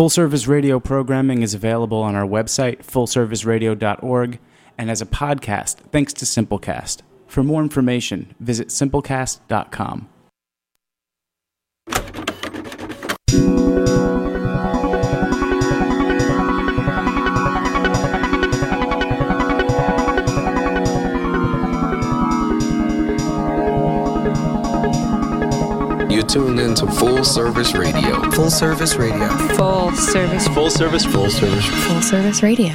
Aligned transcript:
Full 0.00 0.08
service 0.08 0.46
radio 0.46 0.80
programming 0.80 1.42
is 1.42 1.52
available 1.52 1.98
on 2.00 2.14
our 2.14 2.26
website, 2.26 2.78
fullserviceradio.org, 2.78 4.38
and 4.78 4.90
as 4.90 5.02
a 5.02 5.04
podcast 5.04 5.74
thanks 5.92 6.14
to 6.14 6.24
Simplecast. 6.24 7.02
For 7.26 7.42
more 7.42 7.60
information, 7.60 8.34
visit 8.40 8.68
simplecast.com. 8.68 10.08
tuned 26.30 26.60
in 26.60 26.76
to 26.76 26.86
Full 26.86 27.24
Service 27.24 27.74
Radio. 27.74 28.30
Full 28.30 28.50
service 28.50 28.94
radio. 28.94 29.28
Full 29.56 29.90
service. 29.90 30.46
Full 30.46 30.70
service, 30.70 31.04
full 31.04 31.28
service. 31.28 31.66
Full 31.88 32.02
service 32.02 32.40
radio. 32.40 32.68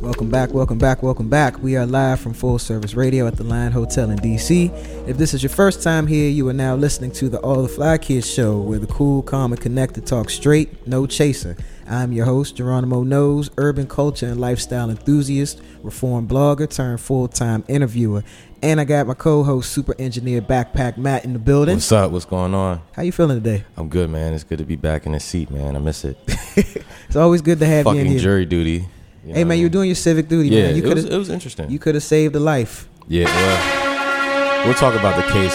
Welcome 0.00 0.28
back, 0.28 0.52
welcome 0.52 0.78
back, 0.78 1.04
welcome 1.04 1.28
back. 1.28 1.62
We 1.62 1.76
are 1.76 1.86
live 1.86 2.18
from 2.18 2.34
Full 2.34 2.58
Service 2.58 2.94
Radio 2.94 3.28
at 3.28 3.36
the 3.36 3.44
Line 3.44 3.70
Hotel 3.70 4.10
in 4.10 4.18
DC. 4.18 4.72
If 5.06 5.18
this 5.18 5.34
is 5.34 5.44
your 5.44 5.50
first 5.50 5.84
time 5.84 6.08
here, 6.08 6.28
you 6.28 6.48
are 6.48 6.52
now 6.52 6.74
listening 6.74 7.12
to 7.12 7.28
the 7.28 7.38
All 7.38 7.62
the 7.62 7.68
Fly 7.68 7.98
Kids 7.98 8.28
show 8.28 8.58
where 8.58 8.80
the 8.80 8.88
cool, 8.88 9.22
calm, 9.22 9.52
and 9.52 9.60
connected 9.60 10.04
talk 10.04 10.30
straight, 10.30 10.84
no 10.84 11.06
chaser. 11.06 11.56
I'm 11.88 12.12
your 12.12 12.24
host, 12.26 12.56
Geronimo 12.56 13.02
Knows, 13.04 13.50
urban 13.58 13.86
culture 13.86 14.26
and 14.26 14.40
lifestyle 14.40 14.90
enthusiast, 14.90 15.60
reform 15.82 16.26
blogger 16.26 16.68
turned 16.68 17.00
full 17.00 17.28
time 17.28 17.64
interviewer. 17.68 18.24
And 18.62 18.80
I 18.80 18.84
got 18.84 19.06
my 19.06 19.14
co 19.14 19.44
host, 19.44 19.70
super 19.70 19.94
engineer 19.98 20.40
Backpack 20.42 20.96
Matt 20.96 21.24
in 21.24 21.32
the 21.32 21.38
building. 21.38 21.76
What's 21.76 21.92
up? 21.92 22.10
What's 22.10 22.24
going 22.24 22.54
on? 22.54 22.80
How 22.92 23.02
you 23.02 23.12
feeling 23.12 23.36
today? 23.40 23.64
I'm 23.76 23.88
good, 23.88 24.10
man. 24.10 24.32
It's 24.34 24.42
good 24.44 24.58
to 24.58 24.64
be 24.64 24.76
back 24.76 25.06
in 25.06 25.12
the 25.12 25.20
seat, 25.20 25.50
man. 25.50 25.76
I 25.76 25.78
miss 25.78 26.04
it. 26.04 26.18
It's 27.06 27.14
always 27.16 27.40
good 27.40 27.60
to 27.60 27.66
have 27.66 27.84
you 27.86 27.92
in 27.92 27.96
Fucking 27.98 28.10
here. 28.12 28.18
jury 28.20 28.46
duty. 28.46 28.88
you 29.24 29.34
Hey 29.34 29.44
man, 29.44 29.58
you're 29.60 29.68
doing 29.68 29.88
your 29.88 29.94
civic 29.94 30.26
duty, 30.28 30.48
Yeah, 30.48 30.62
man. 30.68 30.76
You 30.76 30.82
it 30.82 30.94
was, 30.94 31.04
could 31.04 31.12
it 31.12 31.16
was 31.16 31.28
interesting. 31.30 31.70
you 31.70 31.78
could 31.78 31.94
have 31.94 32.02
saved 32.02 32.34
a 32.34 32.40
life. 32.40 32.88
yeah, 33.06 33.26
well, 33.26 34.64
we'll 34.66 34.74
talk 34.74 34.98
about 34.98 35.14
the 35.16 35.30
case 35.32 35.54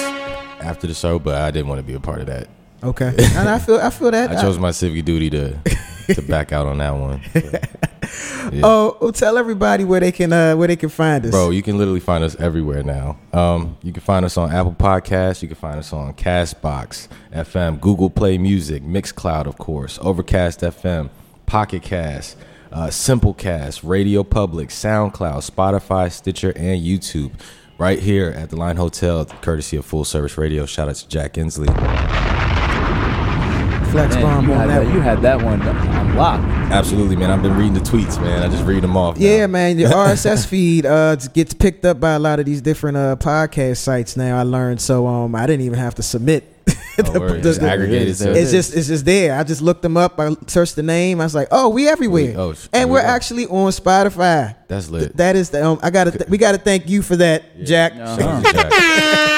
after 0.61 0.87
the 0.87 0.93
show, 0.93 1.19
but 1.19 1.35
I 1.35 1.51
didn't 1.51 1.67
want 1.67 1.79
to 1.79 1.83
be 1.83 1.93
a 1.93 1.99
part 1.99 2.21
of 2.21 2.27
that. 2.27 2.47
Okay, 2.83 3.07
and 3.35 3.49
I 3.49 3.59
feel 3.59 3.79
I 3.79 3.89
feel 3.89 4.11
that. 4.11 4.31
I 4.31 4.41
chose 4.41 4.57
my 4.57 4.71
civic 4.71 5.03
duty 5.03 5.29
to 5.31 5.57
to 6.07 6.21
back 6.21 6.51
out 6.51 6.67
on 6.67 6.77
that 6.79 6.91
one. 6.91 7.21
Yeah. 8.51 8.61
Oh, 8.63 8.97
well, 8.99 9.11
tell 9.11 9.37
everybody 9.37 9.83
where 9.85 9.99
they 9.99 10.11
can 10.11 10.33
uh, 10.33 10.55
where 10.55 10.67
they 10.67 10.75
can 10.75 10.89
find 10.89 11.23
us. 11.23 11.31
Bro, 11.31 11.51
you 11.51 11.61
can 11.61 11.77
literally 11.77 11.99
find 11.99 12.23
us 12.23 12.35
everywhere 12.39 12.83
now. 12.83 13.17
Um, 13.31 13.77
you 13.83 13.93
can 13.93 14.01
find 14.01 14.25
us 14.25 14.35
on 14.35 14.51
Apple 14.51 14.73
Podcasts. 14.73 15.41
You 15.41 15.47
can 15.47 15.55
find 15.55 15.77
us 15.77 15.93
on 15.93 16.13
Castbox 16.15 17.07
FM, 17.31 17.79
Google 17.79 18.09
Play 18.09 18.37
Music, 18.39 18.83
Mixcloud, 18.83 19.45
of 19.45 19.57
course, 19.59 19.99
Overcast 20.01 20.61
FM, 20.61 21.09
Pocket 21.45 21.83
Cast, 21.83 22.35
uh, 22.71 22.87
Simplecast, 22.87 23.87
Radio 23.87 24.23
Public, 24.23 24.69
SoundCloud, 24.69 25.49
Spotify, 25.49 26.11
Stitcher, 26.11 26.51
and 26.55 26.81
YouTube. 26.81 27.31
Right 27.77 27.99
here 27.99 28.29
at 28.29 28.49
the 28.49 28.57
Line 28.57 28.77
Hotel, 28.77 29.25
courtesy 29.25 29.77
of 29.77 29.85
Full 29.85 30.05
Service 30.05 30.37
Radio. 30.37 30.65
Shout 30.65 30.89
out 30.89 30.95
to 30.95 31.07
Jack 31.07 31.33
Inslee. 31.35 32.40
Flex 33.91 34.15
Man, 34.15 34.23
bomb 34.23 34.45
you, 34.47 34.53
on 34.53 34.59
had 34.59 34.69
that. 34.69 34.85
that, 34.85 34.93
you 34.93 34.99
had 35.01 35.21
that 35.21 35.41
one 35.43 35.61
on 35.61 36.15
lock. 36.15 36.39
Absolutely, 36.71 37.15
man. 37.17 37.29
I've 37.29 37.41
been 37.41 37.55
reading 37.57 37.73
the 37.73 37.79
tweets, 37.81 38.19
man. 38.21 38.41
I 38.41 38.47
just 38.49 38.63
read 38.65 38.83
them 38.83 38.95
off. 38.95 39.17
now. 39.17 39.25
Yeah, 39.25 39.47
man, 39.47 39.77
your 39.77 39.89
RSS 39.91 40.45
feed 40.47 40.85
uh 40.85 41.15
gets 41.17 41.53
picked 41.53 41.83
up 41.85 41.99
by 41.99 42.11
a 42.13 42.19
lot 42.19 42.39
of 42.39 42.45
these 42.45 42.61
different 42.61 42.97
uh 42.97 43.15
podcast 43.17 43.77
sites 43.77 44.15
now. 44.15 44.39
I 44.39 44.43
learned, 44.43 44.79
so 44.81 45.07
um 45.07 45.35
I 45.35 45.45
didn't 45.45 45.65
even 45.65 45.79
have 45.79 45.95
to 45.95 46.03
submit. 46.03 46.45
Oh, 47.03 47.19
word. 47.19 47.43
It's 47.43 47.57
aggregated. 47.57 48.13
There 48.15 48.35
It's 48.37 48.51
just 48.51 48.75
it's 48.75 48.87
just 48.87 49.05
there. 49.05 49.39
I 49.39 49.43
just 49.43 49.61
looked 49.61 49.81
them 49.81 49.95
up. 49.95 50.19
I 50.19 50.35
searched 50.47 50.75
the 50.75 50.83
name. 50.83 51.21
I 51.21 51.23
was 51.23 51.33
like, 51.33 51.47
oh, 51.49 51.69
we 51.69 51.87
everywhere, 51.87 52.25
We- 52.33 52.35
oh, 52.35 52.49
and 52.49 52.57
there 52.73 52.87
we're 52.87 52.95
we 52.95 53.01
go. 53.01 53.07
actually 53.07 53.45
on 53.47 53.71
Spotify. 53.71 54.55
That's 54.67 54.87
Th- 54.89 55.03
lit. 55.03 55.17
that 55.17 55.35
is 55.37 55.49
the 55.51 55.65
um. 55.65 55.79
I 55.81 55.89
gotta 55.89 56.11
th- 56.11 56.29
we 56.29 56.37
gotta 56.37 56.57
thank 56.59 56.89
you 56.89 57.01
for 57.01 57.15
that, 57.15 57.63
Jack. 57.63 57.93
Uh-huh. 57.95 59.37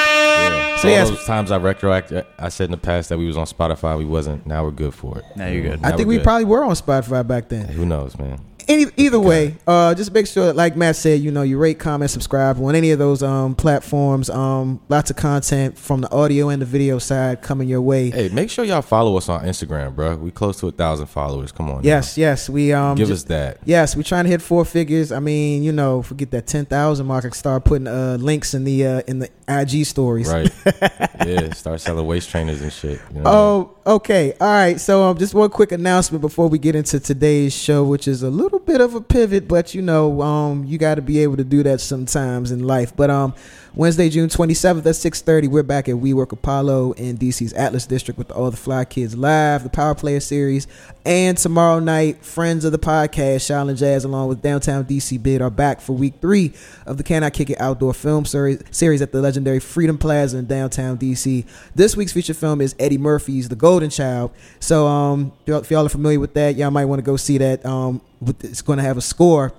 Shout 0.84 0.92
out. 0.92 0.94
Yeah. 0.96 1.04
So 1.04 1.08
So 1.08 1.10
yes- 1.10 1.18
those 1.18 1.26
times 1.26 1.50
I 1.50 1.58
retroact, 1.58 2.24
I 2.38 2.48
said 2.48 2.64
in 2.66 2.70
the 2.70 2.76
past 2.76 3.08
that 3.08 3.18
we 3.18 3.26
was 3.26 3.36
on 3.36 3.46
Spotify, 3.46 3.96
we 3.98 4.04
wasn't. 4.04 4.46
Now 4.46 4.64
we're 4.64 4.70
good 4.70 4.94
for 4.94 5.18
it. 5.18 5.24
Now 5.36 5.46
you're 5.48 5.62
good. 5.62 5.80
I 5.84 5.90
Now 5.90 5.96
think 5.96 6.06
we're 6.06 6.12
we 6.12 6.16
good. 6.18 6.24
probably 6.24 6.44
were 6.44 6.64
on 6.64 6.72
Spotify 6.74 7.26
back 7.26 7.48
then. 7.48 7.68
Who 7.68 7.84
knows, 7.86 8.18
man? 8.18 8.38
Any, 8.68 8.86
either 8.96 9.20
way, 9.20 9.56
uh, 9.66 9.94
just 9.94 10.12
make 10.12 10.26
sure, 10.26 10.52
like 10.52 10.76
Matt 10.76 10.96
said, 10.96 11.20
you 11.20 11.30
know, 11.30 11.42
you 11.42 11.58
rate, 11.58 11.78
comment, 11.78 12.10
subscribe 12.10 12.58
on 12.60 12.74
any 12.74 12.90
of 12.92 12.98
those 12.98 13.22
um, 13.22 13.54
platforms. 13.54 14.30
Um, 14.30 14.80
lots 14.88 15.10
of 15.10 15.16
content 15.16 15.76
from 15.78 16.00
the 16.00 16.10
audio 16.10 16.48
and 16.48 16.60
the 16.62 16.66
video 16.66 16.98
side 16.98 17.42
coming 17.42 17.68
your 17.68 17.80
way. 17.82 18.10
Hey, 18.10 18.28
make 18.30 18.50
sure 18.50 18.64
y'all 18.64 18.82
follow 18.82 19.16
us 19.16 19.28
on 19.28 19.42
Instagram, 19.44 19.94
bro. 19.94 20.16
We 20.16 20.30
close 20.30 20.58
to 20.60 20.68
a 20.68 20.72
thousand 20.72 21.06
followers. 21.06 21.52
Come 21.52 21.68
on. 21.70 21.76
now. 21.76 21.80
Yes, 21.82 22.16
yes, 22.16 22.48
we 22.48 22.72
um, 22.72 22.96
give 22.96 23.08
ju- 23.08 23.14
us 23.14 23.24
that. 23.24 23.58
Yes, 23.64 23.96
we're 23.96 24.02
trying 24.02 24.24
to 24.24 24.30
hit 24.30 24.40
four 24.42 24.64
figures. 24.64 25.12
I 25.12 25.20
mean, 25.20 25.62
you 25.62 25.72
know, 25.72 26.02
forget 26.02 26.30
that 26.30 26.46
ten 26.46 26.64
thousand 26.64 27.06
mark. 27.06 27.24
I 27.24 27.28
can 27.28 27.32
start 27.34 27.64
putting 27.64 27.86
uh, 27.86 28.16
links 28.20 28.54
in 28.54 28.64
the 28.64 28.86
uh, 28.86 29.02
in 29.06 29.18
the 29.18 29.28
IG 29.48 29.84
stories. 29.86 30.32
Right. 30.32 30.50
yeah. 31.26 31.52
Start 31.52 31.80
selling 31.80 32.06
waist 32.06 32.30
trainers 32.30 32.62
and 32.62 32.72
shit. 32.72 33.00
You 33.12 33.20
know 33.20 33.30
Oh, 33.30 33.73
okay. 33.86 34.32
All 34.40 34.48
right. 34.48 34.80
So, 34.80 35.02
um, 35.02 35.18
just 35.18 35.34
one 35.34 35.50
quick 35.50 35.72
announcement 35.72 36.20
before 36.20 36.48
we 36.48 36.58
get 36.58 36.74
into 36.74 37.00
today's 37.00 37.54
show, 37.54 37.84
which 37.84 38.08
is 38.08 38.22
a 38.22 38.30
little 38.30 38.58
bit 38.58 38.80
of 38.80 38.94
a 38.94 39.00
pivot, 39.00 39.48
but 39.48 39.74
you 39.74 39.82
know, 39.82 40.22
um, 40.22 40.64
you 40.64 40.78
got 40.78 40.96
to 40.96 41.02
be 41.02 41.20
able 41.20 41.36
to 41.36 41.44
do 41.44 41.62
that 41.62 41.80
sometimes 41.80 42.50
in 42.50 42.60
life. 42.64 42.94
But 42.96 43.10
um, 43.10 43.34
Wednesday, 43.76 44.08
June 44.08 44.28
twenty 44.28 44.54
seventh 44.54 44.86
at 44.86 44.94
six 44.94 45.20
thirty, 45.20 45.48
we're 45.48 45.64
back 45.64 45.88
at 45.88 45.96
WeWork 45.96 46.30
Apollo 46.30 46.92
in 46.92 47.18
DC's 47.18 47.52
Atlas 47.54 47.86
District 47.86 48.16
with 48.16 48.30
all 48.30 48.48
the 48.52 48.56
Fly 48.56 48.84
Kids 48.84 49.16
live, 49.16 49.64
the 49.64 49.68
Power 49.68 49.96
Player 49.96 50.20
series, 50.20 50.68
and 51.04 51.36
tomorrow 51.36 51.80
night, 51.80 52.24
friends 52.24 52.64
of 52.64 52.70
the 52.70 52.78
podcast, 52.78 53.38
Shaolin 53.38 53.76
Jazz, 53.76 54.04
along 54.04 54.28
with 54.28 54.40
Downtown 54.40 54.84
DC 54.84 55.20
Bid, 55.20 55.42
are 55.42 55.50
back 55.50 55.80
for 55.80 55.92
week 55.92 56.14
three 56.20 56.52
of 56.86 56.98
the 56.98 57.02
Can 57.02 57.24
I 57.24 57.30
Kick 57.30 57.50
It 57.50 57.60
outdoor 57.60 57.94
film 57.94 58.24
series 58.24 58.62
series 58.70 59.02
at 59.02 59.10
the 59.10 59.20
legendary 59.20 59.58
Freedom 59.58 59.98
Plaza 59.98 60.38
in 60.38 60.46
downtown 60.46 60.96
DC. 60.96 61.44
This 61.74 61.96
week's 61.96 62.12
feature 62.12 62.34
film 62.34 62.60
is 62.60 62.76
Eddie 62.78 62.98
Murphy's 62.98 63.48
The 63.48 63.56
Golden 63.56 63.90
Child. 63.90 64.30
So, 64.60 64.86
um, 64.86 65.32
if 65.48 65.68
y'all- 65.72 65.86
are 65.86 65.88
familiar 65.88 66.20
with 66.20 66.34
that, 66.34 66.54
y'all 66.54 66.70
might 66.70 66.84
want 66.84 67.00
to 67.00 67.04
go 67.04 67.16
see 67.16 67.38
that. 67.38 67.66
Um, 67.66 68.02
it's 68.40 68.62
going 68.62 68.76
to 68.76 68.84
have 68.84 68.96
a 68.96 69.02
score 69.02 69.52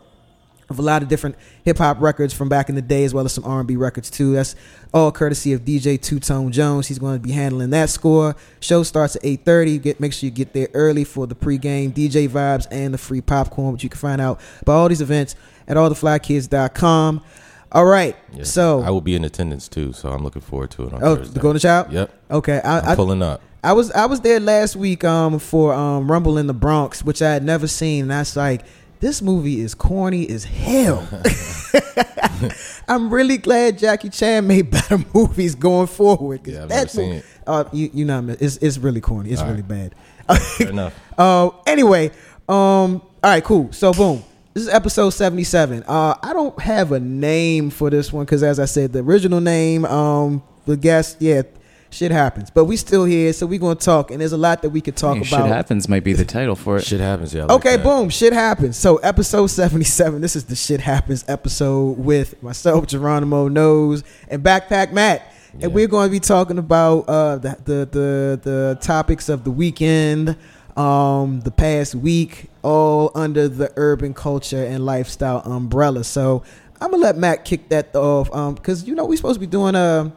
of 0.69 0.79
a 0.79 0.81
lot 0.81 1.03
of 1.03 1.07
different 1.07 1.35
hip 1.63 1.77
hop 1.77 2.01
records 2.01 2.33
from 2.33 2.49
back 2.49 2.69
in 2.69 2.75
the 2.75 2.81
day, 2.81 3.03
as 3.05 3.13
well 3.13 3.25
as 3.25 3.33
some 3.33 3.43
R 3.45 3.59
and 3.59 3.67
B 3.67 3.75
records 3.75 4.09
too. 4.09 4.33
That's 4.33 4.55
all 4.93 5.11
courtesy 5.11 5.53
of 5.53 5.61
DJ 5.61 6.01
Two 6.01 6.19
Tone 6.19 6.51
Jones. 6.51 6.87
He's 6.87 6.97
going 6.99 7.15
to 7.15 7.19
be 7.19 7.31
handling 7.33 7.69
that 7.71 7.89
score. 7.89 8.35
Show 8.61 8.83
starts 8.83 9.15
at 9.15 9.23
eight 9.25 9.45
thirty. 9.45 9.77
Get 9.77 9.99
make 9.99 10.13
sure 10.13 10.25
you 10.27 10.31
get 10.31 10.53
there 10.53 10.67
early 10.73 11.03
for 11.03 11.27
the 11.27 11.35
pregame 11.35 11.91
DJ 11.93 12.27
vibes 12.27 12.65
and 12.71 12.93
the 12.93 12.97
free 12.97 13.21
popcorn, 13.21 13.73
which 13.73 13.83
you 13.83 13.89
can 13.89 13.99
find 13.99 14.19
out 14.21 14.39
about 14.61 14.73
all 14.73 14.89
these 14.89 15.01
events 15.01 15.35
at 15.67 15.77
alltheflykids.com. 15.77 17.21
All 17.71 17.85
right, 17.85 18.15
Yeah. 18.33 18.43
so 18.43 18.81
I 18.81 18.89
will 18.89 19.01
be 19.01 19.15
in 19.15 19.25
attendance 19.25 19.67
too, 19.67 19.91
so 19.91 20.09
I'm 20.09 20.23
looking 20.23 20.41
forward 20.41 20.71
to 20.71 20.83
it 20.87 20.93
on 20.93 21.03
oh, 21.03 21.15
Thursday. 21.17 21.33
the 21.33 21.39
Golden 21.41 21.59
Child. 21.59 21.91
Yep. 21.91 22.11
Okay, 22.31 22.61
I, 22.63 22.79
I'm 22.79 22.89
I, 22.89 22.95
pulling 22.95 23.21
up. 23.21 23.41
I 23.63 23.73
was 23.73 23.91
I 23.91 24.05
was 24.05 24.21
there 24.21 24.39
last 24.39 24.75
week 24.77 25.03
um 25.03 25.39
for 25.39 25.73
um 25.73 26.09
Rumble 26.09 26.37
in 26.37 26.47
the 26.47 26.53
Bronx, 26.53 27.03
which 27.03 27.21
I 27.21 27.33
had 27.33 27.43
never 27.43 27.67
seen, 27.67 28.03
and 28.03 28.11
that's 28.11 28.35
like 28.37 28.61
this 28.99 29.21
movie 29.21 29.59
is 29.61 29.75
corny 29.75 30.29
as 30.29 30.43
hell. 30.43 31.07
I'm 32.87 33.13
really 33.13 33.37
glad 33.37 33.77
Jackie 33.77 34.09
Chan 34.09 34.45
made 34.45 34.71
better 34.71 34.99
movies 35.13 35.55
going 35.55 35.87
forward. 35.87 36.41
Yeah, 36.45 36.63
I've 36.63 36.69
never 36.69 36.87
seen 36.87 37.13
it. 37.13 37.25
Uh, 37.47 37.65
you 37.71 37.89
you 37.93 38.05
know 38.05 38.35
it's 38.39 38.57
it's 38.57 38.77
really 38.77 39.01
corny. 39.01 39.31
It's 39.31 39.41
All 39.41 39.47
really 39.49 39.61
right. 39.61 39.91
bad. 40.27 40.39
Fair 40.41 40.69
enough. 40.69 40.93
Uh, 41.17 41.49
anyway, 41.67 42.09
um, 42.49 43.01
all 43.01 43.01
right, 43.23 43.43
cool. 43.43 43.71
So 43.71 43.93
boom. 43.93 44.23
This 44.53 44.67
is 44.67 44.69
episode 44.69 45.09
77. 45.09 45.83
Uh, 45.85 46.15
I 46.23 46.31
don't 46.31 46.57
have 46.61 46.93
a 46.93 46.99
name 47.01 47.69
for 47.69 47.89
this 47.89 48.13
one 48.13 48.23
because, 48.23 48.41
as 48.41 48.57
I 48.57 48.63
said, 48.63 48.93
the 48.93 48.99
original 48.99 49.41
name, 49.41 49.83
um, 49.83 50.41
the 50.65 50.77
guest, 50.77 51.17
yeah, 51.19 51.41
shit 51.95 52.11
happens. 52.11 52.49
But 52.49 52.65
we 52.65 52.77
still 52.77 53.05
here, 53.05 53.31
so 53.33 53.45
we're 53.45 53.59
gonna 53.59 53.75
talk, 53.75 54.11
and 54.11 54.19
there's 54.21 54.31
a 54.33 54.37
lot 54.37 54.61
that 54.61 54.69
we 54.69 54.81
could 54.81 54.95
talk 54.95 55.15
Hey, 55.17 55.27
about. 55.27 55.43
Shit 55.45 55.47
happens 55.55 55.87
might 55.89 56.03
be 56.03 56.13
the 56.13 56.25
title 56.25 56.55
for 56.55 56.77
it. 56.77 56.83
Shit 56.85 56.99
happens. 56.99 57.33
Yeah. 57.33 57.43
I 57.43 57.45
like 57.45 57.51
Okay, 57.57 57.75
that. 57.77 57.83
boom, 57.83 58.09
shit 58.09 58.33
happens. 58.33 58.77
So 58.77 58.97
episode 58.97 59.47
77, 59.47 60.21
this 60.21 60.35
is 60.35 60.45
the 60.45 60.55
shit 60.55 60.81
happens 60.81 61.23
episode 61.27 61.97
with 61.97 62.41
myself, 62.43 62.87
Geronimo 62.87 63.47
Knows, 63.47 64.03
and 64.27 64.43
Backpack 64.43 64.91
Matt. 64.91 65.31
Yeah. 65.57 65.65
And 65.67 65.73
we're 65.73 65.87
going 65.87 66.07
to 66.09 66.11
be 66.11 66.19
talking 66.19 66.57
about 66.57 67.05
uh, 67.07 67.37
the, 67.37 67.57
the 67.63 67.73
the 67.91 68.39
the 68.43 68.77
topics 68.81 69.29
of 69.29 69.45
the 69.45 69.51
weekend, 69.51 70.35
um, 70.75 71.39
the 71.41 71.51
past 71.51 71.95
week, 71.95 72.49
all 72.61 73.09
under 73.15 73.47
the 73.47 73.71
urban 73.77 74.13
culture 74.13 74.63
and 74.65 74.85
lifestyle 74.85 75.39
umbrella. 75.45 76.03
So 76.03 76.43
I'm 76.81 76.91
gonna 76.91 77.01
let 77.03 77.15
Matt 77.17 77.45
kick 77.45 77.69
that 77.69 77.95
off, 77.95 78.29
um, 78.35 78.55
because 78.55 78.85
you 78.85 78.95
know 78.95 79.05
we're 79.05 79.15
supposed 79.15 79.35
to 79.35 79.39
be 79.39 79.47
doing 79.47 79.75
uh, 79.75 80.11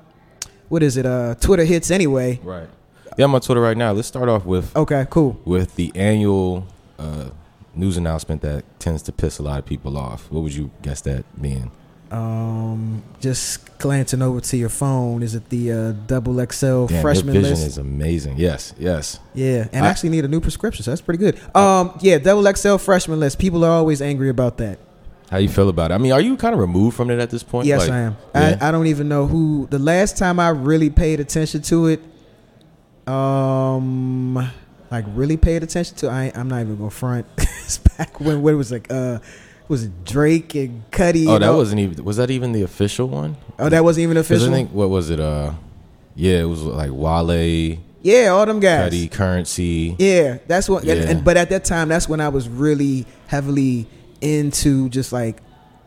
what 0.69 0.83
is 0.83 0.97
it, 0.97 1.07
uh, 1.07 1.35
Twitter 1.41 1.65
hits 1.65 1.91
anyway. 1.91 2.41
Right. 2.43 2.69
Yeah, 3.17 3.25
I'm 3.25 3.35
on 3.35 3.41
Twitter 3.41 3.61
right 3.61 3.77
now. 3.77 3.93
Let's 3.93 4.09
start 4.09 4.29
off 4.29 4.45
with 4.45 4.75
Okay, 4.77 5.07
cool. 5.11 5.41
with 5.45 5.75
the 5.77 5.91
annual 5.95 6.67
uh, 6.99 7.31
news 7.75 7.97
announcement 7.97 8.43
that 8.43 8.65
tends 8.79 9.03
to 9.03 9.13
piss 9.13 9.39
a 9.39 9.43
lot 9.43 9.59
of 9.59 9.67
people 9.67 9.97
off. 9.99 10.31
What 10.31 10.43
would 10.43 10.55
you 10.55 10.71
guess 10.83 11.01
that 11.03 11.25
being? 11.41 11.71
Um, 12.11 13.03
just 13.21 13.79
glancing 13.79 14.23
over 14.23 14.41
to 14.41 14.57
your 14.57 14.71
phone, 14.71 15.23
is 15.23 15.35
it 15.35 15.49
the 15.51 15.73
uh, 15.73 15.93
double 16.07 16.35
XL 16.51 16.87
Damn, 16.87 17.03
freshman 17.03 17.35
your 17.35 17.43
vision 17.43 17.57
list? 17.59 17.67
is 17.67 17.79
amazing. 17.79 18.39
Yes, 18.39 18.73
yes. 18.79 19.19
yeah, 19.35 19.69
and 19.73 19.85
I 19.85 19.89
I- 19.89 19.91
actually 19.91 20.09
need 20.11 20.25
a 20.25 20.29
new 20.29 20.41
prescription, 20.41 20.83
so 20.85 20.91
that's 20.91 21.03
pretty 21.03 21.19
good. 21.19 21.39
Um, 21.55 21.99
yeah, 22.01 22.17
double 22.19 22.51
XL 22.51 22.77
freshman 22.79 23.21
list. 23.21 23.39
People 23.39 23.63
are 23.65 23.71
always 23.73 24.01
angry 24.01 24.31
about 24.31 24.57
that. 24.59 24.79
How 25.31 25.37
you 25.39 25.49
feel 25.49 25.69
about 25.69 25.91
it? 25.91 25.95
I 25.95 25.99
mean, 25.99 26.13
are 26.13 26.21
you 26.21 26.37
kind 26.37 26.55
of 26.55 26.61
removed 26.61 26.97
from 26.97 27.11
it 27.11 27.19
at 27.19 27.29
this 27.31 27.43
point? 27.43 27.67
Yes, 27.67 27.81
Like, 27.83 27.91
I 27.91 27.99
am. 27.99 28.17
yeah? 28.35 28.59
I, 28.63 28.69
I 28.69 28.73
don't 28.73 28.87
even 28.87 29.09
know 29.09 29.27
who. 29.27 29.67
The 29.71 29.79
last 29.79 30.17
time 30.17 30.41
I 30.41 30.49
really 30.49 30.89
paid 30.91 31.21
attention 31.21 31.61
to 31.63 31.87
it, 31.89 32.01
um, 33.07 34.35
like 34.91 35.05
really 35.09 35.37
paid 35.37 35.63
attention 35.63 35.97
to, 35.99 36.09
I 36.11 36.33
I'm 36.35 36.49
not 36.49 36.61
even 36.63 36.77
gonna 36.77 36.91
front. 36.91 37.27
it's 37.39 37.79
back 37.79 38.21
when 38.21 38.43
when 38.43 38.55
it 38.55 38.57
was 38.57 38.71
like 38.73 38.91
uh, 38.91 39.19
was 39.69 39.85
it 39.85 40.05
Drake 40.05 40.55
and 40.55 40.91
Cudi? 40.91 41.27
Oh, 41.29 41.39
that 41.39 41.49
all- 41.49 41.59
wasn't 41.59 41.81
even. 41.81 42.05
Was 42.05 42.17
that 42.17 42.31
even 42.31 42.53
the 42.53 42.63
official 42.63 43.09
one? 43.09 43.37
Oh, 43.59 43.69
that 43.69 43.85
wasn't 43.85 44.05
even 44.05 44.17
official. 44.17 44.49
I 44.49 44.51
think 44.51 44.71
what 44.73 44.89
was 44.89 45.11
it? 45.11 45.21
Uh, 45.21 45.53
yeah, 46.15 46.39
it 46.41 46.45
was 46.45 46.63
like 46.63 46.91
Wale, 46.93 47.79
yeah, 48.03 48.29
all 48.29 48.47
them 48.47 48.61
guys. 48.61 48.93
Cudi, 48.93 49.11
Currency. 49.11 49.95
Yeah, 49.99 50.39
that's 50.47 50.69
what. 50.69 50.85
and- 50.85 51.01
Yeah. 51.03 51.09
and, 51.11 51.25
but 51.25 51.37
at 51.37 51.51
that 51.51 51.65
time, 51.65 51.89
that's 51.89 52.09
when 52.09 52.21
I 52.21 52.29
was 52.29 52.49
really 52.49 53.05
heavily 53.27 53.87
into 54.21 54.89
just 54.89 55.13
like 55.13 55.41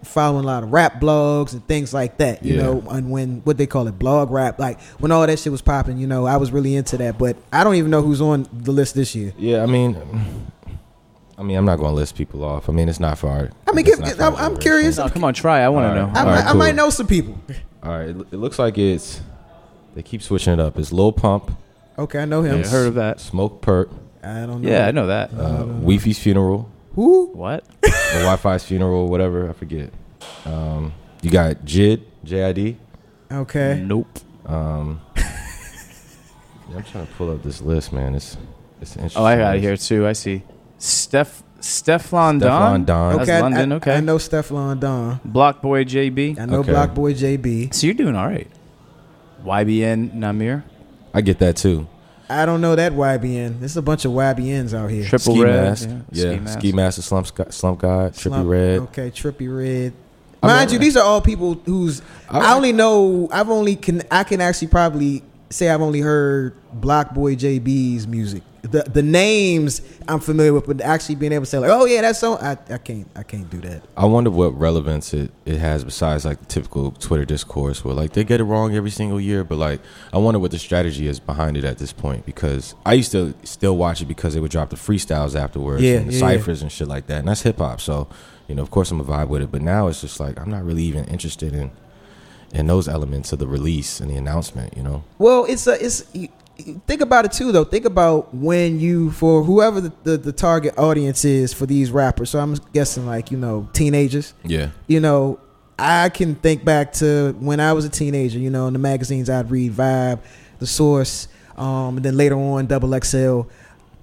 following 0.04 0.44
a 0.44 0.48
lot 0.48 0.64
of 0.64 0.72
rap 0.72 1.00
blogs 1.00 1.54
and 1.54 1.66
things 1.68 1.94
like 1.94 2.18
that. 2.18 2.44
You 2.44 2.56
Yeah. 2.56 2.62
know, 2.64 2.84
and 2.90 3.12
when 3.12 3.42
what 3.44 3.58
they 3.58 3.68
call 3.68 3.88
it, 3.88 4.00
blog 4.00 4.32
rap. 4.32 4.58
Like 4.60 4.82
when 5.00 5.12
all 5.12 5.26
that 5.28 5.38
shit 5.40 5.52
was 5.52 5.62
popping, 5.62 5.98
you 5.98 6.08
know, 6.08 6.26
I 6.26 6.38
was 6.38 6.52
really 6.52 6.76
into 6.76 6.98
that. 6.98 7.18
But 7.18 7.38
I 7.54 7.64
don't 7.64 7.76
even 7.76 7.92
know 7.92 8.02
who's 8.02 8.22
on 8.22 8.48
the 8.52 8.72
list 8.72 8.96
this 8.96 9.14
year. 9.16 9.34
Yeah, 9.38 9.62
I 9.64 9.66
mean, 9.68 9.96
I 11.38 11.44
mean, 11.44 11.58
I'm 11.58 11.66
not 11.66 11.78
going 11.78 11.90
to 11.92 11.96
list 11.96 12.16
people 12.16 12.44
off. 12.44 12.70
I 12.70 12.72
mean, 12.72 12.88
it's 12.90 13.00
not 13.00 13.18
for 13.18 13.28
our. 13.30 13.50
I 13.68 13.72
mean, 13.74 13.86
give- 13.86 14.00
I'm- 14.20 14.36
I'm 14.38 14.58
curious. 14.58 14.98
No, 14.98 15.08
come 15.10 15.24
on, 15.24 15.34
try. 15.34 15.62
I 15.62 15.70
want 15.70 15.86
to 15.86 15.90
All 15.90 16.06
right. 16.08 16.14
know. 16.14 16.20
I, 16.20 16.24
All 16.24 16.26
might, 16.26 16.36
right, 16.36 16.46
I 16.48 16.54
might 16.54 16.76
know 16.76 16.90
some 16.90 17.08
people. 17.08 17.38
All 17.84 17.92
right, 17.92 18.10
it, 18.10 18.18
it 18.32 18.38
looks 18.38 18.60
like 18.60 18.78
it's. 18.78 19.22
They 19.96 20.04
keep 20.04 20.22
switching 20.22 20.54
it 20.54 20.60
up. 20.60 20.78
It's 20.80 20.92
Lil 20.94 21.12
Pump, 21.12 21.52
Okay, 22.00 22.20
I 22.20 22.26
know 22.26 22.42
him. 22.44 22.62
Yeah, 22.62 22.68
heard 22.70 22.88
of 22.88 22.96
that? 22.96 23.18
Smokepurpp, 23.18 23.92
I 24.24 24.46
don't 24.46 24.62
know. 24.62 24.70
Yeah, 24.70 24.88
I 24.88 24.92
know 24.92 25.08
that. 25.08 25.34
uh, 25.34 25.66
Weefy's 25.82 26.18
funeral, 26.18 26.70
Who? 26.96 27.28
What? 27.34 27.66
Or 28.14 28.20
Wi-Fi's 28.20 28.64
funeral, 28.64 29.08
whatever. 29.08 29.50
I 29.50 29.54
forget. 29.54 29.92
Um, 30.46 30.94
you 31.22 31.30
got 31.30 31.58
Jid, 31.66 32.02
J 32.24 32.44
I 32.46 32.52
D. 32.52 32.78
Okay. 33.32 33.82
Nope. 33.86 34.20
Um, 34.46 35.00
yeah, 35.16 36.78
I'm 36.78 36.84
trying 36.84 37.08
to 37.08 37.14
pull 37.14 37.32
up 37.32 37.44
this 37.44 37.62
list, 37.62 37.94
man. 37.94 38.16
It's 38.16 38.38
it's 38.82 38.96
interesting. 38.96 39.22
Oh, 39.22 39.26
I 39.26 39.38
got 39.38 39.56
it 39.56 39.62
here 39.62 39.78
too. 39.78 40.06
I 40.08 40.14
see. 40.14 40.44
Steph 40.78 41.44
Stefflon 41.60 42.40
Don. 42.40 42.82
Stefflon 42.82 42.86
Don. 42.86 43.18
That's 43.18 43.30
Okay, 43.30 43.38
I- 43.38 43.42
London. 43.42 43.72
I, 43.72 43.76
okay. 43.76 43.96
I 43.98 44.00
know 44.02 44.18
Stefan 44.18 44.80
Don. 44.80 45.20
Block 45.24 45.62
Boy 45.62 45.84
JB. 45.86 46.40
I 46.40 46.46
know 46.46 46.60
Okay. 46.60 46.72
Block 46.72 46.94
Boy 46.96 47.14
JB. 47.14 47.74
So 47.74 47.86
you're 47.88 47.94
doing 47.94 48.16
all 48.16 48.28
right. 48.28 48.48
YBN 49.46 50.14
Nahmir. 50.16 50.64
I 51.14 51.22
get 51.22 51.40
that 51.40 51.56
too. 51.58 51.88
I 52.32 52.46
don't 52.46 52.62
know 52.62 52.76
that 52.76 52.94
YBN. 52.94 53.60
There's 53.60 53.78
a 53.78 53.82
bunch 53.82 54.06
of 54.06 54.12
YBNs 54.12 54.74
out 54.74 54.90
here. 54.90 55.04
Triple 55.06 55.36
Ski 55.36 55.44
Red. 55.44 55.64
Mask, 55.64 55.90
yeah, 56.12 56.46
Ski 56.46 56.48
Ski 56.60 56.72
Master, 56.72 57.02
Slump, 57.02 57.28
Sc- 57.28 57.52
Slump 57.52 57.80
God, 57.80 58.14
Trippie 58.14 58.48
Redd. 58.50 58.80
Okay, 58.82 59.12
Trippie 59.12 59.56
Redd. 59.56 59.94
I 60.44 60.48
mean, 60.48 60.56
Mind 60.56 60.72
you, 60.72 60.80
these 60.80 60.98
are 60.98 61.04
all 61.04 61.22
people 61.22 61.54
who's 61.66 62.02
I, 62.30 62.40
I- 62.40 62.56
only 62.56 62.72
know. 62.74 63.30
I've 63.32 63.50
only 63.50 63.76
can 63.76 64.02
I 64.10 64.24
can 64.24 64.42
actually 64.42 64.70
probably 64.70 65.24
say 65.52 65.70
I've 65.70 65.82
only 65.82 66.00
heard 66.00 66.56
Block 66.74 67.14
Boy 67.14 67.36
JB's 67.36 68.08
music. 68.08 68.44
The 68.62 68.84
the 68.84 69.02
names 69.02 69.82
I'm 70.08 70.20
familiar 70.20 70.54
with, 70.54 70.68
but 70.68 70.82
actually 70.82 71.16
being 71.16 71.32
able 71.32 71.46
to 71.46 71.50
say 71.50 71.58
like, 71.58 71.72
oh 71.72 71.86
yeah, 71.86 72.02
that's 72.02 72.20
so 72.20 72.36
I, 72.38 72.52
I 72.70 72.78
can't 72.78 73.08
I 73.16 73.24
can't 73.24 73.50
do 73.50 73.60
that. 73.62 73.82
I 73.98 74.06
wonder 74.06 74.30
what 74.30 74.50
relevance 74.58 75.14
it, 75.16 75.32
it 75.46 75.58
has 75.58 75.84
besides 75.84 76.26
like 76.26 76.40
the 76.40 76.46
typical 76.46 76.92
Twitter 76.92 77.26
discourse 77.26 77.84
where 77.84 77.96
like 77.96 78.14
they 78.14 78.24
get 78.24 78.40
it 78.40 78.44
wrong 78.44 78.76
every 78.76 78.92
single 78.92 79.20
year, 79.20 79.44
but 79.44 79.58
like 79.58 79.82
I 80.14 80.20
wonder 80.20 80.40
what 80.40 80.52
the 80.52 80.60
strategy 80.60 81.08
is 81.08 81.20
behind 81.20 81.58
it 81.58 81.64
at 81.64 81.80
this 81.80 81.92
point 81.92 82.26
because 82.26 82.76
I 82.86 82.94
used 82.94 83.12
to 83.14 83.34
still 83.44 83.78
watch 83.78 84.00
it 84.02 84.06
because 84.06 84.36
they 84.36 84.40
would 84.40 84.52
drop 84.52 84.70
the 84.70 84.76
freestyles 84.76 85.36
afterwards 85.36 85.82
Yeah, 85.82 85.98
and 85.98 86.10
the 86.10 86.14
yeah, 86.14 86.20
ciphers 86.20 86.62
and 86.62 86.72
shit 86.72 86.88
like 86.88 87.08
that, 87.08 87.20
and 87.20 87.28
that's 87.28 87.42
hip 87.42 87.58
hop. 87.58 87.82
So 87.82 88.08
you 88.48 88.54
know, 88.54 88.62
of 88.62 88.70
course, 88.70 88.92
I'm 88.92 89.00
a 89.00 89.04
vibe 89.04 89.30
with 89.30 89.42
it, 89.42 89.52
but 89.52 89.64
now 89.64 89.88
it's 89.88 90.02
just 90.02 90.20
like 90.20 90.40
I'm 90.40 90.52
not 90.52 90.64
really 90.64 90.84
even 90.84 91.06
interested 91.06 91.54
in 91.56 91.72
in 92.54 92.68
those 92.68 92.88
elements 92.88 93.32
of 93.32 93.40
the 93.40 93.48
release 93.48 94.00
and 94.00 94.10
the 94.10 94.16
announcement. 94.16 94.76
You 94.78 94.84
know, 94.84 95.04
Well, 95.18 95.46
it's 95.46 95.68
a 95.68 95.84
it's. 95.84 96.04
Think 96.86 97.02
about 97.02 97.26
it 97.26 97.32
too, 97.32 97.52
though. 97.52 97.64
Think 97.64 97.86
about 97.86 98.36
when 98.36 98.80
you, 98.80 99.10
for 99.12 99.42
whoever 99.44 99.82
the, 99.82 99.92
the, 100.04 100.18
the 100.18 100.32
target 100.32 100.78
audience 100.78 101.26
is 101.26 101.54
for 101.54 101.66
these 101.66 101.90
rappers. 101.90 102.30
So 102.30 102.40
I'm 102.40 102.54
guessing, 102.72 103.08
like 103.08 103.32
you 103.32 103.38
know, 103.38 103.68
teenagers. 103.74 104.36
yeah, 104.44 104.70
you 104.86 105.00
know, 105.00 105.40
I 105.80 106.10
can 106.10 106.36
think 106.36 106.64
back 106.64 106.94
to 106.94 107.36
when 107.40 107.60
I 107.60 107.74
was 107.74 107.86
a 107.86 107.90
teenager, 107.90 108.38
you 108.38 108.52
know, 108.52 108.68
in 108.68 108.74
the 108.74 108.80
magazines 108.80 109.28
I'd 109.28 109.50
read 109.50 109.72
Vibe, 109.72 110.20
The 110.60 110.68
Source, 110.68 111.28
um, 111.58 111.98
and 111.98 112.06
then 112.06 112.16
later 112.16 112.36
on 112.36 112.68
Double 112.68 113.00
XL. 113.02 113.44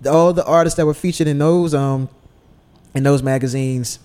All 0.08 0.32
the 0.32 0.44
artists 0.44 0.76
that 0.78 0.86
were 0.86 0.94
featured 0.94 1.28
in 1.28 1.38
those 1.38 1.74
um 1.74 2.08
in 2.94 3.04
those 3.04 3.22
magazines, 3.22 4.00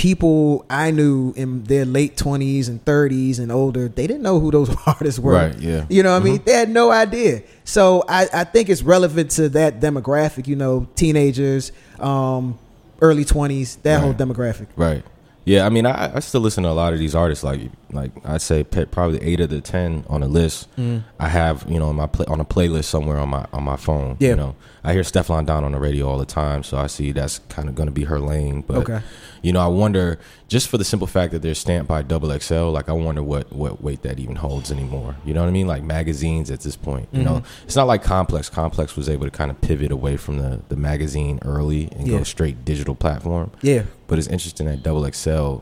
people 0.00 0.64
I 0.70 0.92
knew 0.92 1.34
in 1.36 1.62
their 1.64 1.84
late 1.84 2.16
twenties 2.16 2.70
and 2.70 2.82
thirties 2.86 3.38
and 3.38 3.52
older, 3.52 3.86
they 3.86 4.06
didn't 4.06 4.22
know 4.22 4.40
who 4.40 4.50
those 4.50 4.74
artists 4.86 5.20
were. 5.20 5.34
Right, 5.34 5.58
yeah. 5.58 5.84
You 5.90 6.02
know 6.02 6.14
what 6.14 6.22
I 6.22 6.24
mean? 6.24 6.42
They 6.42 6.54
had 6.54 6.70
no 6.70 6.90
idea. 6.90 7.42
So 7.64 8.02
I, 8.08 8.26
I 8.32 8.44
think 8.44 8.70
it's 8.70 8.82
relevant 8.82 9.32
to 9.32 9.50
that 9.50 9.78
demographic, 9.78 10.46
you 10.46 10.56
know, 10.56 10.88
teenagers, 10.94 11.70
um, 11.98 12.58
early 13.02 13.26
twenties, 13.26 13.76
that 13.76 14.00
whole 14.00 14.14
demographic. 14.14 14.68
Right. 14.74 15.04
Yeah, 15.44 15.66
I 15.66 15.68
mean, 15.68 15.84
I, 15.84 16.16
I 16.16 16.20
still 16.20 16.40
listen 16.40 16.64
to 16.64 16.70
a 16.70 16.72
lot 16.72 16.94
of 16.94 16.98
these 16.98 17.14
artists. 17.14 17.44
Like, 17.44 17.60
like 17.90 18.10
I'd 18.24 18.40
say 18.40 18.64
probably 18.64 19.22
eight 19.22 19.40
of 19.40 19.50
the 19.50 19.60
ten 19.60 20.06
on 20.08 20.22
the 20.22 20.28
list. 20.28 20.74
Mm. 20.76 21.04
I 21.18 21.28
have, 21.28 21.66
you 21.68 21.78
know, 21.78 21.88
on 21.88 21.96
my 21.96 22.06
play, 22.06 22.24
on 22.24 22.40
a 22.40 22.44
playlist 22.46 22.84
somewhere 22.84 23.18
on 23.18 23.28
my 23.28 23.44
on 23.52 23.64
my 23.64 23.76
phone. 23.76 24.16
Yeah. 24.18 24.30
You 24.30 24.36
know, 24.36 24.56
I 24.82 24.92
hear 24.94 25.04
Stefan 25.04 25.44
Don 25.44 25.62
on 25.64 25.72
the 25.72 25.78
radio 25.78 26.08
all 26.08 26.16
the 26.18 26.24
time, 26.24 26.62
so 26.62 26.78
I 26.78 26.86
see 26.86 27.12
that's 27.12 27.40
kind 27.50 27.68
of 27.68 27.74
going 27.74 27.86
to 27.88 27.92
be 27.92 28.04
her 28.04 28.18
lane. 28.18 28.62
But 28.66 28.78
Okay. 28.78 29.00
you 29.42 29.52
know, 29.52 29.60
I 29.60 29.66
wonder 29.66 30.18
just 30.48 30.68
for 30.68 30.78
the 30.78 30.84
simple 30.84 31.06
fact 31.06 31.32
that 31.32 31.42
they're 31.42 31.54
stamped 31.54 31.86
by 31.88 32.02
Double 32.02 32.36
XL. 32.38 32.70
Like, 32.70 32.88
I 32.88 32.92
wonder 32.92 33.22
what 33.22 33.52
what 33.52 33.82
weight 33.82 34.02
that 34.02 34.18
even 34.18 34.36
holds 34.36 34.70
anymore. 34.72 35.16
You 35.24 35.34
know 35.34 35.42
what 35.42 35.48
I 35.48 35.52
mean? 35.52 35.66
Like 35.66 35.82
magazines 35.82 36.50
at 36.50 36.60
this 36.60 36.76
point. 36.76 37.08
You 37.12 37.22
know, 37.22 37.30
Mm-hmm. 37.36 37.64
it's 37.66 37.76
not 37.76 37.86
like 37.86 38.02
Complex. 38.02 38.48
Complex 38.48 38.96
was 38.96 39.08
able 39.08 39.26
to 39.26 39.30
kind 39.30 39.50
of 39.50 39.60
pivot 39.60 39.92
away 39.92 40.16
from 40.16 40.38
the 40.38 40.60
the 40.68 40.76
magazine 40.76 41.38
early 41.44 41.88
and 41.92 42.08
Yeah. 42.08 42.18
go 42.18 42.24
straight 42.24 42.64
digital 42.64 42.94
platform. 42.94 43.50
Yeah. 43.62 43.82
But 44.08 44.18
it's 44.18 44.28
interesting 44.28 44.66
that 44.66 44.82
Double 44.82 45.04
XL, 45.10 45.58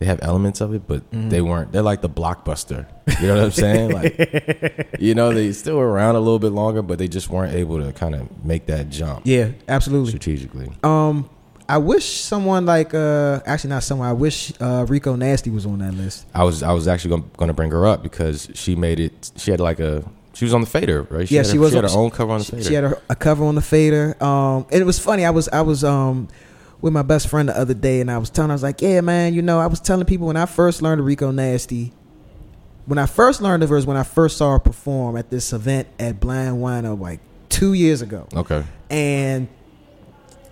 they 0.00 0.06
have 0.06 0.18
elements 0.22 0.60
of 0.60 0.74
it, 0.74 0.82
but 0.88 1.08
Mm-hmm. 1.12 1.28
they 1.28 1.40
weren't. 1.40 1.70
They're 1.72 1.82
like 1.82 2.00
the 2.00 2.08
blockbuster. 2.10 2.86
You 3.20 3.28
know 3.28 3.34
what 3.36 3.44
I'm 3.44 3.50
saying? 3.52 3.90
Like, 3.94 4.96
you 4.98 5.14
know, 5.14 5.32
they 5.32 5.52
still 5.52 5.76
were 5.76 5.88
around 5.88 6.16
a 6.16 6.20
little 6.20 6.38
bit 6.40 6.50
longer, 6.52 6.82
but 6.82 6.98
they 6.98 7.06
just 7.08 7.30
weren't 7.30 7.54
able 7.54 7.78
to 7.80 7.92
kind 7.92 8.14
of 8.14 8.44
make 8.44 8.66
that 8.66 8.88
jump 8.90 9.22
Yeah, 9.24 9.50
absolutely. 9.68 10.10
strategically. 10.10 10.70
Um, 10.82 11.28
I 11.68 11.78
wish 11.78 12.04
someone 12.22 12.66
like 12.66 12.94
uh, 12.94 13.40
actually 13.46 13.70
not 13.70 13.84
someone. 13.84 14.08
I 14.08 14.12
wish 14.12 14.52
uh, 14.60 14.84
Rico 14.88 15.14
Nasty 15.14 15.50
was 15.50 15.66
on 15.66 15.78
that 15.78 15.94
list. 15.94 16.26
I 16.34 16.42
was 16.42 16.64
I 16.64 16.72
was 16.72 16.88
actually 16.88 17.22
going 17.36 17.46
to 17.48 17.54
bring 17.54 17.70
her 17.70 17.86
up 17.86 18.02
because 18.02 18.48
she 18.54 18.74
made 18.74 18.98
it. 18.98 19.30
She 19.36 19.52
had 19.52 19.60
like 19.60 19.78
a. 19.78 20.02
She 20.32 20.44
was 20.44 20.54
on 20.54 20.62
the 20.62 20.66
fader, 20.66 21.02
right? 21.10 21.28
She 21.28 21.34
yeah, 21.36 21.42
had 21.42 21.46
she 21.50 21.56
her, 21.56 21.60
was. 21.60 21.70
She 21.70 21.76
had 21.76 21.84
on- 21.84 21.90
her 21.92 21.98
own 21.98 22.10
cover 22.10 22.32
on 22.32 22.38
the 22.40 22.44
fader. 22.44 22.62
She 22.64 22.74
had 22.74 22.84
a, 22.84 23.00
a 23.10 23.14
cover 23.14 23.44
on 23.44 23.54
the 23.54 23.60
fader. 23.62 24.16
Um, 24.22 24.66
and 24.72 24.80
it 24.80 24.84
was 24.86 24.98
funny. 24.98 25.24
I 25.24 25.30
was 25.30 25.48
I 25.48 25.60
was 25.60 25.84
um 25.84 26.26
with 26.80 26.92
my 26.92 27.02
best 27.02 27.28
friend 27.28 27.48
the 27.48 27.58
other 27.58 27.74
day, 27.74 28.00
and 28.00 28.10
I 28.10 28.18
was 28.18 28.30
telling. 28.30 28.50
I 28.50 28.54
was 28.54 28.62
like, 28.62 28.80
yeah, 28.80 29.00
man. 29.00 29.34
You 29.34 29.42
know, 29.42 29.58
I 29.60 29.66
was 29.66 29.80
telling 29.80 30.06
people 30.06 30.26
when 30.26 30.36
I 30.36 30.46
first 30.46 30.82
learned 30.82 31.04
Rico 31.04 31.30
Nasty. 31.30 31.92
When 32.86 32.98
I 32.98 33.06
first 33.06 33.40
learned 33.40 33.62
of 33.62 33.68
her 33.68 33.76
is 33.76 33.86
when 33.86 33.96
I 33.96 34.02
first 34.02 34.36
saw 34.36 34.52
her 34.52 34.58
perform 34.58 35.16
at 35.16 35.30
this 35.30 35.52
event 35.52 35.86
at 35.98 36.18
Blind 36.18 36.56
Whino 36.56 36.98
like 36.98 37.20
two 37.48 37.72
years 37.74 38.02
ago. 38.02 38.26
okay. 38.34 38.64
and 38.88 39.48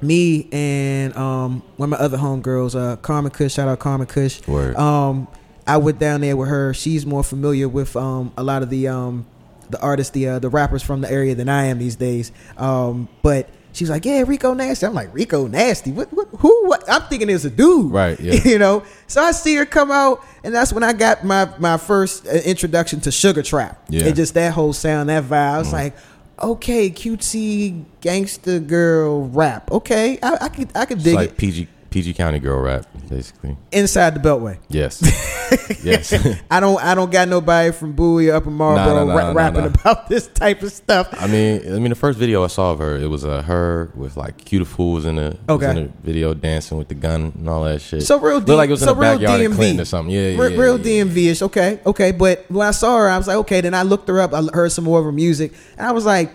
me 0.01 0.49
and 0.53 1.17
um 1.17 1.63
one 1.77 1.93
of 1.93 1.99
my 1.99 2.05
other 2.05 2.19
homegirls, 2.19 2.79
uh 2.79 2.97
Carmen 2.97 3.33
Kush, 3.33 3.55
shout 3.55 3.67
out 3.69 3.79
Carmen 3.81 4.07
Kush. 4.07 4.47
Word. 4.47 4.77
Um 4.77 5.27
I 5.67 5.79
went 5.79 5.99
down 5.99 6.21
there 6.21 6.37
with 6.37 6.49
her. 6.49 6.73
She's 6.75 7.05
more 7.05 7.25
familiar 7.25 7.69
with 7.69 7.97
um 7.97 8.33
a 8.37 8.43
lot 8.45 8.63
of 8.63 8.71
the 8.71 8.89
um 8.89 9.27
the 9.71 9.81
artists, 9.81 10.13
the 10.13 10.29
uh, 10.29 10.39
the 10.39 10.49
rappers 10.49 10.83
from 10.83 11.01
the 11.01 11.11
area 11.11 11.35
than 11.35 11.49
I 11.49 11.65
am 11.65 11.79
these 11.79 11.97
days. 11.97 12.31
Um 12.57 13.09
but 13.23 13.49
she 13.79 13.85
was 13.85 13.91
like, 13.91 14.05
Yeah, 14.05 14.25
Rico 14.27 14.55
Nasty. 14.55 14.87
I'm 14.87 14.95
like, 14.95 15.15
Rico 15.15 15.47
Nasty? 15.47 15.93
What 15.93 16.13
what 16.13 16.29
who 16.39 16.69
what 16.69 16.85
I'm 16.91 17.03
thinking 17.03 17.31
it's 17.31 17.45
a 17.45 17.51
dude. 17.51 17.93
Right, 17.93 18.19
yeah. 18.21 18.35
you 18.45 18.59
know? 18.59 18.83
So 19.07 19.23
I 19.23 19.31
see 19.31 19.55
her 19.55 19.65
come 19.65 19.91
out 19.91 20.25
and 20.43 20.55
that's 20.55 20.73
when 20.73 20.83
I 20.83 20.93
got 20.93 21.25
my 21.25 21.49
my 21.59 21.77
first 21.77 22.27
uh, 22.27 22.31
introduction 22.31 23.01
to 23.03 23.13
Sugar 23.13 23.43
Trap. 23.43 23.81
Yeah. 23.89 24.03
Mm. 24.03 24.07
And 24.09 24.17
just 24.17 24.35
that 24.35 24.53
whole 24.53 24.73
sound, 24.73 25.09
that 25.09 25.25
vibe. 25.25 25.55
I 25.55 25.59
was 25.59 25.73
like, 25.73 25.97
okay, 26.43 26.91
cutesy 26.91 27.85
gangster 28.01 28.59
girl 28.59 29.29
rap. 29.29 29.71
Okay, 29.71 30.19
I, 30.23 30.39
I 30.41 30.49
could 30.49 30.77
I 30.77 30.85
could 30.85 30.99
It's 30.99 31.05
dig 31.05 31.15
like 31.15 31.31
it. 31.31 31.37
PG 31.37 31.69
PG 31.91 32.15
County 32.15 32.39
girl 32.39 32.61
rap, 32.61 32.87
basically. 33.09 33.57
inside 33.73 34.15
the 34.15 34.21
Beltway. 34.21 34.59
Yes, 34.69 35.01
yes. 35.83 36.13
I 36.51 36.61
don't 36.61 36.83
I 36.83 36.95
don't 36.95 37.11
got 37.11 37.29
nobody 37.29 37.73
from 37.73 37.93
Bowie 37.93 38.29
or 38.29 38.35
Upper 38.35 38.51
Marlboro 38.51 38.95
no, 38.95 39.05
no, 39.07 39.15
ra- 39.17 39.29
no, 39.29 39.35
rapping 39.35 39.65
about 39.65 40.09
this 40.09 40.27
type 40.27 40.63
of 40.63 40.71
stuff. 40.73 41.09
I 41.13 41.27
mean, 41.27 41.63
I 41.67 41.79
mean, 41.79 41.89
the 41.89 41.95
first 41.95 42.19
video 42.19 42.45
I 42.45 42.49
saw 42.49 42.73
of 42.73 42.79
her, 42.81 42.97
it 42.97 43.07
was 43.09 43.25
uh, 43.25 43.43
her 43.43 43.91
with 43.95 44.17
like 44.17 44.45
cute 44.45 44.67
fool 44.67 44.93
was 44.95 45.07
in 45.07 45.17
the 45.17 45.39
Okay. 45.49 45.71
in 45.71 45.77
the 45.77 45.93
video 46.03 46.35
dancing 46.35 46.77
with 46.77 46.89
the 46.89 46.95
gun 46.95 47.33
and 47.37 47.49
all 47.49 47.65
that 47.65 47.81
shit. 47.81 48.03
So 48.03 48.19
real, 48.21 48.35
Looked 48.37 48.47
D- 48.49 48.53
like 48.55 48.69
it 48.69 48.73
was 48.73 48.81
so 48.81 48.91
in 48.93 48.97
the 48.97 49.01
real 49.03 49.13
backyard 49.19 49.41
of 49.41 49.53
DMV. 49.53 49.55
Clinton 49.57 49.81
or 49.81 49.85
something. 49.87 50.15
Yeah, 50.15 50.29
yeah, 50.29 50.41
Re- 50.43 50.55
yeah, 50.55 50.61
real 50.61 50.79
yeah. 50.87 51.05
DMV 51.05 51.31
ish. 51.31 51.43
Okay, 51.43 51.81
okay. 51.87 52.13
But 52.13 52.45
when 52.51 52.67
I 52.67 52.73
saw 52.73 52.99
her, 52.99 53.09
I 53.09 53.17
was 53.17 53.27
like, 53.27 53.37
okay. 53.39 53.61
Then 53.63 53.75
I 53.75 53.83
looked 53.83 54.09
her 54.09 54.21
up. 54.21 54.35
I 54.35 54.43
heard 54.53 54.73
some 54.73 54.85
more 54.85 54.99
of 54.99 55.05
her 55.07 55.13
music, 55.13 55.53
and 55.79 55.87
I 55.87 55.93
was 55.93 56.05
like, 56.05 56.31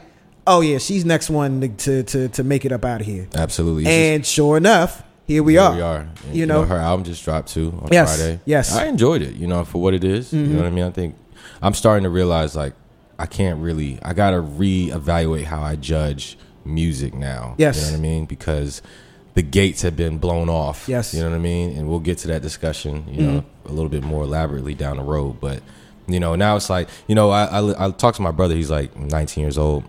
oh 0.47 0.61
yeah, 0.61 0.77
she's 0.79 1.05
next 1.05 1.29
one 1.29 1.61
to 1.61 1.67
to 1.69 2.03
to, 2.03 2.27
to 2.29 2.43
make 2.43 2.65
it 2.65 2.71
up 2.71 2.83
out 2.83 3.01
of 3.01 3.07
here. 3.07 3.27
Absolutely. 3.35 3.85
And 3.85 4.25
sure 4.25 4.57
enough, 4.57 5.03
here 5.25 5.43
we 5.43 5.53
Here 5.53 5.61
are. 5.61 5.75
we 5.75 5.81
are. 5.81 6.07
And, 6.25 6.35
You 6.35 6.45
know? 6.45 6.63
her 6.63 6.77
album 6.77 7.03
just 7.05 7.23
dropped 7.23 7.49
too 7.49 7.77
on 7.81 7.89
Yes, 7.91 8.17
Friday. 8.17 8.39
yes. 8.45 8.71
Mm-hmm. 8.71 8.79
I 8.79 8.85
enjoyed 8.87 9.21
it. 9.21 9.35
You 9.35 9.47
know, 9.47 9.63
for 9.65 9.81
what 9.81 9.93
it 9.93 10.03
is. 10.03 10.33
You 10.33 10.41
know 10.43 10.57
what 10.57 10.65
I 10.67 10.69
mean? 10.71 10.83
I 10.85 10.91
think 10.91 11.15
I'm 11.61 11.73
starting 11.73 12.03
to 12.03 12.09
realize 12.09 12.55
like 12.55 12.73
I 13.19 13.25
can't 13.25 13.59
really. 13.61 13.99
I 14.03 14.13
gotta 14.13 14.37
reevaluate 14.37 15.45
how 15.45 15.61
I 15.61 15.75
judge 15.75 16.37
music 16.65 17.13
now. 17.13 17.55
Yes. 17.57 17.77
You 17.77 17.83
know 17.83 17.91
what 17.93 17.97
I 17.97 18.01
mean? 18.01 18.25
Because 18.25 18.81
the 19.35 19.41
gates 19.41 19.81
have 19.81 19.95
been 19.95 20.17
blown 20.17 20.49
off. 20.49 20.87
Yes. 20.87 21.09
Mm-hmm. 21.09 21.17
You 21.17 21.23
know 21.23 21.29
what 21.31 21.35
I 21.35 21.39
mean? 21.39 21.77
And 21.77 21.89
we'll 21.89 21.99
get 21.99 22.17
to 22.19 22.27
that 22.29 22.41
discussion. 22.41 23.05
You 23.09 23.21
know, 23.21 23.45
a 23.65 23.71
little 23.71 23.89
bit 23.89 24.03
more 24.03 24.23
elaborately 24.23 24.73
down 24.73 24.97
the 24.97 25.03
road, 25.03 25.39
but. 25.39 25.61
You 26.05 26.19
know, 26.19 26.35
now 26.35 26.57
it's 26.57 26.69
like 26.69 26.89
you 27.07 27.15
know. 27.15 27.29
I, 27.31 27.45
I 27.45 27.85
I 27.87 27.91
talked 27.91 28.17
to 28.17 28.21
my 28.21 28.31
brother. 28.31 28.53
He's 28.55 28.69
like 28.69 28.93
19 28.93 29.41
years 29.41 29.57
old, 29.57 29.85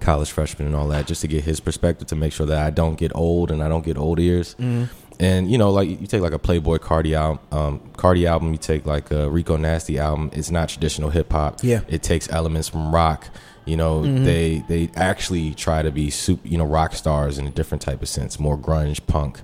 college 0.00 0.30
freshman 0.30 0.66
and 0.66 0.76
all 0.76 0.88
that, 0.88 1.06
just 1.06 1.20
to 1.22 1.28
get 1.28 1.44
his 1.44 1.60
perspective 1.60 2.08
to 2.08 2.16
make 2.16 2.32
sure 2.32 2.46
that 2.46 2.64
I 2.64 2.70
don't 2.70 2.96
get 2.96 3.14
old 3.14 3.50
and 3.50 3.62
I 3.62 3.68
don't 3.68 3.84
get 3.84 3.96
old 3.96 4.20
ears. 4.20 4.54
Mm-hmm. 4.54 4.84
And 5.20 5.50
you 5.50 5.58
know, 5.58 5.70
like 5.70 5.88
you 5.88 6.06
take 6.06 6.22
like 6.22 6.32
a 6.32 6.38
Playboi 6.38 6.78
Carti 6.78 7.14
album, 7.14 7.38
um, 7.52 7.80
Carti 7.92 8.26
album. 8.26 8.52
You 8.52 8.58
take 8.58 8.84
like 8.86 9.10
a 9.10 9.30
Rico 9.30 9.56
Nasty 9.56 9.98
album. 9.98 10.30
It's 10.32 10.50
not 10.50 10.68
traditional 10.68 11.10
hip 11.10 11.32
hop. 11.32 11.60
Yeah. 11.62 11.78
Mm-hmm. 11.78 11.94
it 11.94 12.02
takes 12.02 12.28
elements 12.30 12.68
from 12.68 12.94
rock. 12.94 13.28
You 13.64 13.76
know, 13.76 14.02
they 14.24 14.62
they 14.68 14.90
actually 14.94 15.54
try 15.54 15.80
to 15.82 15.90
be 15.90 16.10
super, 16.10 16.46
you 16.46 16.58
know, 16.58 16.66
rock 16.66 16.92
stars 16.94 17.38
in 17.38 17.46
a 17.46 17.50
different 17.50 17.80
type 17.80 18.02
of 18.02 18.08
sense, 18.08 18.38
more 18.38 18.58
grunge, 18.58 19.06
punk. 19.06 19.40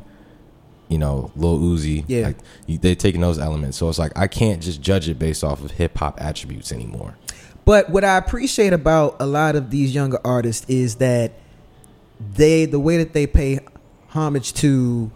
You 0.88 0.99
know, 0.99 1.30
Lil 1.37 1.59
Uzi. 1.59 2.04
Yeah. 2.09 2.26
like, 2.26 2.80
they're 2.83 2.97
taking 2.97 3.21
those 3.21 3.38
elements. 3.38 3.78
So 3.78 3.88
it's 3.88 3.99
like 3.99 4.12
I 4.16 4.26
can't 4.26 4.61
just 4.61 4.83
judge 4.83 5.09
it 5.09 5.19
based 5.19 5.45
off 5.45 5.64
of 5.64 5.71
hip 5.71 5.97
hop 5.97 6.21
attributes 6.21 6.73
anymore. 6.73 7.16
But 7.64 7.90
what 7.90 8.05
I 8.05 8.17
appreciate 8.17 8.73
about 8.73 9.17
a 9.21 9.26
lot 9.26 9.55
of 9.57 9.71
these 9.71 9.95
younger 9.95 10.19
artists 10.25 10.69
is 10.69 10.97
that 10.97 11.33
they 12.35 12.64
the 12.67 12.81
way 12.81 12.97
that 12.99 13.12
they 13.12 13.26
pay 13.26 13.61
homage 14.09 14.52
to 14.55 15.11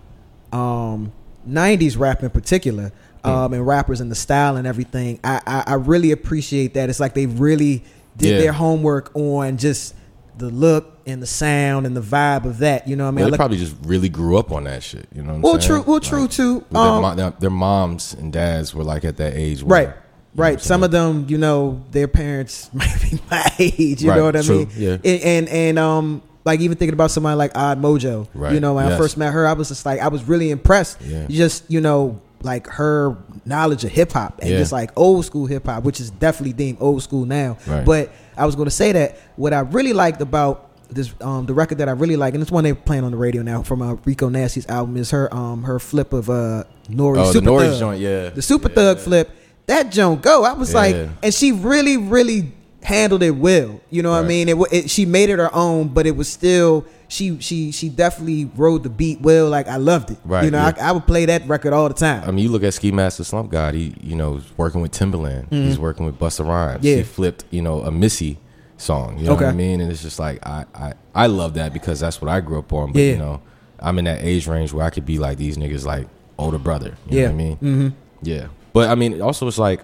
um 0.52 1.12
90s 1.48 1.98
rap 1.98 2.22
in 2.22 2.30
particular 2.30 2.92
um 3.24 3.52
and 3.52 3.66
rappers 3.66 4.00
and 4.00 4.10
the 4.10 4.14
style 4.14 4.56
and 4.56 4.66
everything 4.66 5.18
I, 5.24 5.40
I 5.46 5.64
I 5.66 5.74
really 5.74 6.12
appreciate 6.12 6.74
that 6.74 6.88
it's 6.88 7.00
like 7.00 7.12
they 7.14 7.26
really 7.26 7.84
did 8.16 8.30
Yeah. 8.30 8.38
their 8.38 8.52
homework 8.52 9.10
on 9.14 9.56
just 9.58 9.94
the 10.38 10.48
look 10.48 10.98
and 11.06 11.20
the 11.22 11.26
sound 11.26 11.86
and 11.86 11.94
the 11.96 12.00
vibe 12.00 12.44
of 12.44 12.58
that 12.58 12.86
you 12.88 12.96
know 12.96 13.04
what 13.04 13.08
I 13.08 13.10
mean 13.12 13.22
Well, 13.24 13.30
they 13.32 13.36
probably 13.36 13.58
just 13.58 13.76
really 13.82 14.08
grew 14.08 14.38
up 14.38 14.50
on 14.52 14.64
that 14.64 14.82
shit. 14.82 15.06
You 15.14 15.22
know 15.22 15.30
what 15.30 15.34
I'm 15.36 15.42
well 15.42 15.60
saying? 15.60 15.82
true 15.82 15.90
well 15.92 16.00
true 16.00 16.22
Like, 16.22 16.30
too 16.30 16.64
their, 16.70 16.80
um, 16.82 17.16
their, 17.16 17.30
their 17.32 17.50
moms 17.50 18.14
and 18.14 18.32
dads 18.32 18.74
were 18.74 18.84
like 18.84 19.04
at 19.04 19.16
that 19.18 19.34
age. 19.34 19.62
Right 19.62 19.92
right 20.34 20.60
some 20.60 20.82
of 20.82 20.90
them 20.90 21.26
you 21.28 21.38
know 21.38 21.82
their 21.90 22.08
parents 22.08 22.70
might 22.74 22.96
be 23.02 23.18
my 23.30 23.46
age 23.58 24.02
you 24.02 24.10
Right, 24.10 24.16
know 24.16 24.24
what 24.24 24.36
i 24.36 24.42
true, 24.42 24.58
mean 24.66 24.68
yeah. 24.76 24.92
and, 25.04 25.22
and 25.22 25.48
and 25.48 25.78
um 25.78 26.22
like 26.44 26.60
even 26.60 26.76
thinking 26.76 26.92
about 26.92 27.10
somebody 27.10 27.36
like 27.36 27.52
odd 27.56 27.80
mojo 27.80 28.26
Right, 28.34 28.52
you 28.52 28.60
know 28.60 28.74
when 28.74 28.86
i 28.86 28.96
first 28.96 29.16
met 29.16 29.32
her 29.32 29.46
i 29.46 29.52
was 29.52 29.68
just 29.68 29.86
like 29.86 30.00
i 30.00 30.08
was 30.08 30.24
really 30.24 30.50
impressed 30.50 31.00
Yeah. 31.02 31.26
just 31.28 31.70
you 31.70 31.80
know 31.80 32.20
like 32.42 32.66
her 32.66 33.16
knowledge 33.46 33.84
of 33.84 33.90
hip-hop 33.92 34.40
and 34.40 34.50
Yeah. 34.50 34.58
just 34.58 34.70
like 34.72 34.90
old 34.96 35.24
school 35.24 35.46
hip-hop 35.46 35.82
which 35.84 35.98
is 36.00 36.10
definitely 36.10 36.52
deemed 36.52 36.78
old 36.80 37.02
school 37.02 37.24
now 37.24 37.56
Right. 37.66 37.84
but 37.84 38.10
i 38.36 38.44
was 38.44 38.54
going 38.56 38.66
to 38.66 38.70
say 38.74 38.92
that 38.92 39.18
what 39.36 39.52
i 39.54 39.60
really 39.60 39.92
liked 39.94 40.20
about 40.20 40.70
this 40.90 41.14
um 41.22 41.46
the 41.46 41.54
record 41.54 41.78
that 41.78 41.88
I 41.88 41.92
really 41.92 42.14
like, 42.14 42.34
and 42.34 42.42
it's 42.42 42.52
one 42.52 42.62
they're 42.62 42.74
playing 42.74 43.04
on 43.04 43.10
the 43.10 43.16
radio 43.16 43.42
now 43.42 43.62
from 43.62 43.80
uh, 43.82 43.94
Rico 44.04 44.28
Nasty's 44.28 44.68
album 44.68 44.96
is 44.98 45.10
her 45.12 45.32
um 45.34 45.62
her 45.64 45.78
flip 45.80 46.12
of 46.12 46.28
uh 46.28 46.64
Nori 46.90 47.16
Oh, 47.18 47.26
the 47.26 47.32
Super 47.32 47.46
Nori's 47.46 47.70
Thug. 47.70 47.80
joint, 47.80 48.00
yeah. 48.00 48.28
the 48.28 48.42
Super 48.42 48.68
Yeah. 48.68 48.74
Thug 48.74 48.98
flip 48.98 49.30
that 49.66 49.90
joint 49.90 50.22
go. 50.22 50.44
I 50.44 50.52
was 50.52 50.72
Yeah. 50.72 50.78
like, 50.80 50.96
and 51.22 51.32
she 51.34 51.52
really, 51.52 51.96
really 51.96 52.52
handled 52.82 53.22
it 53.22 53.30
well. 53.32 53.80
You 53.90 54.02
know 54.02 54.10
what 54.10 54.24
I 54.24 54.28
mean? 54.28 54.48
It, 54.48 54.56
it 54.72 54.90
she 54.90 55.06
made 55.06 55.30
it 55.30 55.38
her 55.38 55.54
own, 55.54 55.88
but 55.88 56.06
it 56.06 56.16
was 56.16 56.28
still 56.28 56.84
she 57.08 57.38
she 57.40 57.70
she 57.72 57.88
definitely 57.88 58.50
rode 58.56 58.82
the 58.82 58.90
beat 58.90 59.20
well. 59.22 59.48
Like 59.48 59.68
I 59.68 59.76
loved 59.76 60.10
it. 60.10 60.18
Right, 60.24 60.44
You 60.44 60.50
know, 60.50 60.58
yeah. 60.58 60.72
I, 60.78 60.88
I 60.88 60.92
would 60.92 61.06
play 61.06 61.24
that 61.26 61.46
record 61.48 61.72
all 61.72 61.88
the 61.88 61.94
time. 61.94 62.24
I 62.26 62.30
mean, 62.30 62.44
you 62.44 62.50
look 62.50 62.62
at 62.62 62.74
Ski 62.74 62.92
Mask 62.92 63.16
the 63.18 63.24
Slump 63.24 63.50
God. 63.50 63.72
He, 63.74 63.94
you 64.02 64.16
know, 64.16 64.40
working 64.56 64.80
with 64.82 64.92
Timbaland. 64.92 65.50
He's 65.50 65.78
working 65.78 66.04
with 66.06 66.18
Busta 66.18 66.46
Rhymes. 66.46 66.78
Mm-hmm. 66.78 66.86
Yeah. 66.86 66.96
He 66.96 67.02
flipped, 67.04 67.44
you 67.50 67.62
know, 67.62 67.80
a 67.82 67.90
Missy 67.90 68.38
song. 68.76 69.18
You 69.18 69.26
know 69.26 69.34
what 69.34 69.44
I 69.44 69.52
mean? 69.52 69.80
And 69.80 69.90
it's 69.90 70.02
just 70.02 70.18
like 70.18 70.44
I, 70.46 70.64
I, 70.74 70.92
I 71.14 71.26
love 71.26 71.54
that 71.54 71.72
because 71.72 72.00
that's 72.00 72.20
what 72.20 72.28
I 72.30 72.40
grew 72.40 72.58
up 72.58 72.72
on. 72.72 72.92
But 72.92 73.00
Yeah. 73.00 73.12
you 73.12 73.18
know, 73.18 73.40
I'm 73.80 73.98
in 73.98 74.04
that 74.06 74.22
age 74.22 74.46
range 74.46 74.72
where 74.74 74.84
I 74.84 74.90
could 74.90 75.06
be 75.06 75.18
like 75.18 75.38
these 75.38 75.56
niggas, 75.56 75.86
like 75.86 76.06
older 76.36 76.58
brother. 76.58 76.96
You 77.08 77.18
Yeah. 77.20 77.26
know 77.28 77.32
what 77.34 77.34
I 77.34 77.44
mean? 77.44 77.56
Mm-hmm. 77.56 77.88
Yeah. 78.22 78.46
But 78.74 78.90
I 78.90 78.94
mean, 78.96 79.22
also 79.22 79.48
it's 79.48 79.56
like 79.58 79.80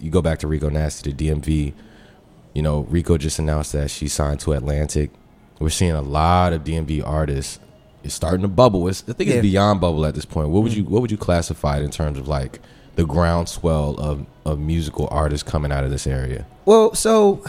you 0.00 0.10
go 0.10 0.20
back 0.22 0.40
to 0.40 0.48
Rico 0.48 0.68
Nasty, 0.68 1.12
the 1.12 1.28
DMV. 1.28 1.72
You 2.54 2.62
know, 2.62 2.80
Rico 2.90 3.16
just 3.16 3.38
announced 3.38 3.72
that 3.74 3.90
she 3.92 4.08
signed 4.08 4.40
to 4.40 4.52
Atlantic. 4.54 5.10
We're 5.60 5.68
seeing 5.68 5.92
a 5.92 6.02
lot 6.02 6.52
of 6.52 6.64
DMV 6.64 7.06
artists. 7.06 7.60
It's 8.02 8.14
starting 8.14 8.40
to 8.42 8.48
bubble. 8.48 8.88
It's, 8.88 9.04
I 9.08 9.12
think 9.12 9.28
Yeah. 9.30 9.36
it's 9.36 9.42
beyond 9.42 9.80
bubble 9.80 10.04
at 10.06 10.14
this 10.16 10.24
point. 10.24 10.48
What 10.48 10.62
would 10.64 10.74
you 10.74 10.82
What 10.84 11.02
would 11.02 11.10
you 11.12 11.18
classify 11.18 11.76
it 11.76 11.82
in 11.84 11.90
terms 11.90 12.18
of 12.18 12.26
like 12.26 12.58
the 12.96 13.04
groundswell 13.06 13.94
of 14.00 14.26
of 14.46 14.58
musical 14.58 15.06
artists 15.10 15.48
coming 15.48 15.70
out 15.70 15.84
of 15.84 15.90
this 15.90 16.06
area? 16.06 16.46
Well, 16.64 16.94
so 16.94 17.44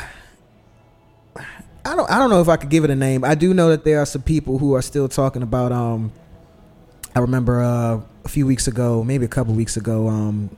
I 1.86 1.96
don't 1.96 2.10
I 2.12 2.20
don't 2.20 2.30
know 2.30 2.42
if 2.42 2.50
I 2.50 2.58
could 2.58 2.70
give 2.70 2.84
it 2.84 2.90
a 2.90 2.96
name. 2.96 3.24
I 3.24 3.34
do 3.36 3.54
know 3.54 3.70
that 3.70 3.86
there 3.86 4.00
are 4.02 4.06
some 4.06 4.22
people 4.22 4.58
who 4.60 4.76
are 4.76 4.82
still 4.82 5.08
talking 5.08 5.42
about 5.42 5.72
um 5.72 6.12
I 7.16 7.20
remember 7.20 7.62
uh, 7.62 8.02
a 8.24 8.30
few 8.30 8.46
weeks 8.46 8.68
ago, 8.68 9.04
maybe 9.04 9.26
a 9.26 9.30
couple 9.30 9.54
weeks 9.54 9.78
ago, 9.78 10.08
um 10.08 10.50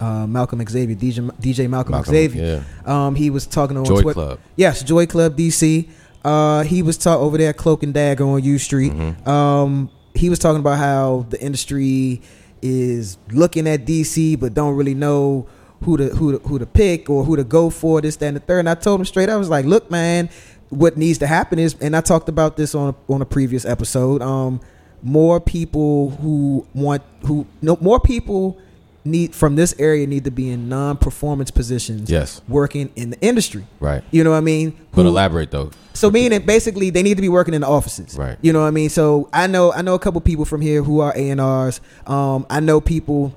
uh, 0.00 0.26
Malcolm 0.26 0.64
Xavier, 0.66 0.96
DJ, 0.96 1.30
DJ 1.40 1.68
Malcolm, 1.68 1.92
Malcolm, 1.92 2.12
Xavier. 2.12 2.64
Um, 2.84 3.14
he 3.14 3.30
was 3.30 3.46
talking 3.46 3.76
on 3.76 3.84
Joy 3.84 4.02
Twitter. 4.02 4.12
Club. 4.14 4.40
Yes, 4.56 4.82
Joy 4.82 5.06
Club 5.06 5.36
DC. 5.36 5.88
Uh, 6.24 6.64
he 6.64 6.82
was 6.82 6.98
talking 6.98 7.24
over 7.24 7.38
there 7.38 7.50
at 7.50 7.56
Cloak 7.56 7.82
and 7.82 7.94
Dagger 7.94 8.24
on 8.24 8.42
U 8.42 8.58
Street. 8.58 8.92
Mm-hmm. 8.92 9.28
Um, 9.28 9.90
he 10.14 10.28
was 10.28 10.38
talking 10.38 10.60
about 10.60 10.78
how 10.78 11.26
the 11.30 11.40
industry 11.40 12.20
is 12.62 13.18
looking 13.30 13.68
at 13.68 13.86
DC, 13.86 14.38
but 14.40 14.54
don't 14.54 14.74
really 14.74 14.94
know 14.94 15.46
who 15.84 15.96
to 15.96 16.08
who 16.08 16.38
to, 16.38 16.48
who 16.48 16.58
to 16.58 16.66
pick 16.66 17.08
or 17.10 17.24
who 17.24 17.36
to 17.36 17.44
go 17.44 17.70
for. 17.70 18.00
This, 18.00 18.16
that, 18.16 18.26
and 18.26 18.36
the 18.36 18.40
third. 18.40 18.60
And 18.60 18.68
I 18.68 18.74
told 18.74 19.00
him 19.00 19.06
straight. 19.06 19.28
I 19.28 19.36
was 19.36 19.48
like, 19.48 19.66
"Look, 19.66 19.90
man, 19.90 20.30
what 20.70 20.96
needs 20.96 21.18
to 21.18 21.26
happen 21.26 21.58
is," 21.58 21.76
and 21.80 21.94
I 21.94 22.00
talked 22.00 22.28
about 22.28 22.56
this 22.56 22.74
on 22.74 22.94
on 23.08 23.22
a 23.22 23.26
previous 23.26 23.64
episode. 23.64 24.22
Um, 24.22 24.60
more 25.02 25.40
people 25.40 26.10
who 26.22 26.66
want 26.74 27.02
who 27.26 27.46
no 27.62 27.76
more 27.80 28.00
people 28.00 28.58
need 29.04 29.34
from 29.34 29.54
this 29.54 29.72
area 29.78 30.04
need 30.06 30.24
to 30.24 30.30
be 30.32 30.50
in 30.50 30.68
non-performance 30.68 31.50
positions 31.52 32.10
Yes. 32.10 32.42
working 32.48 32.90
in 32.96 33.10
the 33.10 33.20
industry 33.20 33.64
Right. 33.78 34.02
you 34.10 34.24
know 34.24 34.30
what 34.32 34.38
i 34.38 34.40
mean 34.40 34.72
But 34.92 35.02
Who- 35.02 35.08
elaborate 35.08 35.52
though. 35.52 35.70
so 35.92 36.10
meaning 36.10 36.44
basically 36.44 36.90
they 36.90 37.04
need 37.04 37.14
to 37.14 37.20
be 37.22 37.28
working 37.28 37.54
in 37.54 37.60
the 37.60 37.68
offices 37.68 38.16
Right. 38.18 38.36
you 38.42 38.52
know 38.52 38.62
what 38.62 38.66
i 38.66 38.72
mean 38.72 38.88
so 38.90 39.28
i 39.32 39.46
know 39.46 39.72
i 39.72 39.80
know 39.82 39.94
a 39.94 39.98
couple 40.00 40.20
people 40.22 40.44
from 40.44 40.60
here 40.60 40.82
who 40.82 40.98
are 41.00 41.12
a&rs 41.16 41.80
um, 42.08 42.46
i 42.50 42.58
know 42.58 42.80
people 42.80 43.32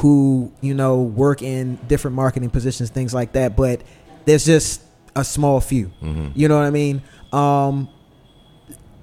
who 0.00 0.50
you 0.60 0.74
know 0.74 1.02
work 1.02 1.42
in 1.42 1.76
different 1.86 2.16
marketing 2.16 2.50
positions 2.50 2.90
things 2.90 3.12
like 3.14 3.32
that 3.32 3.56
but 3.56 3.82
there's 4.24 4.44
just 4.44 4.82
a 5.14 5.22
small 5.24 5.60
few 5.60 5.86
Mm-hmm. 6.02 6.28
you 6.34 6.48
know 6.48 6.56
what 6.56 6.64
i 6.64 6.70
mean 6.70 7.02
um, 7.32 7.88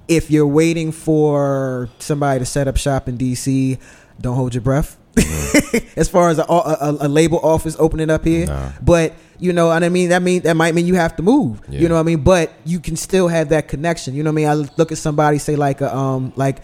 if 0.08 0.30
you're 0.30 0.46
waiting 0.46 0.90
for 0.92 1.88
somebody 1.98 2.38
to 2.40 2.44
set 2.46 2.66
up 2.68 2.76
shop 2.76 3.08
in 3.08 3.16
DC, 3.18 3.78
don't 4.20 4.34
hold 4.36 4.54
your 4.54 4.62
breath. 4.62 4.96
as 5.96 6.08
far 6.08 6.28
as 6.28 6.38
a, 6.38 6.42
a, 6.44 6.96
a 7.00 7.08
label 7.08 7.38
office 7.40 7.76
opening 7.78 8.08
up 8.10 8.24
here, 8.24 8.46
Nah. 8.46 8.70
but 8.80 9.14
you 9.40 9.52
know 9.52 9.66
what 9.68 9.82
I 9.82 9.88
mean. 9.88 10.10
That 10.10 10.22
mean 10.22 10.42
that 10.42 10.54
might 10.54 10.74
mean 10.74 10.86
you 10.86 10.94
have 10.94 11.16
to 11.16 11.22
move. 11.22 11.60
Yeah. 11.68 11.80
You 11.80 11.88
know 11.88 11.94
what 11.94 12.00
I 12.00 12.04
mean. 12.04 12.22
But 12.22 12.52
you 12.64 12.78
can 12.80 12.94
still 12.96 13.26
have 13.28 13.48
that 13.50 13.68
connection. 13.68 14.14
You 14.14 14.22
know 14.22 14.30
what 14.30 14.42
I 14.42 14.54
mean. 14.54 14.66
I 14.68 14.70
look 14.76 14.92
at 14.92 14.98
somebody 14.98 15.38
say 15.38 15.56
like 15.56 15.80
a, 15.80 15.94
um 15.94 16.32
like 16.36 16.58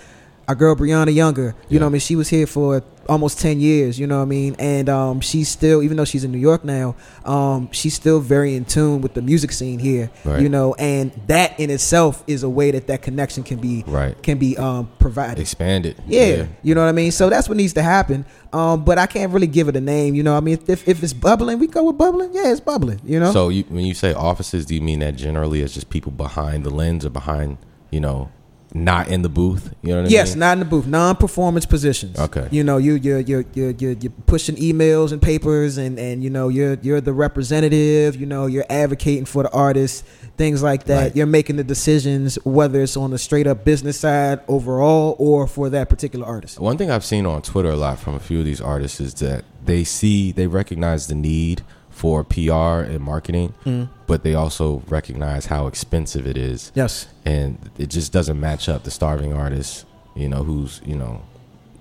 our 0.49 0.55
girl 0.55 0.75
Brianna 0.77 1.15
Younger. 1.15 1.55
You 1.69 1.75
Yeah. 1.77 1.81
know 1.81 1.87
I 1.87 1.89
mean. 1.91 2.01
She 2.01 2.17
was 2.17 2.29
here 2.29 2.47
for 2.47 2.83
almost 3.09 3.39
ten 3.39 3.61
years. 3.61 3.99
You 3.99 4.07
know 4.07 4.17
what 4.19 4.23
I 4.23 4.27
mean. 4.27 4.57
And 4.59 4.89
um 4.89 5.21
she's 5.21 5.49
still 5.49 5.83
even 5.83 5.97
though 5.97 6.05
she's 6.07 6.25
in 6.25 6.33
New 6.33 6.39
York 6.39 6.65
now, 6.65 6.97
um 7.25 7.69
she's 7.73 7.95
still 7.95 8.21
very 8.21 8.55
in 8.55 8.65
tune 8.65 9.01
with 9.03 9.15
the 9.15 9.23
music 9.23 9.53
scene 9.53 9.79
here. 9.79 10.11
Right. 10.25 10.41
You 10.43 10.49
know, 10.49 10.75
and 10.79 11.13
that 11.27 11.59
in 11.61 11.71
itself 11.71 12.25
is 12.27 12.43
a 12.43 12.49
way 12.49 12.71
that 12.71 12.87
that 12.89 13.03
connection 13.03 13.43
can 13.43 13.59
be 13.59 13.85
Right. 13.87 14.21
can 14.23 14.39
be 14.39 14.57
um 14.57 14.89
provided. 14.99 15.39
expanded 15.41 15.99
it. 15.99 16.05
Yeah, 16.07 16.47
you 16.63 16.75
know 16.75 16.81
what 16.83 16.89
I 16.89 16.93
mean. 16.93 17.13
So 17.13 17.29
that's 17.31 17.49
what 17.49 17.57
needs 17.57 17.75
to 17.75 17.83
happen. 17.83 18.25
Um, 18.53 18.85
but 18.85 18.99
I 18.99 19.07
can't 19.07 19.33
really 19.33 19.49
give 19.49 19.69
it 19.69 19.77
a 19.77 19.81
name. 19.81 20.15
You 20.15 20.23
know, 20.23 20.33
what 20.33 20.39
I 20.39 20.45
mean, 20.45 20.59
if 20.67 20.87
if 20.89 21.03
it's 21.03 21.13
bubbling, 21.13 21.59
we 21.59 21.67
go 21.67 21.85
with 21.85 21.99
bubbling. 21.99 22.31
Yeah, 22.33 22.51
it's 22.53 22.61
bubbling. 22.61 23.01
You 23.05 23.21
know. 23.21 23.33
So 23.33 23.49
you, 23.49 23.65
when 23.69 23.85
you 23.85 23.95
say 23.95 24.13
offices, 24.15 24.65
do 24.67 24.75
you 24.75 24.81
mean 24.81 25.01
that 25.01 25.17
generally 25.17 25.63
as 25.63 25.75
just 25.75 25.91
people 25.91 26.13
behind 26.13 26.65
the 26.65 26.71
lens 26.71 27.05
or 27.05 27.11
behind, 27.11 27.59
you 27.91 28.01
know, 28.01 28.31
not 28.76 29.07
in 29.07 29.23
the 29.23 29.28
booth. 29.28 29.73
You 29.83 29.90
know 29.90 30.02
what 30.02 30.07
I 30.07 30.11
Yes, 30.11 30.31
mean? 30.33 30.40
not 30.40 30.52
in 30.54 30.59
the 30.59 30.64
booth, 30.64 30.87
non-performance 30.87 31.64
positions. 31.64 32.19
Okay. 32.19 32.49
You 32.50 32.64
know, 32.64 32.76
you 32.76 32.95
you're 32.95 33.21
you're 33.21 33.45
you're 33.54 33.71
you're, 33.71 33.93
you're 33.93 34.12
pushing 34.26 34.57
emails 34.57 35.12
and 35.12 35.23
papers, 35.23 35.78
and 35.78 35.97
and 35.99 36.25
you 36.25 36.28
know 36.31 36.49
you're 36.49 36.76
you're 36.83 37.00
the 37.00 37.12
representative. 37.12 38.16
You 38.16 38.26
know, 38.26 38.47
you're 38.47 38.66
advocating 38.69 39.26
for 39.26 39.45
the 39.45 39.50
artist, 39.52 40.04
things 40.37 40.61
like 40.62 40.85
that. 40.85 41.02
Right. 41.02 41.16
You're 41.16 41.26
making 41.26 41.57
the 41.57 41.64
decisions 41.64 42.37
whether 42.45 42.83
it's 42.83 42.97
on 42.97 43.12
the 43.12 43.19
straight 43.19 43.47
up 43.47 43.64
business 43.64 44.00
side 44.00 44.40
overall 44.49 45.14
or 45.21 45.47
for 45.47 45.71
that 45.71 45.88
particular 45.88 46.26
artist. 46.26 46.59
One 46.59 46.76
thing 46.76 46.90
I've 46.90 47.04
seen 47.04 47.26
on 47.26 47.43
Twitter 47.43 47.71
a 47.71 47.76
lot 47.76 48.00
from 48.00 48.14
a 48.14 48.21
few 48.21 48.40
of 48.40 48.45
these 48.45 48.61
artists 48.61 49.00
is 49.00 49.14
that 49.14 49.45
they 49.64 49.85
see, 49.85 50.33
they 50.33 50.47
recognize 50.49 51.07
the 51.07 51.14
need 51.14 51.62
for 52.04 52.23
PR 52.23 52.84
and 52.84 53.00
marketing, 53.00 53.54
Mm. 53.64 53.88
but 54.06 54.25
they 54.25 54.34
also 54.34 54.82
recognize 54.90 55.46
how 55.46 55.66
expensive 55.66 56.26
it 56.26 56.37
is. 56.37 56.70
Yes. 56.75 57.06
And 57.25 57.56
it 57.78 57.88
just 57.88 58.12
doesn't 58.12 58.38
match 58.38 58.68
up 58.68 58.84
the 58.84 58.90
starving 58.90 59.32
artist, 59.32 59.87
you 60.14 60.28
know, 60.28 60.42
who's, 60.44 60.82
you 60.84 60.96
know, 60.96 61.23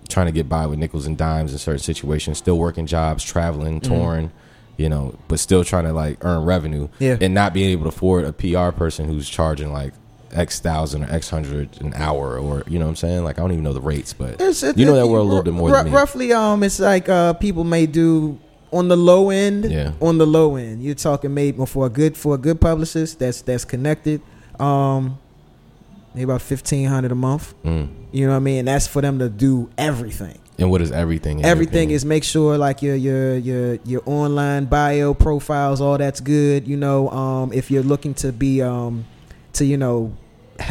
trying 0.07 0.27
to 0.27 0.31
get 0.31 0.47
by 0.47 0.65
with 0.65 0.79
nickels 0.79 1.05
and 1.07 1.17
dimes 1.17 1.51
in 1.51 1.57
certain 1.57 1.81
situations, 1.81 2.37
still 2.37 2.57
working 2.57 2.85
jobs, 2.85 3.21
traveling, 3.21 3.81
Mm-hmm. 3.81 3.93
touring, 3.93 4.31
you 4.77 4.87
know, 4.87 5.13
but 5.27 5.41
still 5.41 5.65
trying 5.65 5.83
to 5.83 5.91
like 5.91 6.19
earn 6.21 6.45
revenue 6.45 6.87
Yeah. 6.99 7.17
and 7.19 7.33
not 7.33 7.53
being 7.53 7.71
able 7.71 7.83
to 7.83 7.89
afford 7.89 8.23
a 8.23 8.31
PR 8.31 8.69
person 8.71 9.09
who's 9.09 9.27
charging 9.27 9.73
like 9.73 9.91
X 10.31 10.61
thousand 10.61 11.03
or 11.03 11.11
X 11.11 11.29
hundred 11.31 11.81
an 11.81 11.91
hour 11.97 12.39
or 12.39 12.63
you 12.67 12.79
know 12.79 12.85
what 12.85 12.91
I'm 12.91 12.95
saying? 12.95 13.25
Like 13.25 13.39
I 13.39 13.41
don't 13.41 13.51
even 13.51 13.65
know 13.65 13.73
the 13.73 13.81
rates, 13.81 14.13
but 14.13 14.35
It's- 14.35 14.63
it- 14.63 14.77
you 14.77 14.85
know 14.85 14.95
that 14.95 15.07
world 15.07 15.25
a 15.25 15.29
little 15.29 15.43
bit 15.43 15.53
more 15.53 15.83
me. 15.83 15.91
Roughly, 15.91 16.31
um, 16.31 16.63
it's 16.63 16.79
like 16.79 17.09
uh, 17.09 17.33
people 17.33 17.65
may 17.65 17.85
do 17.85 18.39
on 18.73 18.87
the 18.87 18.97
low 18.97 19.29
end. 19.29 19.71
Yeah. 19.71 19.93
On 20.01 20.17
the 20.17 20.25
low 20.25 20.55
end, 20.55 20.83
you're 20.83 20.95
talking 20.95 21.33
maybe 21.33 21.65
for 21.65 21.85
a 21.85 21.89
good 21.89 22.17
for 22.17 22.35
a 22.35 22.37
good 22.37 22.59
publicist 22.59 23.19
that's 23.19 23.41
that's 23.41 23.65
connected. 23.65 24.21
Um, 24.59 25.17
maybe 26.13 26.23
about 26.23 26.41
fifteen 26.41 26.87
hundred 26.87 27.11
a 27.11 27.15
month. 27.15 27.53
Mm. 27.63 27.89
You 28.11 28.25
know 28.25 28.31
what 28.31 28.37
I 28.37 28.39
mean? 28.39 28.59
And 28.59 28.67
that's 28.67 28.87
for 28.87 29.01
them 29.01 29.19
to 29.19 29.29
do 29.29 29.69
everything. 29.77 30.39
And 30.57 30.69
what 30.69 30.81
is 30.81 30.91
everything? 30.91 31.39
in 31.39 31.45
Everything 31.45 31.89
is 31.91 32.05
make 32.05 32.23
sure 32.23 32.57
like 32.57 32.81
your 32.81 32.95
your 32.95 33.37
your 33.37 33.79
your 33.85 34.01
online 34.05 34.65
bio 34.65 35.13
profiles, 35.13 35.81
all 35.81 35.97
that's 35.97 36.19
good. 36.19 36.67
You 36.67 36.77
know, 36.77 37.09
um, 37.09 37.53
if 37.53 37.71
you're 37.71 37.83
looking 37.83 38.13
to 38.15 38.31
be 38.31 38.61
um, 38.61 39.05
to 39.53 39.65
you 39.65 39.77
know 39.77 40.13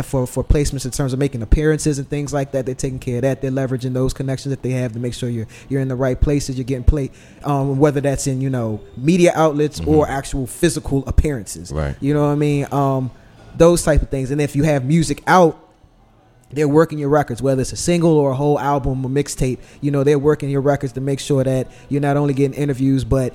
for 0.05 0.27
for 0.27 0.45
placements 0.45 0.85
in 0.85 0.91
terms 0.91 1.12
of 1.12 1.19
making 1.19 1.43
appearances 1.43 1.99
and 1.99 2.09
things 2.09 2.33
like 2.33 2.53
that, 2.53 2.67
they're 2.67 2.75
taking 2.75 2.99
care 2.99 3.17
of 3.17 3.23
that. 3.23 3.43
They're 3.43 3.51
leveraging 3.51 3.93
those 3.93 4.12
connections 4.12 4.51
that 4.51 4.62
they 4.62 4.71
have 4.71 4.93
to 4.93 4.99
make 4.99 5.15
sure 5.15 5.29
you're 5.29 5.49
you're 5.69 5.81
in 5.81 5.89
the 5.89 5.97
right 5.97 6.21
places. 6.21 6.57
You're 6.57 6.65
getting 6.65 6.85
played, 6.85 7.11
um, 7.45 7.79
whether 7.79 8.01
that's 8.01 8.27
in 8.27 8.41
you 8.41 8.51
know 8.51 8.81
media 8.97 9.33
outlets 9.35 9.81
or 9.81 10.09
actual 10.09 10.47
physical 10.47 11.07
appearances. 11.07 11.69
Mm-hmm. 11.69 11.79
Right. 11.79 11.97
You 12.01 12.15
know 12.15 12.23
what 12.23 12.33
I 12.33 12.37
mean? 12.37 12.67
Um, 12.73 13.11
those 13.57 13.83
type 13.83 14.03
of 14.03 14.09
things. 14.09 14.31
And 14.31 14.41
if 14.41 14.57
you 14.57 14.62
have 14.62 14.85
music 14.85 15.23
out 15.27 15.59
they're 16.53 16.69
working 16.69 16.99
your 16.99 17.09
records, 17.09 17.43
whether 17.43 17.62
it's 17.62 17.73
a 17.73 17.77
single 17.77 18.12
or 18.12 18.33
a 18.33 18.35
whole 18.35 18.61
album 18.61 19.05
or 19.05 19.09
mixtape. 19.09 19.59
You 19.81 19.91
know, 19.91 20.05
they're 20.05 20.19
working 20.19 20.51
your 20.51 20.61
records 20.61 20.93
to 20.95 21.01
make 21.01 21.19
sure 21.19 21.43
that 21.43 21.69
you're 21.89 22.01
not 22.01 22.17
only 22.17 22.35
getting 22.35 22.57
interviews, 22.57 23.05
but 23.05 23.35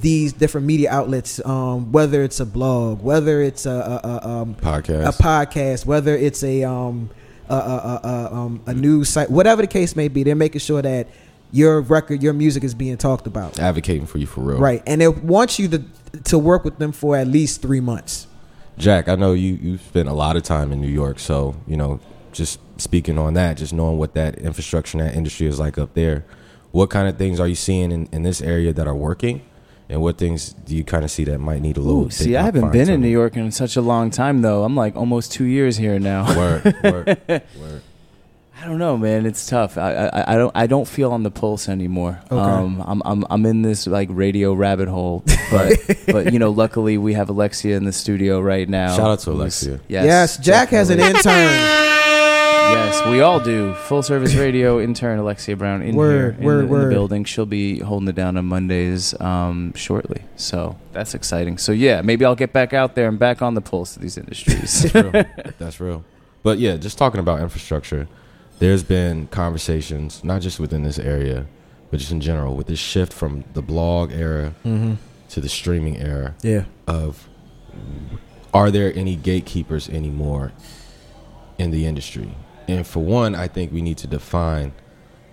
these 0.00 0.32
different 0.32 0.66
media 0.66 0.90
outlets, 0.90 1.44
um, 1.44 1.92
whether 1.92 2.22
it's 2.22 2.40
a 2.40 2.46
blog, 2.46 3.02
whether 3.02 3.42
it's 3.42 3.66
a, 3.66 3.70
a, 3.70 4.08
a, 4.08 4.28
um, 4.28 4.54
podcast. 4.54 5.08
a 5.08 5.22
podcast, 5.22 5.86
whether 5.86 6.16
it's 6.16 6.42
a 6.42 6.64
um, 6.64 7.10
a, 7.48 7.54
a, 7.54 8.30
um, 8.32 8.62
a 8.66 8.74
news 8.74 9.08
site, 9.08 9.30
whatever 9.30 9.62
the 9.62 9.68
case 9.68 9.94
may 9.96 10.08
be, 10.08 10.22
they're 10.22 10.34
making 10.34 10.60
sure 10.60 10.80
that 10.80 11.08
your 11.52 11.80
record, 11.82 12.22
your 12.22 12.32
music 12.32 12.64
is 12.64 12.74
being 12.74 12.96
talked 12.96 13.26
about. 13.26 13.58
advocating 13.58 14.06
for 14.06 14.18
you 14.18 14.26
for 14.26 14.40
real. 14.40 14.58
Right, 14.58 14.82
and 14.86 15.00
they 15.00 15.08
want 15.08 15.58
you 15.58 15.68
to 15.68 15.84
to 16.24 16.38
work 16.38 16.64
with 16.64 16.78
them 16.78 16.92
for 16.92 17.16
at 17.16 17.26
least 17.26 17.62
three 17.62 17.80
months. 17.80 18.26
Jack, 18.76 19.08
I 19.08 19.14
know 19.14 19.34
you 19.34 19.54
you 19.54 19.78
spent 19.78 20.08
a 20.08 20.12
lot 20.12 20.36
of 20.36 20.42
time 20.42 20.72
in 20.72 20.80
New 20.80 20.88
York, 20.88 21.18
so 21.18 21.54
you 21.66 21.76
know, 21.76 22.00
just 22.32 22.58
speaking 22.80 23.18
on 23.18 23.34
that, 23.34 23.56
just 23.56 23.72
knowing 23.72 23.98
what 23.98 24.14
that 24.14 24.36
infrastructure 24.36 24.98
and 24.98 25.06
that 25.06 25.14
industry 25.14 25.46
is 25.46 25.60
like 25.60 25.78
up 25.78 25.94
there, 25.94 26.24
what 26.72 26.90
kind 26.90 27.06
of 27.06 27.16
things 27.16 27.38
are 27.38 27.46
you 27.46 27.54
seeing 27.54 27.92
in, 27.92 28.08
in 28.10 28.24
this 28.24 28.42
area 28.42 28.72
that 28.72 28.88
are 28.88 28.94
working, 28.96 29.42
and 29.94 30.02
what 30.02 30.18
things 30.18 30.52
do 30.52 30.74
you 30.76 30.82
kind 30.82 31.04
of 31.04 31.10
see 31.10 31.22
that 31.24 31.38
might 31.38 31.62
need 31.62 31.76
a 31.76 31.80
little? 31.80 32.06
Ooh, 32.06 32.10
see, 32.10 32.36
I 32.36 32.42
haven't 32.42 32.72
been 32.72 32.90
in 32.90 33.00
New 33.00 33.08
York 33.08 33.36
in 33.36 33.52
such 33.52 33.76
a 33.76 33.80
long 33.80 34.10
time, 34.10 34.42
though. 34.42 34.64
I'm 34.64 34.74
like 34.74 34.96
almost 34.96 35.30
two 35.30 35.44
years 35.44 35.76
here 35.76 36.00
now. 36.00 36.36
Word, 36.36 36.64
word, 36.82 37.06
word. 37.28 37.82
I 38.60 38.66
don't 38.66 38.78
know, 38.78 38.96
man. 38.96 39.24
It's 39.24 39.46
tough. 39.46 39.78
I, 39.78 39.92
I, 39.92 40.34
I 40.34 40.36
don't 40.36 40.56
I 40.56 40.66
don't 40.66 40.88
feel 40.88 41.12
on 41.12 41.22
the 41.22 41.30
pulse 41.30 41.68
anymore. 41.68 42.20
Okay. 42.26 42.36
Um, 42.36 42.82
I'm 42.84 43.02
I'm 43.04 43.24
I'm 43.30 43.46
in 43.46 43.62
this 43.62 43.86
like 43.86 44.08
radio 44.10 44.52
rabbit 44.52 44.88
hole, 44.88 45.22
but 45.52 45.78
but 46.08 46.32
you 46.32 46.40
know, 46.40 46.50
luckily 46.50 46.98
we 46.98 47.12
have 47.12 47.28
Alexia 47.28 47.76
in 47.76 47.84
the 47.84 47.92
studio 47.92 48.40
right 48.40 48.68
now. 48.68 48.96
Shout 48.96 49.10
out 49.10 49.18
to 49.20 49.30
Alexia. 49.30 49.78
Yes, 49.86 50.04
yes, 50.04 50.38
Jack 50.38 50.70
has 50.70 50.90
an 50.90 50.98
intern. 50.98 52.03
Yes, 52.72 53.06
we 53.08 53.20
all 53.20 53.40
do. 53.40 53.74
Full 53.74 54.02
service 54.02 54.34
radio 54.46 54.80
intern 54.80 55.18
Alexia 55.18 55.56
Brown 55.56 55.82
in 55.82 55.94
Word, 55.94 56.34
here 56.34 56.40
in, 56.40 56.44
word, 56.44 56.68
the, 56.68 56.74
in 56.74 56.80
the 56.88 56.94
building. 56.94 57.24
She'll 57.24 57.46
be 57.46 57.78
holding 57.80 58.08
it 58.08 58.14
down 58.14 58.36
on 58.36 58.46
Mondays 58.46 59.18
um, 59.20 59.72
shortly. 59.74 60.22
So 60.36 60.76
that's 60.92 61.14
exciting. 61.14 61.58
So 61.58 61.72
yeah, 61.72 62.02
maybe 62.02 62.24
I'll 62.24 62.34
get 62.36 62.52
back 62.52 62.72
out 62.72 62.94
there 62.94 63.08
and 63.08 63.18
back 63.18 63.42
on 63.42 63.54
the 63.54 63.60
pulse 63.60 63.96
of 63.96 64.02
these 64.02 64.16
industries. 64.16 64.82
That's 64.92 64.94
real. 64.94 65.24
That's 65.58 65.80
real. 65.80 66.04
But 66.42 66.58
yeah, 66.58 66.76
just 66.76 66.98
talking 66.98 67.20
about 67.20 67.40
infrastructure, 67.40 68.06
there's 68.58 68.82
been 68.82 69.26
conversations, 69.28 70.22
not 70.24 70.42
just 70.42 70.58
within 70.60 70.82
this 70.82 70.98
area, 70.98 71.46
but 71.90 71.98
just 72.00 72.12
in 72.12 72.20
general, 72.20 72.54
with 72.56 72.66
this 72.66 72.78
shift 72.78 73.12
from 73.12 73.44
the 73.54 73.62
blog 73.62 74.12
era 74.12 74.54
Mm-hmm. 74.64 74.94
to 75.30 75.40
the 75.40 75.48
streaming 75.48 75.96
era 75.98 76.34
Yeah. 76.42 76.64
of 76.86 77.28
are 78.52 78.70
there 78.70 78.92
any 78.94 79.16
gatekeepers 79.16 79.88
anymore 79.88 80.52
in 81.58 81.70
the 81.70 81.86
industry? 81.86 82.34
And 82.68 82.86
for 82.86 83.00
one, 83.00 83.34
I 83.34 83.48
think 83.48 83.72
we 83.72 83.82
need 83.82 83.98
to 83.98 84.06
define 84.06 84.72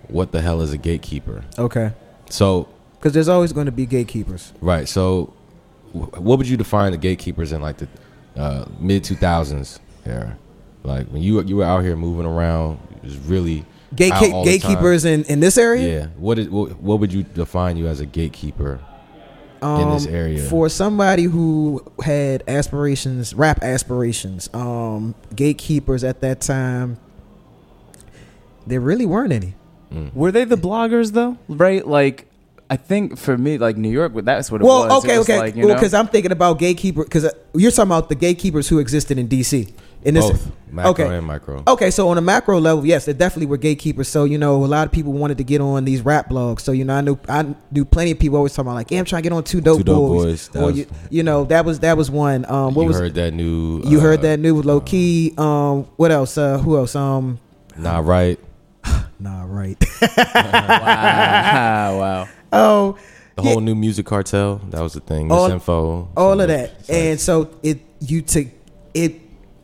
what 0.08 0.32
the 0.32 0.42
hell 0.42 0.62
is 0.62 0.74
a 0.74 0.78
gatekeeper. 0.78 1.44
Okay. 1.58 1.94
So, 2.30 2.68
Because 2.98 3.14
there's 3.14 3.30
always 3.30 3.54
going 3.54 3.66
to 3.66 3.72
be 3.72 3.86
gatekeepers. 3.86 4.54
right. 4.62 4.88
So, 4.88 5.34
what 5.94 6.38
would 6.38 6.48
you 6.48 6.56
define 6.58 6.92
the 6.94 6.98
gatekeepers 6.98 7.52
in 7.52 7.62
like 7.62 7.78
the 7.78 7.88
uh, 8.38 8.66
mid 8.80 9.04
2000s 9.04 9.80
era? 10.06 10.38
Like 10.84 11.08
when 11.08 11.22
you 11.22 11.42
you 11.44 11.58
were 11.58 11.66
out 11.66 11.84
here 11.84 11.96
moving 11.96 12.26
around, 12.26 12.80
it 12.96 13.04
was 13.04 13.18
really 13.18 13.66
Gate 13.94 14.14
out 14.14 14.24
all 14.32 14.46
the 14.46 14.58
time. 14.58 14.70
gatekeepers 14.72 15.06
in, 15.06 15.26
in 15.26 15.42
this 15.42 15.58
area? 15.58 16.00
Yeah. 16.00 16.06
What 16.18 16.40
is 16.40 16.50
what, 16.50 16.80
what 16.82 17.00
would 17.00 17.12
you 17.12 17.24
define 17.24 17.78
you 17.78 17.88
as 17.88 18.00
a 18.00 18.06
gatekeeper? 18.06 18.80
um, 19.62 19.94
this 19.94 20.08
area. 20.08 20.42
For 20.42 20.70
somebody 20.70 21.24
who 21.24 21.84
had 22.04 22.44
aspirations, 22.48 23.34
rap 23.34 23.62
aspirations, 23.62 24.50
um, 24.54 25.14
gatekeepers 25.36 26.04
at 26.04 26.22
that 26.22 26.42
time, 26.42 26.98
there 28.72 28.80
really 28.80 29.06
weren't 29.06 29.34
any. 29.34 29.56
Mm. 29.94 30.14
Were 30.16 30.32
they 30.32 30.46
the 30.46 30.56
bloggers 30.58 31.12
though? 31.12 31.38
Right? 31.48 31.86
Like 31.86 32.28
I 32.70 32.78
think 32.78 33.18
for 33.18 33.38
me, 33.38 33.58
like 33.58 33.76
New 33.76 33.90
York, 33.90 34.14
that's 34.24 34.50
what 34.50 34.62
it 34.62 34.64
Well, 34.64 34.84
was. 34.84 34.88
Well, 34.90 34.98
okay, 35.00 35.16
it 35.16 35.18
was 35.18 35.30
okay. 35.30 35.40
Like, 35.40 35.56
you 35.58 35.64
well, 35.66 35.70
know? 35.70 35.76
because 35.76 35.94
I'm 35.94 36.08
thinking 36.08 36.32
about 36.32 36.58
gatekeeper. 36.58 37.04
Because 37.04 37.30
you're 37.54 37.70
talking 37.70 37.90
about 37.90 38.08
the 38.08 38.16
gatekeepers 38.16 38.70
who 38.70 38.80
existed 38.80 39.20
in 39.20 39.28
DC. 39.28 39.74
In 40.04 40.16
this, 40.16 40.32
Both 40.32 40.52
macro 40.72 40.92
okay. 40.92 41.18
and 41.18 41.28
micro. 41.28 41.64
Okay, 41.68 41.92
so 41.92 42.08
on 42.10 42.18
a 42.18 42.22
macro 42.22 42.60
level, 42.60 42.84
yes, 42.86 43.06
there 43.06 43.14
definitely 43.14 43.46
were 43.48 43.58
gatekeepers. 43.58 44.08
So 44.08 44.24
you 44.24 44.38
know, 44.38 44.64
a 44.64 44.66
lot 44.66 44.88
of 44.88 44.92
people 44.94 45.12
wanted 45.14 45.38
to 45.40 45.44
get 45.44 45.60
on 45.62 45.84
these 45.86 46.02
rap 46.02 46.30
blogs. 46.30 46.62
So 46.62 46.72
you 46.72 46.86
know, 46.86 46.96
I 46.96 47.02
knew 47.02 47.20
I 47.28 47.54
knew 47.72 47.84
plenty 47.86 48.12
of 48.12 48.18
people 48.20 48.38
always 48.38 48.54
talking 48.54 48.70
about 48.70 48.76
like, 48.76 48.90
yeah, 48.90 49.00
I'm 49.00 49.06
trying 49.06 49.22
to 49.22 49.30
get 49.30 49.36
on 49.36 49.44
two 49.44 49.60
dope 49.62 49.80
Two 49.80 49.84
Dope 49.84 50.08
boys. 50.08 50.48
Boys, 50.48 50.56
Or 50.56 50.66
was- 50.68 50.78
you, 50.78 50.88
you 51.12 51.24
know, 51.24 51.44
that 51.44 51.66
was 51.66 51.82
that 51.82 51.98
was 51.98 52.10
one. 52.10 52.46
Um, 52.50 52.74
what 52.74 52.84
you 52.84 52.88
was 52.88 52.98
heard 52.98 53.14
that 53.16 53.34
new? 53.34 53.82
you 53.84 53.98
uh, 54.00 54.02
heard 54.02 54.22
that 54.22 54.40
new 54.40 54.60
low 54.62 54.80
key? 54.80 55.34
Um, 55.38 55.84
what 55.98 56.10
else? 56.10 56.36
Uh, 56.38 56.58
who 56.58 56.78
else? 56.78 56.96
Um, 56.96 57.38
Not 57.78 58.06
right. 58.06 58.40
Nah, 59.20 59.46
right. 59.48 59.78
wow, 60.02 61.98
wow. 62.00 62.28
oh, 62.54 62.98
The 63.38 63.44
Yeah. 63.44 63.52
whole 63.52 63.62
new 63.62 63.76
music 63.76 64.06
cartel. 64.06 64.62
That 64.70 64.82
was 64.82 64.94
the 64.94 65.00
thing. 65.00 65.32
All- 65.32 65.50
Misinfo. 65.50 66.08
all 66.18 66.40
of 66.42 66.48
that, 66.48 66.78
sites. 66.86 66.90
and 66.90 67.20
so 67.20 67.50
it 67.64 67.80
you 68.00 68.22
took 68.22 68.48
it 68.94 69.22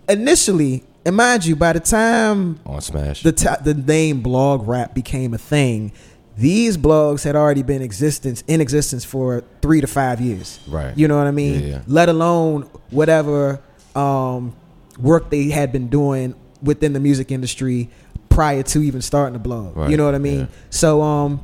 initially. 0.10 0.84
And 1.06 1.16
mind 1.16 1.46
you, 1.46 1.56
by 1.56 1.72
the 1.74 1.80
time 1.80 2.60
on 2.66 2.82
Smash. 2.82 3.24
the 3.24 3.32
t- 3.32 3.48
the 3.64 3.74
name 3.74 4.22
blog 4.22 4.68
rap 4.68 4.94
became 4.94 5.34
a 5.34 5.38
thing, 5.38 5.92
these 6.38 6.78
blogs 6.78 7.24
had 7.24 7.36
already 7.36 7.62
been 7.64 7.82
existence 7.82 8.44
in 8.48 8.60
existence 8.62 9.06
for 9.06 9.44
three 9.62 9.80
to 9.82 9.88
five 9.88 10.20
years. 10.20 10.60
right. 10.68 10.98
You 10.98 11.08
know 11.08 11.18
what 11.18 11.28
I 11.28 11.32
mean? 11.32 11.62
Yeah, 11.62 11.68
yeah. 11.68 11.82
Let 11.88 12.10
alone 12.10 12.70
whatever 12.90 13.62
um, 13.96 14.54
work 15.00 15.30
they 15.30 15.50
had 15.50 15.72
been 15.72 15.88
doing 15.88 16.36
within 16.62 16.92
the 16.94 17.00
music 17.00 17.32
industry 17.32 17.90
prior 18.38 18.62
to 18.62 18.84
even 18.84 19.02
starting 19.02 19.34
the 19.34 19.40
blog. 19.40 19.76
Right, 19.76 19.90
You 19.90 19.98
know 19.98 20.06
what 20.06 20.14
I 20.14 20.20
mean? 20.20 20.42
yeah. 20.42 20.46
So 20.70 21.02
um, 21.02 21.42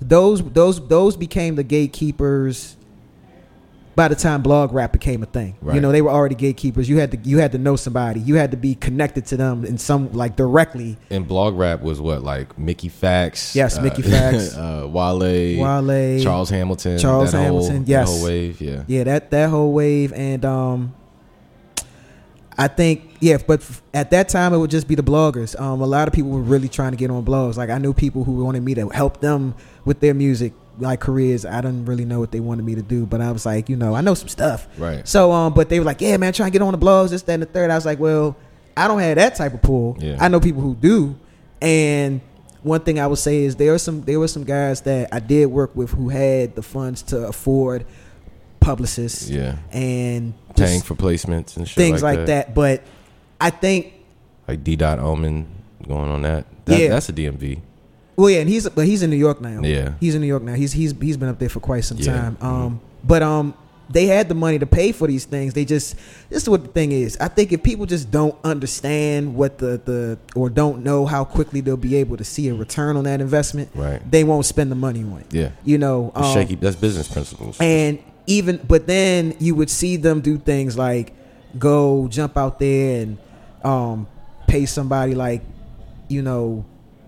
those 0.00 0.42
those 0.42 0.84
those 0.88 1.16
became 1.16 1.54
the 1.54 1.62
gatekeepers. 1.62 2.76
By 3.94 4.08
the 4.08 4.16
time 4.16 4.42
blog 4.42 4.72
rap 4.72 4.92
became 4.92 5.22
a 5.22 5.26
thing, 5.26 5.54
you 5.72 5.80
know 5.80 5.92
they 5.92 6.02
were 6.02 6.10
already 6.10 6.34
gatekeepers. 6.34 6.88
You 6.88 6.98
had 6.98 7.12
to 7.12 7.18
you 7.18 7.38
had 7.38 7.52
to 7.52 7.58
know 7.58 7.76
somebody. 7.76 8.18
You 8.18 8.34
had 8.34 8.50
to 8.50 8.56
be 8.56 8.74
connected 8.74 9.26
to 9.26 9.36
them 9.36 9.64
in 9.64 9.78
some 9.78 10.12
like 10.12 10.34
directly. 10.34 10.96
and 11.10 11.28
blog 11.28 11.56
rap 11.56 11.80
was 11.80 12.00
what 12.00 12.24
like 12.24 12.58
Mickey 12.58 12.88
Factz. 12.90 13.54
Yes, 13.54 13.78
uh, 13.78 13.82
Mickey 13.82 14.02
Factz. 14.02 14.58
uh, 14.82 14.88
Wale. 14.88 15.20
Wale, 15.62 16.20
Charles 16.20 16.50
Hamilton. 16.50 16.98
Charles 16.98 17.30
that 17.30 17.36
whole- 17.36 17.44
Hamilton, 17.62 17.84
that 17.84 17.88
yes. 17.88 18.08
whole 18.08 18.24
wave. 18.24 18.60
Yeah. 18.60 18.82
yeah, 18.88 19.04
that 19.04 19.30
that 19.30 19.48
whole 19.50 19.72
wave, 19.72 20.12
and 20.12 20.44
um, 20.44 20.94
I 22.56 22.68
think 22.68 23.16
yeah, 23.20 23.38
but 23.44 23.60
f- 23.60 23.82
at 23.92 24.10
that 24.10 24.28
time 24.28 24.52
it 24.54 24.58
would 24.58 24.70
just 24.70 24.86
be 24.86 24.94
the 24.94 25.02
bloggers. 25.02 25.58
Um, 25.60 25.80
a 25.80 25.86
lot 25.86 26.06
of 26.08 26.14
people 26.14 26.30
were 26.30 26.40
really 26.40 26.68
trying 26.68 26.92
to 26.92 26.96
get 26.96 27.10
on 27.10 27.24
blogs. 27.24 27.56
Like 27.56 27.70
I 27.70 27.78
knew 27.78 27.92
people 27.92 28.24
who 28.24 28.44
wanted 28.44 28.62
me 28.62 28.74
to 28.74 28.88
help 28.90 29.20
them 29.20 29.54
with 29.84 30.00
their 30.00 30.14
music, 30.14 30.52
like 30.78 31.00
careers. 31.00 31.44
I 31.44 31.60
didn't 31.60 31.86
really 31.86 32.04
know 32.04 32.20
what 32.20 32.30
they 32.30 32.40
wanted 32.40 32.64
me 32.64 32.74
to 32.76 32.82
do, 32.82 33.06
but 33.06 33.20
I 33.20 33.32
was 33.32 33.44
like, 33.44 33.68
you 33.68 33.76
know, 33.76 33.94
I 33.94 34.00
know 34.02 34.14
some 34.14 34.28
stuff. 34.28 34.68
Right. 34.78 35.06
So 35.06 35.32
um, 35.32 35.52
but 35.54 35.68
they 35.68 35.78
were 35.80 35.84
like, 35.84 36.00
yeah, 36.00 36.16
man, 36.16 36.32
trying 36.32 36.52
to 36.52 36.58
get 36.58 36.62
on 36.62 36.72
the 36.72 36.78
blogs, 36.78 37.10
this, 37.10 37.22
that, 37.22 37.34
and 37.34 37.42
the 37.42 37.46
third. 37.46 37.70
I 37.70 37.74
was 37.74 37.86
like, 37.86 37.98
well, 37.98 38.36
I 38.76 38.86
don't 38.88 39.00
have 39.00 39.16
that 39.16 39.34
type 39.34 39.54
of 39.54 39.62
pull. 39.62 39.96
Yeah. 40.00 40.18
I 40.20 40.28
know 40.28 40.38
people 40.38 40.62
who 40.62 40.74
do, 40.74 41.16
and 41.60 42.20
one 42.62 42.80
thing 42.80 42.98
I 42.98 43.06
would 43.06 43.18
say 43.18 43.42
is 43.44 43.56
there 43.56 43.74
are 43.74 43.78
some 43.78 44.02
there 44.02 44.18
were 44.18 44.28
some 44.28 44.44
guys 44.44 44.80
that 44.82 45.12
I 45.12 45.20
did 45.20 45.46
work 45.46 45.74
with 45.74 45.90
who 45.90 46.08
had 46.08 46.54
the 46.54 46.62
funds 46.62 47.02
to 47.02 47.26
afford 47.26 47.84
publicists 48.64 49.28
Yeah. 49.30 49.56
and 49.72 50.34
Paying 50.56 50.80
for 50.82 50.94
placements 50.94 51.56
and 51.56 51.66
shit 51.68 51.76
things 51.76 52.02
like, 52.02 52.26
that. 52.26 52.54
But 52.54 52.82
I 53.40 53.50
think 53.50 53.92
Like 54.48 54.64
D. 54.64 54.76
Dot 54.76 54.98
Omen 54.98 55.46
going 55.86 56.08
on 56.10 56.22
that. 56.22 56.46
that 56.64 56.80
Yeah. 56.80 56.88
That's 56.88 57.08
a 57.08 57.12
DMV. 57.12 57.60
well, 58.16 58.30
yeah, 58.30 58.38
and 58.40 58.48
he's 58.48 58.68
but 58.68 58.86
he's 58.86 59.02
in 59.02 59.10
New 59.10 59.16
York 59.16 59.40
now. 59.40 59.60
Yeah. 59.62 59.92
he's 60.00 60.14
in 60.14 60.20
New 60.20 60.26
York 60.28 60.42
now. 60.42 60.54
He's 60.54 60.72
he's 60.72 60.94
he's 61.00 61.16
been 61.16 61.28
up 61.28 61.38
there 61.38 61.48
for 61.48 61.60
quite 61.60 61.84
some 61.84 61.98
Yeah. 61.98 62.12
time. 62.12 62.36
Um, 62.40 62.80
but 63.02 63.22
um, 63.22 63.54
they 63.90 64.06
had 64.06 64.28
the 64.30 64.34
money 64.34 64.58
to 64.58 64.64
pay 64.66 64.92
for 64.92 65.06
these 65.06 65.24
things. 65.26 65.52
They 65.52 65.64
just 65.66 65.96
this 66.30 66.42
is 66.42 66.48
what 66.48 66.62
the 66.62 66.68
thing 66.70 66.92
is. 66.92 67.18
I 67.20 67.28
think 67.28 67.52
if 67.52 67.62
people 67.62 67.84
just 67.84 68.10
don't 68.10 68.34
understand 68.44 69.34
what 69.34 69.58
the 69.58 69.78
the 69.84 70.18
or 70.34 70.48
don't 70.48 70.82
know 70.84 71.04
how 71.04 71.24
quickly 71.24 71.60
they'll 71.60 71.76
be 71.76 71.96
able 71.96 72.16
to 72.16 72.24
see 72.24 72.48
a 72.48 72.54
return 72.54 72.96
on 72.96 73.04
that 73.04 73.20
investment, 73.20 73.68
Right. 73.74 74.00
they 74.10 74.24
won't 74.24 74.46
spend 74.46 74.70
the 74.70 74.76
money 74.76 75.02
on 75.02 75.18
it. 75.20 75.26
Yeah. 75.32 75.50
You 75.64 75.76
know, 75.78 76.12
um, 76.14 76.32
shaky. 76.32 76.54
That's 76.54 76.76
business 76.76 77.08
principles. 77.08 77.56
and 77.60 77.98
even 78.26 78.58
but 78.66 78.86
then 78.86 79.34
you 79.38 79.54
would 79.54 79.70
see 79.70 79.96
them 79.96 80.20
do 80.20 80.38
things 80.38 80.78
like 80.78 81.12
go 81.58 82.08
jump 82.08 82.36
out 82.36 82.58
there 82.58 83.02
and 83.02 83.18
um 83.62 84.06
pay 84.46 84.66
somebody 84.66 85.14
like 85.14 85.42
you 86.08 86.22
know 86.22 86.64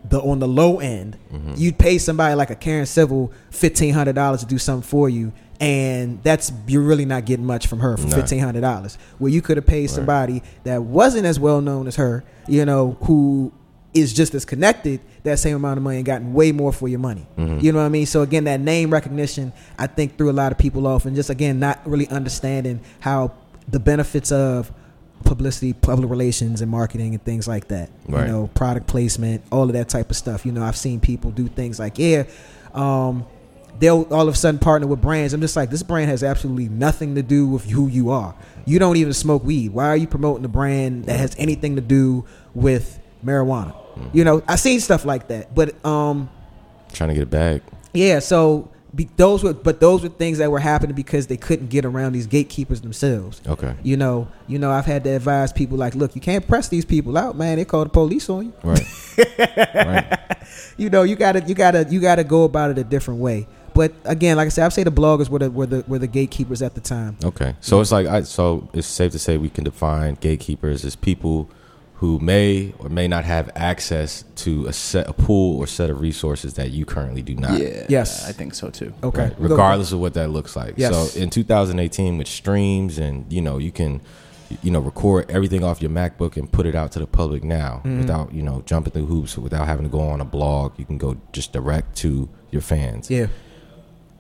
the 0.09 0.21
on 0.21 0.39
the 0.39 0.47
low 0.49 0.79
end. 0.79 1.19
Mm-hmm. 1.33 1.55
you'd 1.57 1.79
pay 1.79 1.99
somebody 1.99 2.35
like 2.35 2.51
a 2.51 2.55
Karen 2.55 2.87
Civil 2.87 3.33
fifteen 3.51 3.93
hundred 3.95 4.15
dollars 4.15 4.41
to 4.41 4.47
do 4.47 4.59
something 4.59 4.89
for 4.89 5.09
you 5.09 5.33
and 5.61 6.23
that's 6.23 6.53
you're 6.67 6.83
really 6.83 7.07
not 7.07 7.25
getting 7.25 7.47
much 7.47 7.67
from 7.67 7.81
her 7.81 7.97
for 7.97 8.09
fifteen 8.09 8.41
hundred 8.41 8.61
dollars. 8.61 8.99
Where 9.19 9.33
you 9.33 9.43
could 9.43 9.57
have 9.57 9.67
paid 9.67 9.89
somebody 9.89 10.43
that 10.65 10.83
wasn't 10.83 11.27
as 11.27 11.41
well 11.41 11.61
known 11.61 11.87
as 11.89 11.97
her 11.97 12.25
you 12.47 12.65
know 12.65 12.97
who 13.03 13.53
is 13.97 14.13
just 14.13 14.35
as 14.35 14.45
connected 14.45 15.01
that 15.23 15.39
same 15.39 15.57
amount 15.57 15.79
of 15.79 15.83
money 15.83 15.97
and 15.97 16.07
gotten 16.07 16.33
way 16.33 16.53
more 16.53 16.73
for 16.73 16.89
your 16.89 16.99
money. 16.99 17.27
Mm-hmm. 17.37 17.61
You 17.61 17.73
know 17.73 17.79
what 17.79 17.87
I 17.87 17.89
mean? 17.89 18.07
So 18.07 18.23
again, 18.23 18.45
that 18.45 18.61
name 18.61 18.91
recognition 18.91 19.53
I 19.79 19.87
think 19.87 20.17
threw 20.17 20.31
a 20.31 20.33
lot 20.33 20.53
of 20.53 20.59
people 20.59 20.87
off, 20.87 21.07
and 21.07 21.17
just 21.17 21.31
again 21.31 21.59
not 21.59 21.81
really 21.87 22.09
understanding 22.09 22.81
how 23.01 23.33
the 23.69 23.81
benefits 23.81 24.31
of 24.31 24.73
publicity, 25.25 25.73
public 25.73 26.09
relations, 26.11 26.61
and 26.61 26.71
marketing 26.71 27.15
and 27.15 27.25
things 27.25 27.49
like 27.49 27.69
that. 27.69 27.91
Right. 28.07 28.27
You 28.27 28.33
know, 28.33 28.47
product 28.55 28.87
placement, 28.87 29.43
all 29.51 29.65
of 29.65 29.73
that 29.73 29.89
type 29.89 30.11
of 30.11 30.17
stuff. 30.17 30.47
You 30.47 30.53
know, 30.53 30.63
I've 30.63 30.77
seen 30.77 31.01
people 31.01 31.31
do 31.31 31.49
things 31.49 31.79
like 31.79 31.99
yeah. 31.99 32.25
Um, 32.75 33.27
They'll 33.79 34.07
all 34.11 34.27
of 34.27 34.35
a 34.35 34.37
sudden 34.37 34.59
partner 34.59 34.87
with 34.87 35.03
brands. 35.03 35.35
I'm 35.35 35.41
just 35.41 35.57
like, 35.57 35.71
this 35.71 35.83
brand 35.83 36.11
has 36.11 36.23
absolutely 36.23 36.69
nothing 36.69 37.15
to 37.17 37.23
do 37.23 37.47
with 37.47 37.65
who 37.67 37.89
you 37.89 38.11
are. 38.11 38.35
You 38.65 38.79
don't 38.79 38.97
even 38.97 39.13
smoke 39.13 39.45
weed. 39.45 39.69
Why 39.71 39.89
are 39.89 39.97
you 39.97 40.07
promoting 40.07 40.45
a 40.45 40.49
brand 40.49 41.05
that 41.05 41.19
has 41.19 41.37
anything 41.39 41.77
to 41.77 41.83
do 41.83 42.25
with 42.55 42.99
marijuana? 43.25 43.77
You 44.13 44.25
know, 44.25 44.43
I 44.47 44.57
seen 44.57 44.81
stuff 44.81 45.05
like 45.05 45.29
that, 45.29 45.55
but 45.55 45.85
um, 45.85 46.29
Trying 46.93 47.09
to 47.09 47.15
get 47.15 47.23
it 47.23 47.31
back. 47.31 47.63
yeah. 47.93 48.19
So 48.21 48.71
be, 48.95 49.09
those 49.17 49.43
were, 49.43 49.53
but 49.53 49.81
those 49.81 50.03
were 50.03 50.09
things 50.09 50.39
that 50.39 50.51
were 50.51 50.59
happening 50.59 50.95
because 50.97 51.27
they 51.27 51.37
couldn't 51.37 51.69
get 51.69 51.85
around 51.85 52.13
these 52.13 52.27
gatekeepers 52.27 52.81
themselves. 52.81 53.43
Okay. 53.47 53.75
You 53.83 53.97
know, 53.97 54.29
you 54.47 54.59
know, 54.59 54.71
I've 54.71 54.87
had 54.87 55.05
to 55.05 55.11
advise 55.11 55.53
people 55.53 55.77
like, 55.77 55.95
look, 55.95 56.15
you 56.15 56.21
can't 56.21 56.47
press 56.49 56.69
these 56.69 56.85
people 56.85 57.19
out, 57.19 57.37
man. 57.37 57.59
They 57.59 57.65
call 57.67 57.85
the 57.85 57.91
police 57.91 58.31
on 58.31 58.47
you. 58.47 58.53
Right. 58.63 58.87
right. 59.75 60.19
You 60.79 60.91
know, 60.91 61.03
you 61.03 61.17
gotta, 61.17 61.41
you 61.41 61.55
gotta, 61.55 61.87
you 61.91 62.01
gotta 62.01 62.23
go 62.23 62.45
about 62.45 62.71
it 62.71 62.79
a 62.79 62.85
different 62.85 63.19
way. 63.21 63.49
But 63.75 63.93
again, 64.05 64.37
like 64.37 64.47
I 64.47 64.49
said, 64.51 64.65
I'd 64.67 64.73
say 64.73 64.85
the 64.85 64.93
bloggers 64.93 65.29
were 65.29 65.39
the 65.39 65.51
were 65.51 65.67
the 65.67 65.85
were 65.89 65.99
the 65.99 66.07
gatekeepers 66.07 66.63
at 66.63 66.75
the 66.75 66.81
time. 66.81 67.17
Okay. 67.25 67.55
So 67.61 67.81
it's 67.81 67.93
like 67.93 68.07
I 68.07 68.23
so 68.23 68.69
it's 68.73 68.87
safe 68.87 69.13
to 69.13 69.19
say 69.19 69.37
we 69.37 69.51
can 69.51 69.65
define 69.65 70.15
gatekeepers 70.15 70.85
as 70.85 70.95
people 70.97 71.51
who 71.99 72.19
may 72.19 72.75
or 72.79 72.91
may 72.91 73.09
not 73.09 73.25
have 73.25 73.51
access 73.57 74.23
to 74.37 74.67
a 74.67 74.73
set 74.73 75.09
a 75.09 75.15
pool 75.15 75.59
or 75.59 75.67
set 75.67 75.89
of 75.89 76.01
resources 76.01 76.55
that 76.55 76.71
you 76.71 76.85
currently 76.85 77.23
do 77.23 77.35
not. 77.35 77.59
Yeah. 77.59 77.87
Yes. 77.89 78.29
I 78.29 78.33
think 78.33 78.55
so 78.55 78.69
too. 78.69 78.93
Okay, 79.03 79.23
Right? 79.29 79.35
Regardless 79.39 79.93
of 79.93 80.01
what 80.01 80.13
that 80.15 80.29
looks 80.29 80.55
like. 80.57 80.75
Yes. 80.77 81.13
So 81.13 81.19
in 81.19 81.31
2018 81.31 82.19
with 82.19 82.29
streams 82.29 82.99
and 82.99 83.31
you 83.33 83.41
know 83.41 83.57
you 83.59 83.73
can 83.73 84.03
you 84.63 84.71
know 84.71 84.79
record 84.79 85.31
everything 85.31 85.65
off 85.65 85.81
your 85.81 85.91
MacBook 85.91 86.37
and 86.37 86.53
put 86.53 86.67
it 86.67 86.75
out 86.75 86.93
to 86.93 86.99
the 86.99 87.07
public 87.07 87.43
now 87.43 87.81
Mm-hmm. 87.85 88.01
without 88.01 88.33
you 88.33 88.43
know 88.43 88.63
jumping 88.67 88.93
through 88.93 89.07
hoops 89.07 89.39
without 89.39 89.67
having 89.67 89.85
to 89.85 89.91
go 89.91 90.01
on 90.01 90.21
a 90.21 90.25
blog. 90.25 90.79
You 90.79 90.85
can 90.85 90.99
go 90.99 91.17
just 91.33 91.53
direct 91.55 91.97
to 91.99 92.29
your 92.51 92.63
fans. 92.63 93.11
Yeah, 93.11 93.27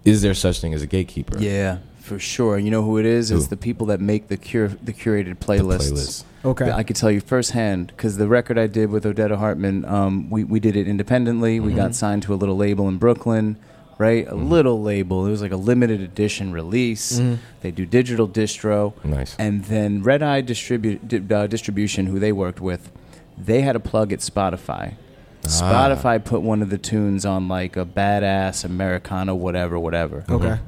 Is 0.05 0.23
there 0.23 0.35
such 0.35 0.61
thing 0.61 0.73
as 0.75 0.83
a 0.83 0.87
gatekeeper? 0.87 1.39
Yeah, 1.39 1.79
for 2.07 2.19
sure. 2.19 2.59
You 2.59 2.71
know 2.71 2.83
who 2.83 2.99
it 2.99 3.07
is? 3.07 3.31
It's 3.31 3.49
the 3.49 3.57
people 3.57 3.87
that 3.89 4.01
make 4.01 4.29
the 4.29 4.37
cure 4.37 4.69
the 4.69 4.93
curated 4.93 5.39
The 5.39 5.45
playlists. 5.47 5.93
playlist. 5.93 6.25
okay, 6.45 6.71
I 6.71 6.83
could 6.83 6.97
tell 6.97 7.11
you 7.11 7.21
firsthand 7.21 7.89
because 7.89 8.17
the 8.17 8.29
record 8.29 8.57
I 8.59 8.67
did 8.69 8.91
with 8.91 9.05
Odetta 9.05 9.37
Hartman, 9.37 9.85
um, 9.85 10.31
we 10.31 10.45
we 10.45 10.61
did 10.61 10.77
it 10.77 10.87
independently. 10.89 11.61
We 11.61 11.69
Mm-hmm. 11.71 11.77
got 11.77 11.95
signed 11.95 12.23
to 12.25 12.35
a 12.35 12.39
little 12.43 12.57
label 12.57 12.89
in 12.89 12.99
Brooklyn, 12.99 13.57
right? 13.99 14.27
A 14.29 14.35
little 14.35 14.81
label. 14.83 15.27
It 15.27 15.31
was 15.31 15.43
like 15.43 15.53
a 15.53 15.57
limited 15.57 16.01
edition 16.01 16.53
release. 16.53 17.19
Mm-hmm. 17.19 17.35
They 17.63 17.71
do 17.73 17.85
digital 17.85 18.29
distro, 18.29 18.93
Nice. 19.05 19.35
and 19.39 19.65
then 19.65 20.03
Red 20.03 20.23
Eye 20.23 20.43
distribu- 20.43 21.01
di- 21.07 21.35
uh, 21.35 21.47
Distribution, 21.49 22.07
who 22.07 22.19
they 22.19 22.33
worked 22.33 22.61
with, 22.61 22.91
they 23.37 23.61
had 23.63 23.75
a 23.77 23.81
plug 23.81 24.13
at 24.13 24.21
Spotify. 24.21 24.95
Ah. 25.45 25.49
Spotify 25.49 26.25
put 26.25 26.43
one 26.43 26.61
of 26.63 26.71
the 26.71 26.79
tunes 26.79 27.25
on 27.25 27.47
like 27.49 27.77
a 27.77 27.85
badass 27.85 28.65
Americana, 28.65 29.35
whatever, 29.35 29.79
whatever. 29.79 30.25
okay, 30.29 30.59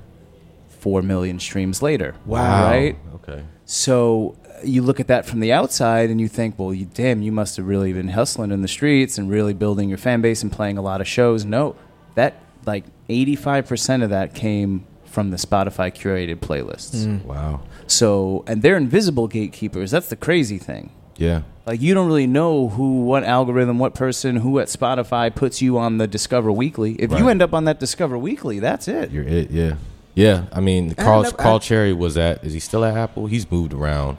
Four 0.78 1.02
million 1.02 1.38
streams 1.40 1.82
later. 1.82 2.14
Wow. 2.26 2.70
Right? 2.70 2.96
Okay. 3.14 3.42
So 3.64 4.36
uh, 4.46 4.60
you 4.64 4.82
look 4.82 5.00
at 5.00 5.08
that 5.08 5.26
from 5.26 5.40
the 5.40 5.52
outside 5.52 6.10
and 6.10 6.20
you 6.20 6.28
think, 6.28 6.58
well, 6.58 6.72
you, 6.72 6.86
damn, 6.86 7.22
you 7.22 7.32
must 7.32 7.56
have 7.56 7.66
really 7.66 7.92
been 7.92 8.08
hustling 8.08 8.50
in 8.50 8.62
the 8.62 8.68
streets 8.68 9.18
and 9.18 9.30
really 9.30 9.54
building 9.54 9.88
your 9.88 9.98
fan 9.98 10.20
base 10.20 10.42
and 10.42 10.50
playing 10.50 10.78
a 10.78 10.82
lot 10.82 11.00
of 11.00 11.08
shows. 11.08 11.44
No, 11.44 11.76
that 12.14 12.34
like 12.64 12.84
85% 13.08 14.02
of 14.04 14.10
that 14.10 14.34
came 14.34 14.86
from 15.04 15.30
the 15.30 15.36
Spotify 15.36 15.90
curated 15.92 16.36
playlists. 16.36 17.06
Mm. 17.06 17.24
Wow. 17.24 17.62
So, 17.86 18.44
and 18.46 18.62
they're 18.62 18.76
invisible 18.76 19.26
gatekeepers. 19.26 19.90
That's 19.90 20.08
the 20.08 20.16
crazy 20.16 20.58
thing. 20.58 20.92
Yeah. 21.16 21.42
Like 21.66 21.82
you 21.82 21.92
don't 21.92 22.06
really 22.06 22.26
know 22.26 22.68
who, 22.68 23.02
what 23.02 23.24
algorithm, 23.24 23.78
what 23.78 23.94
person, 23.94 24.36
who 24.36 24.58
at 24.58 24.68
Spotify 24.68 25.34
puts 25.34 25.60
you 25.60 25.76
on 25.76 25.98
the 25.98 26.06
Discover 26.06 26.52
Weekly. 26.52 26.94
If 26.94 27.10
you 27.10 27.28
end 27.28 27.42
up 27.42 27.52
on 27.52 27.64
that 27.64 27.78
Discover 27.78 28.16
Weekly, 28.16 28.60
that's 28.60 28.88
it. 28.88 29.10
You're 29.10 29.24
it. 29.24 29.50
Yeah. 29.50 29.74
Yeah. 30.18 30.44
I 30.52 30.60
mean, 30.60 30.94
I 30.98 31.02
Carl 31.02 31.22
never- 31.22 31.36
Carl 31.36 31.56
I- 31.56 31.58
Chery 31.60 31.92
was 31.92 32.16
at. 32.16 32.44
Is 32.44 32.52
he 32.52 32.60
still 32.60 32.84
at 32.84 32.96
Apple? 32.96 33.26
He's 33.26 33.50
moved 33.50 33.72
around. 33.72 34.16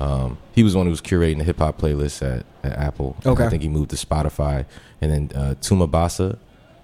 Um, 0.00 0.38
he 0.52 0.62
was 0.62 0.72
the 0.72 0.78
one 0.78 0.86
who 0.86 0.90
was 0.90 1.00
curating 1.00 1.38
the 1.38 1.44
hip 1.44 1.58
hop 1.58 1.78
playlist 1.80 2.22
at, 2.22 2.44
at 2.64 2.76
Apple. 2.78 3.16
Okay. 3.24 3.44
I 3.46 3.48
think 3.48 3.62
he 3.62 3.68
moved 3.68 3.90
to 3.90 3.96
Spotify, 3.96 4.64
and 5.00 5.10
then 5.12 5.30
uh, 5.34 5.54
Tuma 5.60 5.88
Basa. 5.90 6.38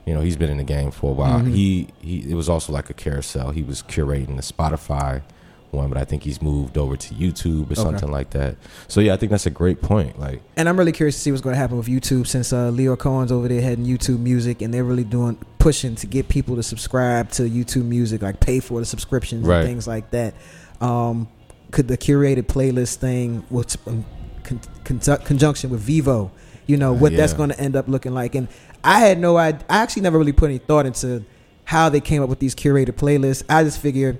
You 0.07 0.15
know, 0.15 0.21
he's 0.21 0.37
been 0.37 0.51
in 0.51 0.57
the 0.57 0.65
game 0.65 0.91
for 0.91 1.11
a 1.11 1.15
while. 1.15 1.41
Mm-hmm. 1.41 1.53
He 1.53 1.89
he. 2.01 2.31
It 2.31 2.35
was 2.35 2.49
also 2.49 2.73
like 2.73 2.89
a 2.91 2.95
carousel. 2.95 3.51
He 3.51 3.63
was 3.63 3.83
curating 3.83 4.37
the 4.37 4.43
Spotify 4.43 5.23
one, 5.71 5.89
but 5.89 5.99
I 5.99 6.05
think 6.05 6.23
he's 6.23 6.41
moved 6.41 6.79
over 6.79 6.97
to 6.97 7.15
YouTube 7.15 7.71
or 7.71 7.75
something 7.75 8.11
like 8.11 8.31
that. 8.31 8.57
So 8.89 9.01
yeah, 9.01 9.15
I 9.15 9.17
think 9.17 9.31
that's 9.31 9.47
a 9.47 9.51
great 9.51 9.81
point. 9.83 10.19
Like, 10.19 10.41
And 10.57 10.69
I'm 10.69 10.79
really 10.79 10.93
curious 10.93 11.15
to 11.17 11.21
see 11.21 11.31
what's 11.31 11.43
going 11.43 11.55
to 11.55 11.59
happen 11.59 11.77
with 11.77 11.87
YouTube 11.87 12.27
since 12.27 12.53
uh, 12.53 12.71
Lyor 12.71 12.99
Cohen's 12.99 13.31
over 13.33 13.49
there 13.49 13.61
heading 13.61 13.85
YouTube 13.87 14.19
Music, 14.21 14.63
and 14.63 14.73
they're 14.73 14.85
really 14.85 15.05
doing 15.05 15.37
pushing 15.59 15.95
to 15.97 16.07
get 16.07 16.29
people 16.29 16.57
to 16.57 16.63
subscribe 16.63 17.31
to 17.33 17.43
YouTube 17.43 17.85
Music, 17.85 18.23
like 18.23 18.41
pay 18.41 18.61
for 18.61 18.81
the 18.81 18.87
subscriptions 18.87 19.47
Right. 19.47 19.59
and 19.61 19.67
things 19.69 19.87
like 19.87 20.11
that. 20.13 20.35
Um, 20.81 21.29
could 21.71 21.89
the 21.89 21.99
curated 21.99 22.45
playlist 22.45 22.97
thing, 22.97 23.45
with 23.51 23.77
um, 23.87 24.05
con- 24.45 24.61
con- 24.85 25.19
conjunction 25.25 25.71
with 25.71 25.87
Vevo, 25.87 26.31
you 26.67 26.77
know 26.77 26.93
what 26.93 27.15
that's 27.17 27.33
Yeah. 27.33 27.39
going 27.39 27.51
to 27.51 27.61
end 27.61 27.77
up 27.77 27.89
looking 27.89 28.15
like? 28.15 28.35
And 28.35 28.49
I 28.85 29.01
had 29.01 29.19
no 29.19 29.37
idea. 29.37 29.65
I 29.69 29.79
actually 29.79 30.03
never 30.03 30.19
really 30.19 30.33
put 30.33 30.47
any 30.51 30.59
thought 30.59 30.87
into 30.87 31.25
how 31.65 31.91
they 31.91 32.01
came 32.01 32.23
up 32.23 32.31
with 32.31 32.39
these 32.39 32.55
curated 32.55 32.93
playlists. 32.93 33.43
I 33.51 33.63
just 33.65 33.81
figured, 33.81 34.19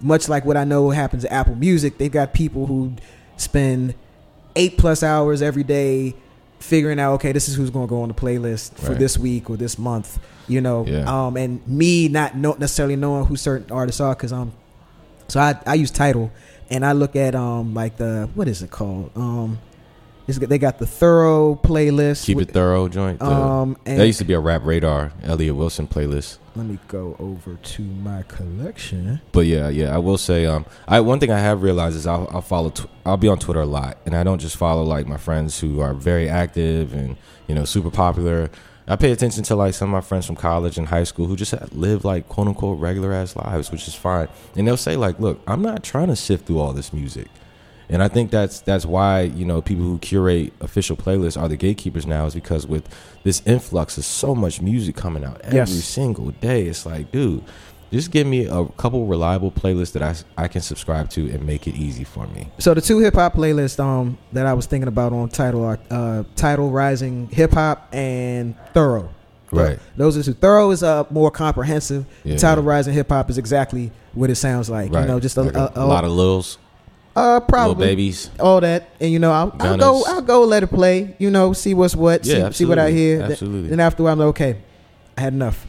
much 0.00 0.28
like 0.28 0.44
what 0.44 0.56
I 0.56 0.64
know 0.64 0.90
happens 0.90 1.24
at 1.24 1.32
Apple 1.32 1.54
Music, 1.56 1.98
they've 1.98 2.12
got 2.12 2.34
people 2.34 2.66
who 2.66 2.92
spend 3.36 3.94
eight 4.54 4.76
plus 4.78 5.02
hours 5.02 5.42
every 5.42 5.62
day 5.64 6.14
figuring 6.58 6.98
out 6.98 7.12
okay 7.12 7.32
this 7.32 7.48
is 7.50 7.54
who's 7.54 7.68
going 7.68 7.86
to 7.86 7.90
go 7.90 8.00
on 8.00 8.08
the 8.08 8.14
playlist 8.14 8.74
for 8.76 8.92
Right. 8.92 8.98
this 8.98 9.18
week 9.18 9.50
or 9.50 9.58
this 9.58 9.78
month 9.78 10.18
you 10.48 10.62
know 10.62 10.86
Yeah. 10.86 11.04
um 11.26 11.36
and 11.36 11.64
me 11.68 12.08
not 12.08 12.34
know, 12.34 12.54
necessarily 12.58 12.96
knowing 12.96 13.26
who 13.26 13.36
certain 13.36 13.70
artists 13.70 14.00
are 14.00 14.14
because 14.14 14.32
i'm 14.32 14.52
so 15.28 15.38
I, 15.38 15.58
I 15.66 15.74
use 15.74 15.90
Tidal 15.90 16.30
and 16.70 16.84
i 16.86 16.92
look 16.92 17.14
at 17.14 17.34
um 17.34 17.74
like 17.74 17.98
the 17.98 18.30
what 18.34 18.48
is 18.48 18.62
it 18.62 18.70
called 18.70 19.10
um 19.14 19.58
they 20.26 20.58
got 20.58 20.78
the 20.78 20.86
thorough 20.86 21.54
playlist. 21.62 22.24
Keep 22.24 22.36
with- 22.36 22.48
it 22.50 22.52
thorough 22.52 22.88
joint. 22.88 23.22
Um, 23.22 23.76
and- 23.86 24.00
that 24.00 24.06
used 24.06 24.18
to 24.18 24.24
be 24.24 24.32
a 24.34 24.40
rap 24.40 24.62
radar 24.64 25.12
Elliot 25.22 25.54
Wilson 25.54 25.86
playlist. 25.86 26.38
Let 26.56 26.66
me 26.66 26.78
go 26.88 27.16
over 27.18 27.54
to 27.54 27.82
my 27.82 28.22
collection. 28.22 29.20
But 29.32 29.46
yeah, 29.46 29.68
yeah, 29.68 29.94
I 29.94 29.98
will 29.98 30.16
say, 30.18 30.46
um, 30.46 30.64
I 30.88 31.00
one 31.00 31.20
thing 31.20 31.30
I 31.30 31.38
have 31.38 31.62
realized 31.62 31.96
is 31.96 32.06
I'll, 32.06 32.28
I'll 32.32 32.40
follow, 32.40 32.70
tw- 32.70 32.88
I'll 33.04 33.18
be 33.18 33.28
on 33.28 33.38
Twitter 33.38 33.60
a 33.60 33.66
lot, 33.66 33.98
and 34.06 34.16
I 34.16 34.24
don't 34.24 34.38
just 34.38 34.56
follow 34.56 34.82
like 34.82 35.06
my 35.06 35.18
friends 35.18 35.60
who 35.60 35.80
are 35.80 35.92
very 35.94 36.28
active 36.28 36.94
and 36.94 37.16
you 37.46 37.54
know 37.54 37.64
super 37.64 37.90
popular. 37.90 38.50
I 38.88 38.96
pay 38.96 39.10
attention 39.10 39.42
to 39.44 39.56
like 39.56 39.74
some 39.74 39.88
of 39.88 39.92
my 39.92 40.00
friends 40.00 40.26
from 40.26 40.36
college 40.36 40.78
and 40.78 40.86
high 40.88 41.02
school 41.04 41.26
who 41.26 41.34
just 41.36 41.52
live 41.74 42.04
like 42.04 42.28
quote 42.28 42.46
unquote 42.48 42.78
regular 42.78 43.12
ass 43.12 43.36
lives, 43.36 43.70
which 43.70 43.86
is 43.88 43.94
fine. 43.94 44.28
And 44.56 44.66
they'll 44.66 44.76
say 44.76 44.96
like, 44.96 45.18
"Look, 45.20 45.40
I'm 45.46 45.60
not 45.60 45.82
trying 45.82 46.06
to 46.08 46.16
sift 46.16 46.46
through 46.46 46.60
all 46.60 46.72
this 46.72 46.92
music." 46.92 47.26
And 47.88 48.02
I 48.02 48.08
think 48.08 48.30
that's 48.30 48.60
that's 48.60 48.84
why 48.84 49.22
you 49.22 49.44
know 49.44 49.62
people 49.62 49.84
who 49.84 49.98
curate 49.98 50.52
official 50.60 50.96
playlists 50.96 51.40
are 51.40 51.48
the 51.48 51.56
gatekeepers 51.56 52.06
now 52.06 52.26
is 52.26 52.34
because 52.34 52.66
with 52.66 52.88
this 53.22 53.42
influx 53.46 53.96
of 53.98 54.04
so 54.04 54.34
much 54.34 54.60
music 54.60 54.96
coming 54.96 55.24
out 55.24 55.40
every 55.42 55.58
Yes. 55.58 55.72
single 55.84 56.30
day, 56.32 56.64
it's 56.66 56.84
like, 56.84 57.12
dude, 57.12 57.44
just 57.92 58.10
give 58.10 58.26
me 58.26 58.46
a 58.46 58.64
couple 58.76 59.06
reliable 59.06 59.52
playlists 59.52 59.92
that 59.92 60.02
I, 60.02 60.14
I 60.44 60.48
can 60.48 60.60
subscribe 60.60 61.08
to 61.10 61.30
and 61.30 61.46
make 61.46 61.68
it 61.68 61.76
easy 61.76 62.02
for 62.02 62.26
me. 62.26 62.48
So 62.58 62.74
the 62.74 62.80
two 62.80 62.98
hip 62.98 63.14
hop 63.14 63.34
playlists 63.34 63.78
um 63.78 64.18
that 64.32 64.46
I 64.46 64.54
was 64.54 64.66
thinking 64.66 64.88
about 64.88 65.12
on 65.12 65.28
Tidal 65.28 65.64
are 65.64 65.78
uh 65.90 66.24
Tidal 66.34 66.70
rising 66.70 67.28
hip 67.28 67.52
hop 67.52 67.88
and 67.92 68.56
thorough. 68.74 69.10
Right. 69.52 69.78
Those 69.96 70.18
are 70.18 70.24
two. 70.24 70.32
Thorough 70.34 70.72
is 70.72 70.82
uh 70.82 71.04
more 71.10 71.30
comprehensive. 71.30 72.04
Yeah. 72.24 72.36
Tidal 72.36 72.64
rising 72.64 72.94
hip 72.94 73.08
hop 73.10 73.30
is 73.30 73.38
exactly 73.38 73.92
what 74.12 74.28
it 74.30 74.34
sounds 74.34 74.68
like. 74.68 74.92
Right. 74.92 75.02
You 75.02 75.06
know, 75.06 75.20
just 75.20 75.36
a, 75.36 75.42
Like 75.42 75.54
a, 75.54 75.72
a, 75.76 75.86
lot 75.86 76.04
of 76.04 76.10
lils, 76.10 76.58
uh 77.16 77.34
little 77.34 77.40
probably 77.48 77.86
babies. 77.86 78.30
all 78.38 78.60
that. 78.60 78.88
And 79.00 79.10
you 79.10 79.18
know, 79.18 79.32
I'll, 79.32 79.54
I'll 79.58 79.76
go 79.78 80.04
I'll 80.06 80.22
go 80.22 80.44
let 80.44 80.62
it 80.62 80.68
play. 80.68 81.16
You 81.18 81.30
know, 81.30 81.52
see 81.52 81.74
what's 81.74 81.96
what. 81.96 82.24
Yeah, 82.26 82.48
see, 82.50 82.54
see 82.58 82.64
what 82.66 82.78
I 82.78 82.90
hear. 82.90 83.22
Absolutely. 83.22 83.70
Then 83.70 83.80
after 83.80 84.06
I'm 84.08 84.18
like, 84.18 84.26
okay, 84.28 84.58
I 85.16 85.20
had 85.22 85.32
enough. 85.32 85.66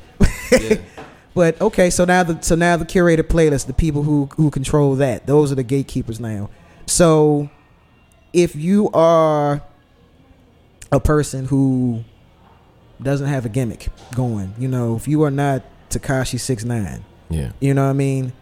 Yeah. 0.52 0.76
But 1.34 1.62
okay, 1.62 1.92
so 1.92 2.04
now 2.04 2.24
the 2.24 2.42
so 2.42 2.56
now 2.56 2.78
the 2.78 2.86
curated 2.86 3.26
playlist, 3.28 3.68
the 3.68 3.74
people 3.74 4.02
who 4.02 4.28
who 4.38 4.50
control 4.50 4.96
that, 4.96 5.28
those 5.28 5.52
are 5.52 5.56
the 5.56 5.62
gatekeepers 5.62 6.20
now. 6.20 6.50
So 6.88 7.52
if 8.34 8.56
you 8.56 8.90
are 8.92 9.62
a 10.92 11.00
person 11.00 11.46
who 11.46 12.04
doesn't 13.00 13.28
have 13.28 13.46
a 13.46 13.50
gimmick 13.50 13.90
going, 14.16 14.56
you 14.58 14.68
know, 14.68 14.96
if 14.96 15.08
you 15.08 15.22
are 15.22 15.30
not 15.30 15.62
Tekashi 15.92 16.40
six 16.40 16.64
nine, 16.66 17.06
Yeah. 17.30 17.52
you 17.60 17.76
know 17.76 17.84
what 17.84 17.92
I 17.92 17.94
mean, 17.94 18.34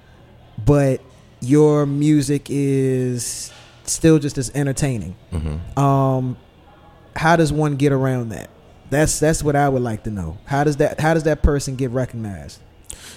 but 0.64 1.02
your 1.42 1.86
music 1.86 2.48
is 2.50 3.52
still 3.84 4.20
just 4.20 4.38
as 4.38 4.52
entertaining. 4.56 5.16
hmm 5.32 5.80
Um, 5.80 6.38
how 7.16 7.36
does 7.36 7.52
one 7.54 7.76
get 7.76 7.92
around 7.92 8.30
that? 8.30 8.50
That's 8.90 9.20
that's 9.20 9.44
what 9.44 9.56
I 9.56 9.68
would 9.70 9.82
like 9.82 10.04
to 10.04 10.12
know. 10.12 10.38
How 10.46 10.64
does 10.64 10.78
that 10.78 11.00
how 11.00 11.14
does 11.14 11.24
that 11.24 11.42
person 11.42 11.76
get 11.76 11.92
recognized? 11.92 12.60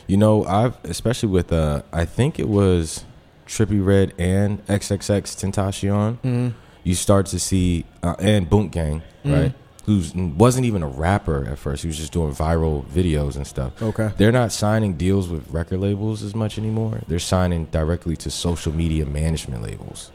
You 0.06 0.16
know, 0.16 0.44
I've 0.44 0.76
especially 0.84 1.28
with 1.28 1.52
uh, 1.52 1.82
I 1.92 2.04
think 2.04 2.38
it 2.38 2.48
was 2.48 3.04
Trippie 3.46 3.84
Redd 3.84 4.14
and 4.18 4.64
XXX 4.66 5.22
Tentacion. 5.36 6.14
Mm-hmm. 6.22 6.48
You 6.84 6.94
start 6.94 7.26
to 7.26 7.38
see 7.38 7.84
uh, 8.02 8.14
and 8.18 8.48
Boom 8.48 8.68
Gang, 8.68 9.02
Mhm. 9.24 9.32
right? 9.42 9.54
Who's 9.88 10.14
wasn't 10.14 10.66
even 10.66 10.82
a 10.82 10.86
rapper 10.86 11.46
at 11.46 11.58
first. 11.58 11.80
He 11.82 11.88
was 11.88 11.96
just 11.96 12.12
doing 12.12 12.32
viral 12.34 12.84
videos 12.84 13.36
and 13.36 13.46
stuff. 13.46 13.80
Okay. 13.82 14.10
They're 14.18 14.30
not 14.32 14.52
signing 14.52 14.94
deals 14.98 15.28
with 15.30 15.48
record 15.50 15.80
labels 15.80 16.22
as 16.22 16.34
much 16.34 16.58
anymore. 16.58 17.00
They're 17.08 17.18
signing 17.18 17.64
directly 17.66 18.14
to 18.18 18.30
social 18.30 18.70
media 18.72 19.06
management 19.06 19.62
labels. 19.62 20.12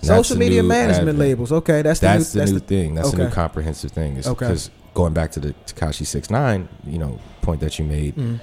And 0.00 0.06
Social 0.08 0.36
media 0.36 0.62
management 0.62 1.08
advent. 1.08 1.18
labels. 1.18 1.50
Okay, 1.50 1.80
that's 1.80 2.00
the 2.00 2.06
That's 2.08 2.34
new, 2.34 2.38
the 2.38 2.38
that's 2.40 2.52
new 2.52 2.58
the, 2.58 2.64
thing. 2.66 2.94
That's 2.94 3.10
the 3.12 3.16
new 3.24 3.30
comprehensive 3.30 3.92
thing. 3.92 4.18
Okay. 4.18 4.30
Because 4.30 4.70
going 4.92 5.14
back 5.14 5.30
to 5.32 5.40
the 5.40 5.54
Tekashi 5.66 6.04
Six 6.04 6.28
Nine, 6.28 6.68
you 6.86 6.98
know, 6.98 7.18
point 7.40 7.60
that 7.60 7.78
you 7.78 7.84
made, 7.86 8.16
Mhm. 8.16 8.38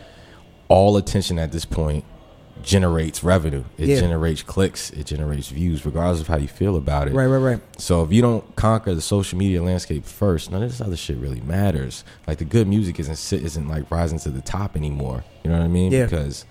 all 0.70 0.98
attention 0.98 1.38
at 1.38 1.52
this 1.52 1.66
point 1.66 2.04
generates 2.64 3.24
revenue. 3.24 3.64
It 3.78 3.88
Yeah. 3.90 4.00
generates 4.00 4.44
clicks. 4.44 4.90
It 4.92 5.06
generates 5.06 5.50
views, 5.50 5.86
regardless 5.86 6.22
of 6.22 6.28
how 6.28 6.38
you 6.38 6.48
feel 6.48 6.76
about 6.76 7.08
it. 7.08 7.14
right, 7.14 7.26
right, 7.26 7.38
right. 7.38 7.62
So 7.78 8.04
if 8.04 8.12
you 8.12 8.22
don't 8.22 8.56
conquer 8.56 8.94
the 8.94 9.02
social 9.02 9.38
media 9.38 9.62
landscape 9.64 10.06
first, 10.06 10.52
none 10.52 10.62
of 10.64 10.70
this 10.70 10.82
other 10.82 10.98
shit 10.98 11.18
really 11.18 11.42
matters. 11.42 12.04
Like 12.28 12.38
the 12.40 12.46
good 12.46 12.68
music 12.68 13.00
isn't 13.00 13.34
isn't 13.44 13.68
like 13.68 13.90
rising 13.92 14.20
to 14.20 14.30
the 14.30 14.42
top 14.42 14.76
anymore. 14.76 15.24
You 15.44 15.52
know 15.52 15.58
what 15.58 15.64
I 15.66 15.70
mean? 15.70 15.92
Yeah. 15.92 16.06
Because 16.06 16.46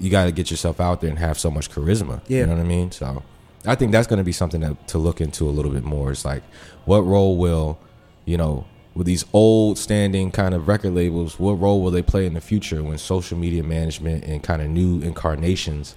you 0.00 0.10
got 0.10 0.24
to 0.24 0.32
get 0.32 0.50
yourself 0.50 0.80
out 0.80 1.00
there 1.00 1.10
and 1.10 1.18
have 1.18 1.38
so 1.38 1.50
much 1.50 1.70
charisma. 1.70 2.20
Yeah. 2.26 2.40
You 2.40 2.46
know 2.46 2.54
what 2.54 2.60
I 2.60 2.64
mean? 2.66 2.90
So 2.90 3.22
I 3.64 3.74
think 3.76 3.92
that's 3.92 4.08
going 4.08 4.18
to 4.18 4.24
be 4.24 4.32
something 4.32 4.60
that, 4.62 4.88
to 4.88 4.98
look 4.98 5.20
into 5.20 5.48
a 5.48 5.50
little 5.52 5.70
bit 5.70 5.84
more. 5.84 6.10
It's 6.10 6.24
like 6.24 6.42
what 6.84 7.00
role 7.02 7.36
will 7.36 7.78
you 8.24 8.36
know 8.36 8.64
with 8.94 9.06
these 9.06 9.24
old 9.32 9.78
standing 9.78 10.30
kind 10.30 10.54
of 10.54 10.68
record 10.68 10.94
labels, 10.94 11.38
what 11.38 11.52
role 11.52 11.82
will 11.82 11.90
they 11.90 12.02
play 12.02 12.26
in 12.26 12.34
the 12.34 12.40
future 12.40 12.82
when 12.82 12.98
social 12.98 13.38
media 13.38 13.62
management 13.62 14.24
and 14.24 14.42
kind 14.42 14.60
of 14.60 14.68
new 14.68 15.00
incarnations 15.00 15.94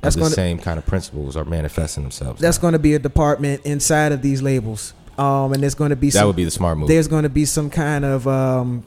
That's 0.00 0.16
of 0.16 0.22
the 0.22 0.30
same 0.30 0.58
kind 0.58 0.78
of 0.78 0.86
principles 0.86 1.36
are 1.36 1.44
manifesting 1.44 2.02
themselves? 2.02 2.40
That's 2.40 2.58
going 2.58 2.72
to 2.72 2.78
be 2.78 2.94
a 2.94 2.98
department 2.98 3.64
inside 3.64 4.12
of 4.12 4.22
these 4.22 4.42
labels. 4.42 4.92
Um, 5.18 5.52
and 5.52 5.62
there's 5.62 5.74
going 5.74 5.90
to 5.90 5.96
be 5.96 6.10
that 6.10 6.18
some, 6.18 6.26
would 6.26 6.36
be 6.36 6.44
the 6.44 6.50
smart 6.50 6.76
move. 6.76 6.88
there's 6.88 7.08
going 7.08 7.22
to 7.22 7.30
be 7.30 7.46
some 7.46 7.70
kind 7.70 8.04
of 8.04 8.28
um, 8.28 8.84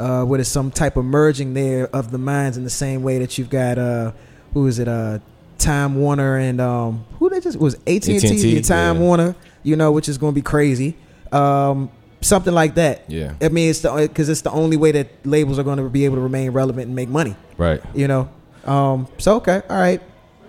uh, 0.00 0.24
what 0.24 0.40
is 0.40 0.48
some 0.48 0.70
type 0.70 0.96
of 0.96 1.04
merging 1.04 1.52
there 1.52 1.88
of 1.88 2.10
the 2.10 2.16
minds 2.16 2.56
in 2.56 2.64
the 2.64 2.70
same 2.70 3.02
way 3.02 3.18
that 3.18 3.36
you've 3.36 3.50
got 3.50 3.76
uh, 3.76 4.12
who 4.54 4.66
is 4.66 4.78
it 4.78 4.88
uh, 4.88 5.18
Time 5.58 5.96
Warner 5.96 6.38
and 6.38 6.58
um, 6.60 7.04
who 7.18 7.28
they 7.28 7.40
just 7.40 7.58
was 7.58 7.74
AT 7.86 8.08
and 8.08 8.20
T 8.20 8.62
Time 8.62 8.96
yeah. 8.96 9.02
Warner, 9.02 9.34
you 9.62 9.76
know, 9.76 9.92
which 9.92 10.08
is 10.08 10.16
going 10.16 10.32
to 10.32 10.34
be 10.34 10.42
crazy. 10.42 10.96
Um, 11.30 11.90
something 12.22 12.54
like 12.54 12.74
that. 12.76 13.08
Yeah. 13.08 13.34
I 13.40 13.48
mean, 13.48 13.70
it's 13.70 13.80
the 13.80 13.92
because 13.92 14.28
it's 14.28 14.40
the 14.40 14.50
only 14.50 14.76
way 14.76 14.92
that 14.92 15.26
labels 15.26 15.58
are 15.58 15.62
going 15.62 15.78
to 15.78 15.88
be 15.88 16.04
able 16.04 16.16
to 16.16 16.22
remain 16.22 16.50
relevant 16.50 16.86
and 16.86 16.96
make 16.96 17.08
money. 17.08 17.36
Right. 17.58 17.82
You 17.94 18.08
know. 18.08 18.30
Um, 18.64 19.08
so 19.18 19.36
okay, 19.36 19.62
all 19.68 19.76
right, 19.76 20.00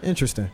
interesting. 0.02 0.50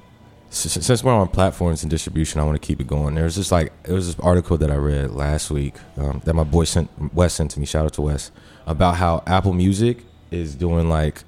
Since 0.52 1.04
we're 1.04 1.14
on 1.14 1.28
platforms 1.28 1.84
and 1.84 1.92
distribution, 1.92 2.42
I 2.42 2.44
want 2.44 2.60
to 2.60 2.66
keep 2.66 2.82
it 2.82 2.88
going. 2.88 3.14
There's 3.14 3.36
this 3.36 3.52
like 3.52 3.72
there 3.84 3.94
was 3.94 4.08
this 4.08 4.20
article 4.26 4.58
that 4.58 4.72
I 4.72 4.76
read 4.78 5.12
last 5.12 5.52
week 5.52 5.76
um, 5.96 6.24
that 6.26 6.34
my 6.34 6.44
boy 6.44 6.64
sent 6.64 6.90
Wes 7.14 7.34
sent 7.36 7.52
to 7.52 7.60
me. 7.60 7.68
Shout 7.68 7.86
out 7.86 7.94
to 7.94 8.02
Wes 8.02 8.32
about 8.66 8.96
how 8.96 9.22
Apple 9.28 9.54
Music 9.54 10.06
is 10.32 10.56
doing 10.56 10.90
like 10.90 11.24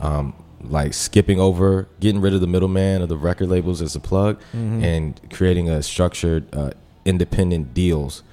um, 0.00 0.34
like 0.60 0.92
skipping 0.92 1.38
over, 1.38 1.86
getting 2.00 2.20
rid 2.20 2.34
of 2.34 2.40
the 2.40 2.48
middleman 2.48 3.00
of 3.00 3.08
the 3.08 3.16
record 3.16 3.48
labels 3.48 3.80
as 3.80 3.94
a 3.94 4.00
plug, 4.00 4.40
and 4.52 5.20
creating 5.30 5.68
a 5.68 5.80
structured 5.80 6.52
uh, 6.52 6.70
independent 7.04 7.74
deals 7.74 8.24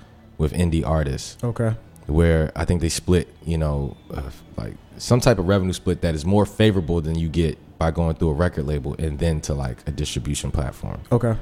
with 0.42 0.54
indie 0.54 0.86
artists 0.86 1.38
Okay. 1.44 1.76
where 2.08 2.52
I 2.56 2.66
think 2.66 2.82
they 2.82 2.90
split, 2.90 3.28
you 3.46 3.58
know, 3.58 3.96
uh, 4.14 4.24
like 4.58 4.74
some 4.98 5.20
type 5.22 5.38
of 5.40 5.48
revenue 5.48 5.72
split 5.74 6.02
that 6.02 6.16
is 6.16 6.26
more 6.26 6.46
favorable 6.46 7.00
than 7.00 7.16
you 7.18 7.30
get 7.30 7.58
by 7.78 7.92
going 7.92 8.16
through 8.16 8.30
a 8.30 8.34
record 8.34 8.66
label 8.66 8.96
and 9.00 9.20
then 9.20 9.40
to 9.42 9.54
like 9.54 9.78
a 9.88 9.92
distribution 9.92 10.52
platform. 10.52 11.00
Okay. 11.12 11.36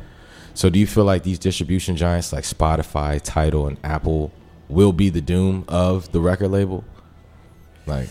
So 0.54 0.70
do 0.70 0.78
you 0.80 0.86
feel 0.88 1.06
like 1.06 1.24
these 1.24 1.40
distribution 1.40 1.96
giants 1.96 2.34
like 2.34 2.44
Spotify, 2.44 3.20
Tidal, 3.24 3.68
and 3.68 3.78
Apple 3.84 4.32
will 4.68 4.92
be 4.94 5.10
the 5.10 5.22
doom 5.22 5.64
of 5.68 6.12
the 6.12 6.20
record 6.20 6.50
label? 6.50 6.84
Like, 7.86 8.10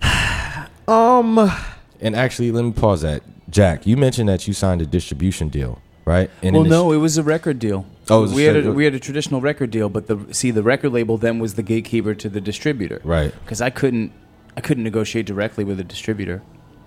Um. 0.88 1.50
and 2.00 2.14
actually, 2.14 2.52
let 2.52 2.64
me 2.64 2.72
pause 2.72 3.02
that. 3.02 3.22
Jack, 3.50 3.86
you 3.86 3.96
mentioned 3.96 4.28
that 4.28 4.46
you 4.46 4.54
signed 4.54 4.80
a 4.82 4.86
distribution 4.86 5.48
deal, 5.48 5.80
right? 6.06 6.30
And 6.42 6.54
well, 6.54 6.62
in 6.64 6.70
this- 6.70 6.78
no, 6.78 6.92
it 6.92 6.96
was 6.96 7.18
a 7.18 7.22
record 7.22 7.58
deal. 7.58 7.84
Oh, 8.08 8.20
it 8.20 8.22
was 8.22 8.32
a 8.32 8.34
we 8.36 8.42
had 8.44 8.56
a, 8.64 8.72
we 8.72 8.84
had 8.84 8.94
a 8.94 9.00
traditional 9.00 9.40
record 9.42 9.70
deal, 9.70 9.88
but 9.90 10.06
the 10.06 10.18
see 10.32 10.50
the 10.50 10.62
record 10.62 10.92
label 10.92 11.18
then 11.18 11.38
was 11.38 11.54
the 11.54 11.62
gatekeeper 11.62 12.14
to 12.14 12.28
the 12.30 12.40
distributor. 12.40 13.00
right. 13.04 13.34
Because 13.44 13.60
I 13.60 13.68
couldn't 13.70 14.12
I 14.56 14.60
couldn't 14.62 14.84
negotiate 14.84 15.26
directly 15.26 15.64
with 15.64 15.78
a 15.78 15.84
distributor, 15.84 16.42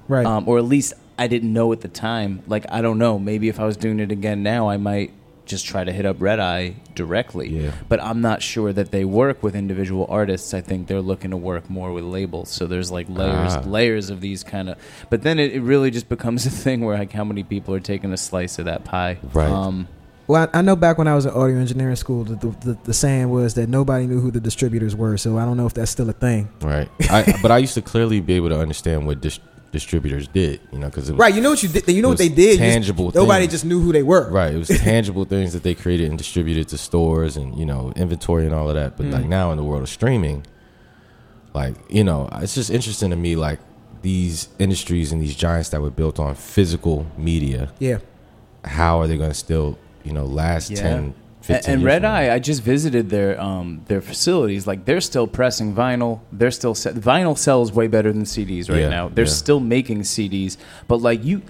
Right. 0.08 0.26
um, 0.26 0.48
or 0.48 0.58
at 0.58 0.64
least 0.64 0.94
I 1.20 1.28
didn't 1.28 1.54
know 1.54 1.72
at 1.74 1.82
the 1.82 1.88
time. 1.90 2.42
Like 2.48 2.66
I 2.72 2.82
don't 2.82 2.98
know. 2.98 3.20
Maybe 3.20 3.50
if 3.50 3.60
I 3.60 3.66
was 3.66 3.78
doing 3.78 4.00
it 4.00 4.12
again 4.12 4.42
now, 4.42 4.70
I 4.70 4.78
might 4.78 5.12
just 5.50 5.66
try 5.66 5.84
to 5.84 5.92
hit 5.92 6.06
up 6.06 6.18
Red 6.22 6.40
Eye 6.40 6.76
directly. 6.96 7.50
Yeah. 7.50 7.72
But 7.90 8.02
I'm 8.02 8.22
not 8.22 8.42
sure 8.42 8.72
that 8.72 8.92
they 8.92 9.04
work 9.04 9.44
with 9.44 9.56
individual 9.56 10.06
artists. 10.10 10.54
I 10.54 10.62
think 10.62 10.88
they're 10.88 11.02
looking 11.02 11.32
to 11.32 11.38
work 11.38 11.70
more 11.70 11.92
with 11.92 12.06
labels. 12.06 12.50
So 12.50 12.68
there's 12.68 12.92
like 12.92 13.10
layers 13.10 13.54
Ah. 13.56 13.62
layers 13.66 14.10
of 14.10 14.22
these 14.22 14.44
kind 14.44 14.70
of. 14.70 14.78
But 15.10 15.24
then 15.24 15.40
it, 15.40 15.52
it 15.54 15.62
really 15.62 15.92
just 15.92 16.08
becomes 16.08 16.46
a 16.52 16.52
thing 16.52 16.82
where 16.86 16.98
like 16.98 17.12
how 17.12 17.24
many 17.26 17.44
people 17.44 17.74
are 17.76 17.80
taking 17.82 18.14
a 18.14 18.18
slice 18.18 18.60
of 18.60 18.66
that 18.66 18.86
pie. 18.86 19.18
Right. 19.34 19.50
Um, 19.50 19.88
Well, 20.28 20.48
I, 20.54 20.60
I 20.60 20.62
know 20.62 20.76
back 20.76 21.00
when 21.00 21.08
I 21.08 21.16
was 21.16 21.26
in 21.26 21.32
audio 21.32 21.58
engineering 21.58 21.96
school, 21.96 22.24
the, 22.24 22.36
the, 22.36 22.48
the, 22.68 22.78
the 22.86 22.94
saying 22.94 23.30
was 23.32 23.56
that 23.56 23.68
nobody 23.68 24.06
knew 24.06 24.20
who 24.22 24.30
the 24.30 24.40
distributors 24.40 24.96
were. 24.96 25.18
So 25.18 25.40
I 25.40 25.46
don't 25.46 25.58
know 25.58 25.66
if 25.66 25.74
that's 25.74 25.90
still 25.90 26.08
a 26.10 26.14
thing. 26.14 26.50
Right. 26.62 26.88
I, 27.10 27.34
but 27.42 27.50
I 27.50 27.58
used 27.58 27.74
to 27.74 27.82
clearly 27.82 28.20
be 28.22 28.34
able 28.36 28.50
to 28.50 28.60
understand 28.60 29.08
what 29.08 29.20
dis- 29.22 29.40
distributors 29.72 30.28
did, 30.28 30.60
you 30.72 30.80
know, 30.80 30.88
because 30.88 31.12
Right. 31.12 31.34
You 31.34 31.42
know 31.42 31.52
what 31.52 31.62
you 31.64 31.70
did. 31.70 31.88
You 31.88 32.02
know 32.02 32.10
what 32.10 32.18
they 32.18 32.30
did. 32.30 32.54
You 32.54 32.58
just- 32.58 32.74
tangible 32.74 33.12
nobody 33.14 33.48
just 33.48 33.66
knew 33.66 33.80
who 33.80 33.92
they 33.92 34.04
were. 34.04 34.30
Right. 34.30 34.54
It 34.54 34.58
was 34.58 34.68
tangible 34.92 35.26
things 35.26 35.54
that 35.54 35.64
they 35.64 35.76
created 35.76 36.10
and 36.10 36.18
distributed 36.18 36.68
to 36.70 36.78
stores 36.78 37.38
and, 37.38 37.58
you 37.58 37.66
know, 37.66 37.94
inventory 37.96 38.46
and 38.46 38.54
all 38.56 38.68
of 38.70 38.76
that. 38.76 38.98
But 38.98 39.08
like 39.08 39.26
Mm. 39.26 39.30
now 39.30 39.52
in 39.52 39.58
the 39.58 39.64
world 39.64 39.84
of 39.84 39.90
streaming, 39.90 40.44
like, 41.54 41.76
you 41.90 42.04
know, 42.04 42.30
it's 42.34 42.56
just 42.56 42.70
interesting 42.70 43.10
to 43.10 43.16
me, 43.16 43.36
like 43.36 43.60
these 44.02 44.48
industries 44.60 45.12
and 45.12 45.22
these 45.22 45.36
giants 45.36 45.70
that 45.70 45.82
were 45.82 45.90
built 45.90 46.20
on 46.20 46.36
physical 46.36 47.06
media, 47.18 47.72
Yeah. 47.80 47.98
how 48.64 49.00
are 49.02 49.08
they 49.08 49.18
going 49.18 49.30
to 49.32 49.36
still 49.36 49.78
you 50.04 50.14
know 50.14 50.26
last 50.26 50.72
Yeah. 50.72 50.82
10, 50.82 51.14
And, 51.50 51.58
15 51.58 51.74
and 51.76 51.84
Red. 51.84 52.06
Eye, 52.06 52.34
I 52.34 52.40
just 52.40 52.62
visited 52.62 53.10
their 53.10 53.40
um, 53.42 53.82
their 53.88 54.02
facilities. 54.02 54.68
Like 54.68 54.86
they're 54.86 55.02
still 55.02 55.28
pressing 55.28 55.74
vinyl. 55.74 56.20
They're 56.32 56.52
still 56.52 56.76
se- 56.76 56.94
vinyl 56.94 57.38
sells 57.38 57.72
way 57.72 57.88
better 57.88 58.14
than 58.14 58.24
CDs 58.24 58.70
right 58.70 58.82
Yeah, 58.82 58.90
now. 58.90 59.10
They're 59.10 59.26
yeah. 59.26 59.32
still 59.32 59.60
making 59.60 60.02
CDs, 60.02 60.58
but 60.88 60.98
like 61.02 61.24
you, 61.24 61.42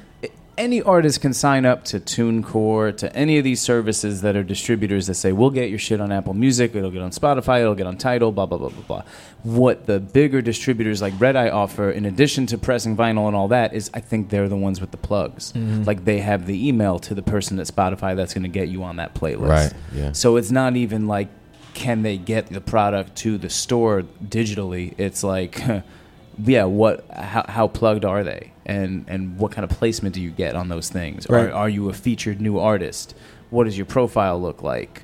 any 0.59 0.81
artist 0.81 1.21
can 1.21 1.33
sign 1.33 1.65
up 1.65 1.85
to 1.85 1.99
TuneCore 1.99 2.95
to 2.97 3.15
any 3.15 3.37
of 3.37 3.43
these 3.43 3.61
services 3.61 4.21
that 4.21 4.35
are 4.35 4.43
distributors 4.43 5.07
that 5.07 5.15
say 5.15 5.31
we'll 5.31 5.49
get 5.49 5.69
your 5.69 5.79
shit 5.79 6.01
on 6.01 6.11
Apple 6.11 6.33
Music, 6.33 6.75
it'll 6.75 6.91
get 6.91 7.01
on 7.01 7.11
Spotify, 7.11 7.61
it'll 7.61 7.75
get 7.75 7.87
on 7.87 7.97
Tidal, 7.97 8.31
blah 8.31 8.45
blah 8.45 8.57
blah 8.57 8.69
blah 8.69 8.83
blah. 8.83 9.03
What 9.43 9.85
the 9.85 9.99
bigger 9.99 10.41
distributors 10.41 11.01
like 11.01 11.13
Red 11.19 11.35
Eye 11.35 11.49
offer, 11.49 11.89
in 11.89 12.05
addition 12.05 12.45
to 12.47 12.57
pressing 12.57 12.97
vinyl 12.97 13.27
and 13.27 13.35
all 13.35 13.47
that, 13.47 13.73
is 13.73 13.89
I 13.93 14.01
think 14.01 14.29
they're 14.29 14.49
the 14.49 14.57
ones 14.57 14.81
with 14.81 14.91
the 14.91 14.97
plugs. 14.97 15.53
Mm-hmm. 15.53 15.83
Like 15.83 16.03
they 16.03 16.19
have 16.19 16.45
the 16.45 16.67
email 16.67 16.99
to 16.99 17.15
the 17.15 17.23
person 17.23 17.57
at 17.59 17.67
Spotify 17.67 18.15
that's 18.15 18.33
going 18.33 18.43
to 18.43 18.49
get 18.49 18.67
you 18.67 18.83
on 18.83 18.97
that 18.97 19.15
playlist. 19.15 19.49
Right, 19.49 19.73
yeah. 19.93 20.11
So 20.11 20.35
it's 20.35 20.51
not 20.51 20.75
even 20.75 21.07
like 21.07 21.29
can 21.73 22.01
they 22.01 22.17
get 22.17 22.47
the 22.47 22.59
product 22.59 23.15
to 23.17 23.37
the 23.37 23.49
store 23.49 24.03
digitally? 24.23 24.93
It's 24.97 25.23
like 25.23 25.61
yeah, 26.43 26.65
what 26.65 27.09
how, 27.09 27.45
how 27.47 27.67
plugged 27.67 28.03
are 28.05 28.23
they? 28.23 28.51
And 28.69 29.05
and 29.07 29.37
what 29.37 29.51
kind 29.51 29.69
of 29.69 29.75
placement 29.77 30.15
do 30.15 30.21
you 30.21 30.29
get 30.29 30.55
on 30.55 30.69
those 30.69 30.89
things? 30.89 31.27
Right. 31.27 31.45
Are 31.45 31.51
are 31.51 31.69
you 31.69 31.89
a 31.89 31.93
featured 31.93 32.39
new 32.39 32.59
artist? 32.59 33.15
What 33.49 33.63
does 33.63 33.77
your 33.77 33.87
profile 33.87 34.39
look 34.39 34.61
like? 34.61 35.03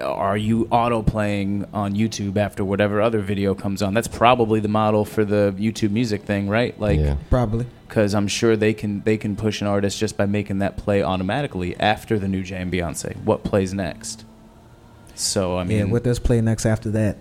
Are 0.00 0.38
you 0.38 0.66
auto 0.70 1.02
playing 1.02 1.66
on 1.74 1.94
YouTube 1.94 2.38
after 2.38 2.64
whatever 2.64 3.02
other 3.02 3.20
video 3.20 3.54
comes 3.54 3.82
on? 3.82 3.92
That's 3.92 4.08
probably 4.08 4.60
the 4.60 4.68
model 4.68 5.04
for 5.04 5.24
the 5.24 5.54
YouTube 5.58 5.90
music 5.90 6.22
thing, 6.22 6.48
right? 6.48 6.78
Like 6.80 6.98
yeah. 6.98 7.16
Probably. 7.28 7.66
because 7.86 8.14
I'm 8.14 8.28
sure 8.28 8.56
they 8.56 8.72
can 8.72 9.02
they 9.02 9.18
can 9.18 9.36
push 9.36 9.60
an 9.60 9.66
artist 9.66 9.98
just 9.98 10.16
by 10.16 10.24
making 10.24 10.60
that 10.60 10.78
play 10.78 11.02
automatically 11.02 11.78
after 11.78 12.18
the 12.18 12.28
new 12.28 12.42
Jay 12.42 12.62
and 12.62 12.72
Beyonce. 12.72 13.14
What 13.24 13.44
plays 13.44 13.74
next? 13.74 14.24
So 15.14 15.58
I 15.58 15.64
mean, 15.64 15.78
yeah, 15.78 15.84
what 15.84 16.02
does 16.02 16.18
play 16.18 16.40
next 16.40 16.64
after 16.64 16.90
that? 16.92 17.18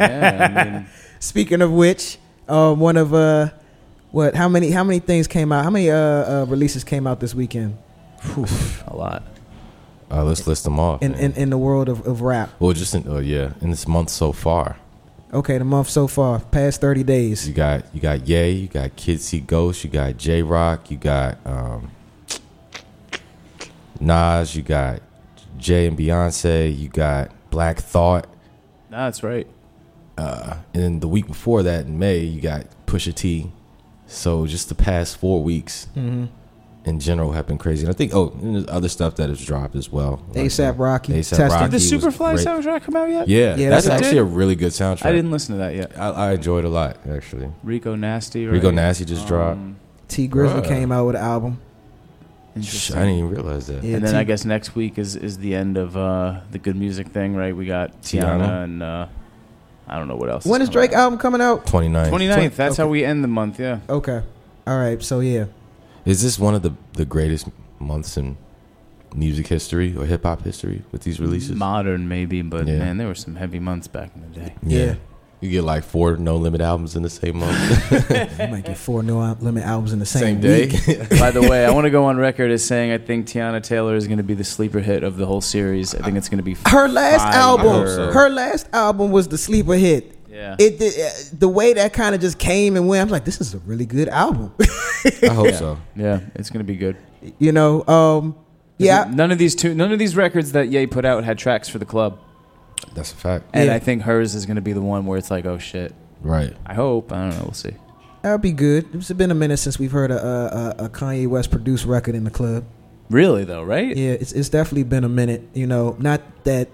yeah, 0.00 0.54
I 0.56 0.64
mean, 0.64 0.86
Speaking 1.20 1.60
of 1.60 1.72
which, 1.72 2.18
uh, 2.48 2.74
one 2.74 2.96
of 2.96 3.12
uh, 3.12 3.50
what? 4.10 4.34
How 4.34 4.48
many? 4.48 4.70
How 4.70 4.84
many 4.84 4.98
things 4.98 5.26
came 5.26 5.52
out? 5.52 5.64
How 5.64 5.70
many 5.70 5.90
uh, 5.90 5.96
uh 5.96 6.46
releases 6.48 6.84
came 6.84 7.06
out 7.06 7.20
this 7.20 7.34
weekend 7.34 7.76
a 8.86 8.94
lot. 8.94 9.22
Uh, 10.10 10.22
let's 10.24 10.46
list 10.46 10.64
them 10.64 10.78
off. 10.78 11.02
in 11.02 11.14
in, 11.14 11.32
in 11.34 11.50
the 11.50 11.58
world 11.58 11.88
of, 11.88 12.06
of 12.06 12.22
rap? 12.22 12.50
well, 12.60 12.72
just 12.72 12.94
in, 12.94 13.04
oh 13.08 13.18
yeah, 13.18 13.52
in 13.60 13.70
this 13.70 13.86
month 13.88 14.08
so 14.10 14.32
far, 14.32 14.76
Okay, 15.32 15.58
the 15.58 15.64
month 15.64 15.88
so 15.88 16.06
far, 16.06 16.38
past 16.40 16.80
thirty 16.80 17.02
days. 17.02 17.46
you 17.48 17.52
got 17.54 17.84
you 17.94 18.00
got 18.00 18.26
Yay, 18.28 18.52
you 18.52 18.68
got 18.68 18.94
Kid 18.96 19.20
See 19.20 19.40
Ghost, 19.40 19.82
you 19.84 19.90
got 19.90 20.16
Jay 20.16 20.42
Rock, 20.42 20.90
you 20.90 20.96
got 20.96 21.38
um, 21.44 21.90
Nas, 24.00 24.54
you 24.54 24.62
got 24.62 25.00
Jay 25.58 25.86
and 25.86 25.98
Beyonce, 25.98 26.76
you 26.76 26.88
got 26.88 27.30
Black 27.50 27.78
Thought, 27.78 28.26
Nah, 28.90 29.06
that's 29.06 29.22
right. 29.22 29.46
uh, 30.18 30.58
and 30.74 30.82
then 30.82 31.00
the 31.00 31.08
week 31.08 31.26
before 31.26 31.62
that 31.64 31.86
in 31.86 31.98
May, 31.98 32.18
you 32.20 32.40
got 32.40 32.66
Pusha 32.86 33.14
T. 33.14 33.50
So 34.06 34.46
just 34.46 34.68
the 34.68 34.74
past 34.74 35.16
four 35.18 35.42
weeks 35.42 35.88
Mm-hmm. 35.96 36.26
in 36.84 37.00
general 37.00 37.32
have 37.32 37.46
been 37.46 37.58
crazy. 37.58 37.84
And 37.84 37.90
I 37.92 37.96
think 37.96 38.14
oh, 38.14 38.30
and 38.40 38.54
there's 38.54 38.68
other 38.68 38.88
stuff 38.88 39.16
that 39.16 39.28
has 39.28 39.44
dropped 39.44 39.74
as 39.74 39.90
well. 39.90 40.22
Like, 40.28 40.46
ASAP 40.46 40.78
Rocky, 40.78 41.12
A$AP 41.14 41.24
Testing. 41.24 41.46
Rocky 41.48 41.62
Did 41.64 41.72
the 41.72 41.76
Superfly 41.78 42.34
soundtrack 42.44 42.82
come 42.84 42.94
out 42.96 43.08
yet? 43.10 43.26
Yeah, 43.28 43.56
Yeah, 43.56 43.70
that's 43.70 43.86
that's- 43.86 44.02
actually 44.02 44.18
a 44.18 44.24
really 44.24 44.54
good 44.54 44.72
soundtrack. 44.72 45.06
I 45.06 45.12
didn't 45.12 45.30
listen 45.32 45.54
to 45.56 45.58
that 45.58 45.74
yet. 45.74 45.98
I, 45.98 46.08
I 46.10 46.32
enjoyed 46.34 46.64
it 46.64 46.68
a 46.68 46.70
lot 46.70 46.98
actually. 47.08 47.48
Rico 47.64 47.94
Nasty. 47.96 48.46
Right? 48.46 48.52
Rico 48.54 48.70
Nasty 48.70 49.04
just 49.04 49.26
dropped. 49.26 49.56
Um, 49.58 49.76
Tee 50.08 50.28
Grizzley 50.28 50.62
Bruh. 50.62 50.68
came 50.68 50.92
out 50.92 51.06
with 51.06 51.16
an 51.16 51.22
album. 51.22 51.60
I 52.54 52.60
didn't 52.60 53.08
even 53.10 53.28
realize 53.28 53.66
that. 53.66 53.82
Yeah, 53.84 53.96
and 53.96 54.04
then 54.06 54.12
T- 54.14 54.18
I 54.18 54.24
guess 54.24 54.44
next 54.46 54.74
week 54.74 54.96
is, 54.98 55.14
is 55.14 55.36
the 55.38 55.54
end 55.54 55.76
of 55.76 55.94
uh, 55.94 56.40
the 56.52 56.58
good 56.58 56.74
music 56.76 57.08
thing, 57.08 57.34
right? 57.36 57.54
We 57.54 57.66
got 57.66 58.00
Teyana, 58.00 58.22
Teyana. 58.40 58.64
and 58.64 58.82
uh, 58.82 59.06
I 59.88 59.98
don't 59.98 60.08
know 60.08 60.16
what 60.16 60.28
else. 60.30 60.44
When 60.44 60.62
is 60.62 60.68
Drake 60.68 60.92
album 60.92 61.18
coming 61.18 61.40
out? 61.40 61.66
29. 61.66 62.10
29th. 62.12 62.56
That's 62.56 62.76
how 62.76 62.88
we 62.88 63.04
end 63.04 63.22
the 63.22 63.28
month. 63.28 63.60
Yeah. 63.60 63.80
Okay. 63.88 64.22
All 64.66 64.78
right. 64.78 65.00
So 65.02 65.20
yeah. 65.20 65.46
Is 66.04 66.22
this 66.22 66.38
one 66.38 66.54
of 66.54 66.62
the, 66.62 66.72
the 66.94 67.04
greatest 67.04 67.48
months 67.78 68.16
in 68.16 68.36
music 69.14 69.46
history 69.46 69.96
or 69.96 70.04
hip 70.06 70.24
hop 70.24 70.42
history 70.42 70.82
with 70.92 71.02
these 71.02 71.20
releases? 71.20 71.56
Modern 71.56 72.08
maybe, 72.08 72.42
but 72.42 72.66
Yeah. 72.66 72.78
man, 72.78 72.96
there 72.98 73.06
were 73.08 73.14
some 73.14 73.36
heavy 73.36 73.58
months 73.60 73.86
back 73.88 74.10
in 74.14 74.22
the 74.22 74.40
day. 74.40 74.54
Yeah. 74.62 74.94
You 75.40 75.50
get 75.50 75.64
like 75.64 75.84
four 75.84 76.16
no 76.16 76.36
limit 76.36 76.60
albums 76.62 76.96
in 76.96 77.02
the 77.02 77.10
same 77.10 77.38
month. 77.38 77.92
You 78.40 78.48
might 78.48 78.64
get 78.64 78.78
four 78.78 79.02
No 79.02 79.18
Limit 79.40 79.64
albums 79.64 79.92
in 79.92 79.98
the 79.98 80.06
same, 80.06 80.20
same 80.20 80.40
day. 80.40 80.66
week. 80.66 81.08
By 81.20 81.30
the 81.30 81.42
way, 81.42 81.64
I 81.66 81.70
want 81.72 81.84
to 81.84 81.90
go 81.90 82.04
on 82.06 82.16
record 82.16 82.50
as 82.50 82.64
saying 82.64 82.90
I 82.92 82.98
think 82.98 83.26
Teyana 83.26 83.62
Taylor 83.62 83.96
is 83.96 84.06
going 84.06 84.16
to 84.18 84.22
be 84.24 84.34
the 84.34 84.44
sleeper 84.44 84.80
hit 84.80 85.02
of 85.02 85.16
the 85.16 85.26
whole 85.26 85.40
series. 85.42 85.94
I 85.94 86.02
think 86.02 86.16
it's 86.16 86.28
going 86.28 86.38
to 86.38 86.44
be 86.44 86.54
Her 86.66 86.88
last 86.88 87.22
fire. 87.22 87.34
album, 87.34 87.86
so. 87.86 88.12
her 88.12 88.28
last 88.30 88.68
album 88.72 89.10
was 89.10 89.28
the 89.28 89.38
sleeper 89.38 89.74
hit. 89.74 90.16
Yeah. 90.30 90.56
It 90.58 90.78
did, 90.78 90.94
uh, 91.00 91.08
the 91.38 91.48
way 91.48 91.72
that 91.74 91.92
kind 91.92 92.14
of 92.14 92.20
just 92.20 92.38
came 92.38 92.76
and 92.76 92.88
went. 92.88 93.02
I'm 93.02 93.08
like, 93.08 93.24
this 93.24 93.40
is 93.40 93.54
a 93.54 93.58
really 93.60 93.86
good 93.86 94.08
album. 94.08 94.52
I 94.60 95.28
hope 95.32 95.46
Yeah. 95.48 95.56
so. 95.56 95.78
yeah, 95.96 96.20
it's 96.34 96.50
going 96.50 96.64
to 96.64 96.70
be 96.72 96.76
good. 96.76 96.96
you 97.38 97.52
know, 97.52 97.86
um, 97.86 98.36
yeah, 98.78 99.10
None 99.12 99.30
of 99.32 99.38
these 99.38 99.54
two, 99.54 99.74
none 99.74 99.92
of 99.92 99.98
these 99.98 100.14
records 100.16 100.52
that 100.52 100.68
Ye 100.68 100.86
put 100.86 101.04
out 101.06 101.24
had 101.24 101.38
tracks 101.38 101.68
for 101.68 101.78
the 101.78 101.86
club, 101.86 102.18
That's 102.94 103.12
a 103.12 103.16
fact. 103.16 103.44
and 103.52 103.66
Yeah. 103.66 103.74
I 103.74 103.78
think 103.78 104.02
hers 104.02 104.34
is 104.34 104.46
going 104.46 104.56
to 104.56 104.62
be 104.62 104.72
the 104.72 104.80
one 104.82 105.06
where 105.06 105.18
it's 105.18 105.30
like, 105.30 105.46
oh 105.46 105.58
shit. 105.58 105.94
Right. 106.22 106.54
I 106.66 106.74
hope. 106.74 107.12
I 107.12 107.16
don't 107.16 107.30
know. 107.38 107.44
We'll 107.44 107.52
see. 107.52 107.74
that'd 108.22 108.40
be 108.40 108.52
good. 108.52 108.86
It's 108.94 109.12
been 109.12 109.30
a 109.30 109.34
minute 109.34 109.58
since 109.58 109.78
we've 109.78 109.92
heard 109.92 110.10
a, 110.10 110.74
a, 110.80 110.84
a 110.86 110.88
Kanye 110.88 111.26
West 111.28 111.50
produced 111.50 111.84
record 111.84 112.14
in 112.14 112.24
the 112.24 112.30
club. 112.30 112.64
Really 113.10 113.44
though, 113.44 113.62
right? 113.62 113.96
Yeah, 113.96 114.12
it's 114.12 114.32
it's 114.32 114.48
definitely 114.48 114.82
been 114.82 115.04
a 115.04 115.08
minute. 115.08 115.42
You 115.54 115.66
know, 115.66 115.96
not 116.00 116.22
that. 116.44 116.68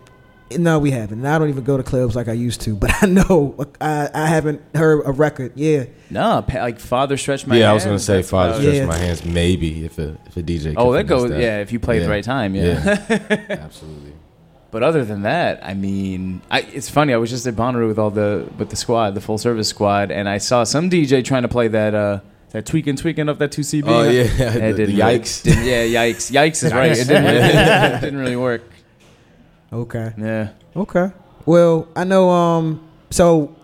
No, 0.58 0.78
we 0.78 0.90
haven't. 0.90 1.18
And 1.20 1.28
I 1.28 1.38
don't 1.38 1.48
even 1.48 1.64
go 1.64 1.76
to 1.78 1.82
clubs 1.82 2.14
like 2.14 2.28
I 2.28 2.32
used 2.32 2.60
to, 2.62 2.74
but 2.82 2.90
I 3.02 3.06
know 3.06 3.54
I, 3.80 4.08
I 4.14 4.26
haven't 4.26 4.62
heard 4.74 5.02
a 5.06 5.12
record. 5.12 5.52
Yeah, 5.56 5.84
No, 6.10 6.44
like 6.48 6.78
Father 6.78 7.16
Stretch 7.18 7.46
My 7.46 7.56
yeah, 7.56 7.70
I 7.70 7.74
was 7.74 7.84
gonna 7.84 7.98
say 7.98 8.16
that's 8.16 8.30
Father 8.30 8.50
about 8.52 8.60
Stretch. 8.60 8.76
Yeah. 8.76 8.86
My 8.86 8.96
Hands 8.96 9.24
maybe 9.24 9.84
if 9.84 9.98
a 9.98 10.16
if 10.26 10.36
a 10.38 10.42
DJ. 10.42 10.74
Oh, 10.76 10.92
that 10.92 11.04
goes. 11.04 11.24
finesse 11.24 11.42
Yeah, 11.42 11.58
if 11.60 11.70
you 11.72 11.80
play 11.80 11.96
at 11.96 12.00
Yeah. 12.00 12.06
the 12.06 12.10
right 12.10 12.24
time. 12.24 12.54
Yeah. 12.54 13.06
Absolutely. 13.50 14.12
But 14.72 14.82
other 14.82 15.04
than 15.04 15.22
that, 15.22 15.64
I 15.64 15.74
mean, 15.74 16.40
I, 16.50 16.62
it's 16.62 16.88
funny. 16.90 17.12
I 17.12 17.18
was 17.18 17.30
just 17.30 17.46
at 17.46 17.54
Bonnaroo 17.54 17.86
with 17.88 17.98
all 17.98 18.10
the 18.10 18.48
with 18.58 18.70
the 18.70 18.76
squad, 18.76 19.14
the 19.14 19.20
full 19.20 19.38
service 19.38 19.68
squad, 19.68 20.10
and 20.10 20.28
I 20.28 20.38
saw 20.38 20.64
some 20.64 20.90
DJ 20.90 21.22
trying 21.24 21.42
to 21.42 21.48
play 21.48 21.68
that 21.68 21.94
uh, 21.94 22.20
that 22.50 22.66
tweaking 22.66 22.96
tweaking 22.96 23.28
off 23.28 23.38
that 23.38 23.52
two 23.52 23.60
CB. 23.62 23.84
Oh, 23.86 24.02
yeah. 24.08 24.22
And 24.48 24.62
The- 24.62 24.68
it 24.68 24.72
didn't 24.72 24.76
the 24.76 24.84
really- 25.04 25.18
yikes. 25.20 25.42
didn't- 25.44 25.64
yeah, 25.66 25.84
yikes. 25.84 26.32
Yikes 26.32 26.64
is 26.64 26.72
right. 26.72 26.90
It 26.92 27.06
didn't, 27.06 27.24
really, 27.24 27.38
it 27.38 28.00
didn't 28.00 28.18
really 28.18 28.36
work. 28.36 28.62
okay. 29.72 30.12
Yeah. 30.16 30.48
Okay. 30.74 31.12
Well, 31.46 31.86
I 31.94 32.04
know. 32.04 32.30
Um. 32.30 32.88
So 33.10 33.54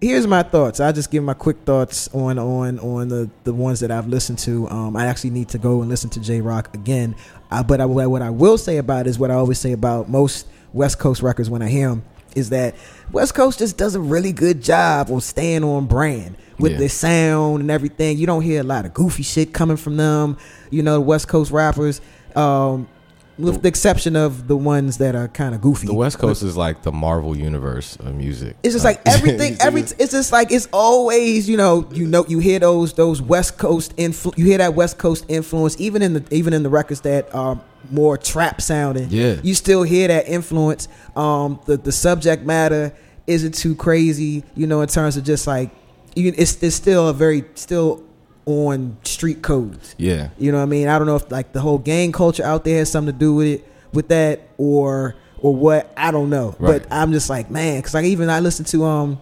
here's 0.00 0.26
my 0.26 0.42
thoughts. 0.42 0.80
I'll 0.80 0.92
just 0.92 1.10
give 1.10 1.22
my 1.22 1.34
quick 1.34 1.58
thoughts 1.64 2.08
on 2.14 2.38
on 2.38 2.78
on 2.80 3.08
the 3.08 3.30
the 3.44 3.54
ones 3.54 3.80
that 3.80 3.90
I've 3.92 4.08
listened 4.08 4.38
to. 4.40 4.68
Um. 4.68 4.96
I 4.96 5.06
actually 5.06 5.30
need 5.30 5.50
to 5.50 5.58
go 5.58 5.80
and 5.82 5.88
listen 5.90 6.10
to 6.10 6.20
Jay 6.20 6.40
Rock 6.40 6.74
again. 6.74 7.14
Uh, 7.54 7.62
but 7.62 7.80
I, 7.80 7.86
what 7.86 8.20
I 8.22 8.30
will 8.30 8.58
say 8.58 8.78
about 8.78 9.06
it 9.06 9.10
is 9.10 9.18
what 9.18 9.30
I 9.30 9.34
always 9.34 9.58
say 9.58 9.72
about 9.72 10.08
most 10.08 10.46
West 10.72 10.98
Coast 10.98 11.22
records 11.22 11.48
when 11.48 11.62
I 11.62 11.68
hear 11.68 11.88
them 11.88 12.02
is 12.34 12.50
that 12.50 12.74
West 13.12 13.34
Coast 13.34 13.60
just 13.60 13.76
does 13.76 13.94
a 13.94 14.00
really 14.00 14.32
good 14.32 14.60
job 14.60 15.08
on 15.10 15.20
staying 15.20 15.62
on 15.62 15.86
brand 15.86 16.34
with 16.58 16.72
Yeah. 16.72 16.78
their 16.78 16.88
sound 16.88 17.60
and 17.60 17.70
everything. 17.70 18.18
You 18.18 18.26
don't 18.26 18.42
hear 18.42 18.60
a 18.60 18.64
lot 18.64 18.84
of 18.86 18.92
goofy 18.92 19.22
shit 19.22 19.52
coming 19.52 19.76
from 19.76 19.96
them. 19.96 20.36
You 20.70 20.82
know, 20.82 20.94
the 20.94 21.00
West 21.02 21.28
Coast 21.28 21.52
rappers. 21.52 22.00
Um. 22.34 22.88
With 23.36 23.62
the 23.62 23.68
exception 23.68 24.14
of 24.14 24.46
the 24.46 24.56
ones 24.56 24.98
that 24.98 25.16
are 25.16 25.26
kind 25.28 25.54
of 25.54 25.60
goofy. 25.60 25.86
The 25.88 25.94
West 25.94 26.18
Coast 26.18 26.42
is 26.42 26.56
like 26.56 26.82
the 26.82 26.92
Marvel 26.92 27.36
universe 27.36 27.96
of 27.96 28.14
music. 28.14 28.56
It's 28.62 28.74
just 28.74 28.84
like 28.84 29.00
everything. 29.06 29.56
Every 29.60 29.80
it's 29.82 30.12
just 30.12 30.30
like 30.32 30.52
it's 30.52 30.68
always 30.72 31.48
you 31.48 31.56
know 31.56 31.88
you 31.92 32.06
know 32.06 32.24
you 32.28 32.38
hear 32.38 32.58
those 32.60 32.92
those 32.92 33.20
West 33.20 33.58
Coast 33.58 33.96
influ- 33.96 34.36
You 34.38 34.44
hear 34.44 34.58
that 34.58 34.74
West 34.74 34.98
Coast 34.98 35.24
influence 35.28 35.74
even 35.80 36.00
in 36.02 36.12
the 36.14 36.24
even 36.30 36.52
in 36.52 36.62
the 36.62 36.70
records 36.70 37.00
that 37.02 37.34
are 37.34 37.60
more 37.90 38.16
trap 38.16 38.60
sounding. 38.60 39.08
Yeah. 39.10 39.36
you 39.42 39.54
still 39.54 39.82
hear 39.82 40.08
that 40.08 40.28
influence. 40.28 40.88
Um, 41.16 41.60
the 41.66 41.76
the 41.76 41.92
subject 41.92 42.44
matter 42.44 42.94
isn't 43.26 43.54
too 43.54 43.74
crazy. 43.74 44.44
You 44.54 44.66
know, 44.66 44.80
in 44.80 44.88
terms 44.88 45.16
of 45.16 45.24
just 45.24 45.46
like 45.46 45.70
you, 46.14 46.32
it's 46.36 46.62
it's 46.62 46.76
still 46.76 47.08
a 47.08 47.12
very 47.12 47.44
still 47.56 48.02
on 48.46 48.96
street 49.04 49.42
codes. 49.42 49.94
yeah. 49.98 50.28
You 50.38 50.52
know 50.52 50.58
what 50.58 50.64
I 50.64 50.66
mean? 50.66 50.88
I 50.88 50.98
don't 50.98 51.06
know 51.06 51.16
if 51.16 51.30
like 51.30 51.52
the 51.52 51.60
whole 51.60 51.78
gang 51.78 52.12
culture 52.12 52.44
out 52.44 52.64
there 52.64 52.78
has 52.78 52.90
something 52.90 53.14
to 53.14 53.18
do 53.18 53.34
with 53.34 53.46
it, 53.60 53.68
with 53.92 54.08
that, 54.08 54.40
or 54.58 55.14
or 55.38 55.54
what. 55.54 55.92
I 55.96 56.10
don't 56.10 56.30
know. 56.30 56.54
Right. 56.58 56.82
But 56.82 56.92
I'm 56.92 57.12
just 57.12 57.30
like, 57.30 57.50
man, 57.50 57.78
because 57.78 57.94
like 57.94 58.04
even 58.04 58.28
I 58.30 58.40
listened 58.40 58.68
to 58.68 58.84
um 58.84 59.20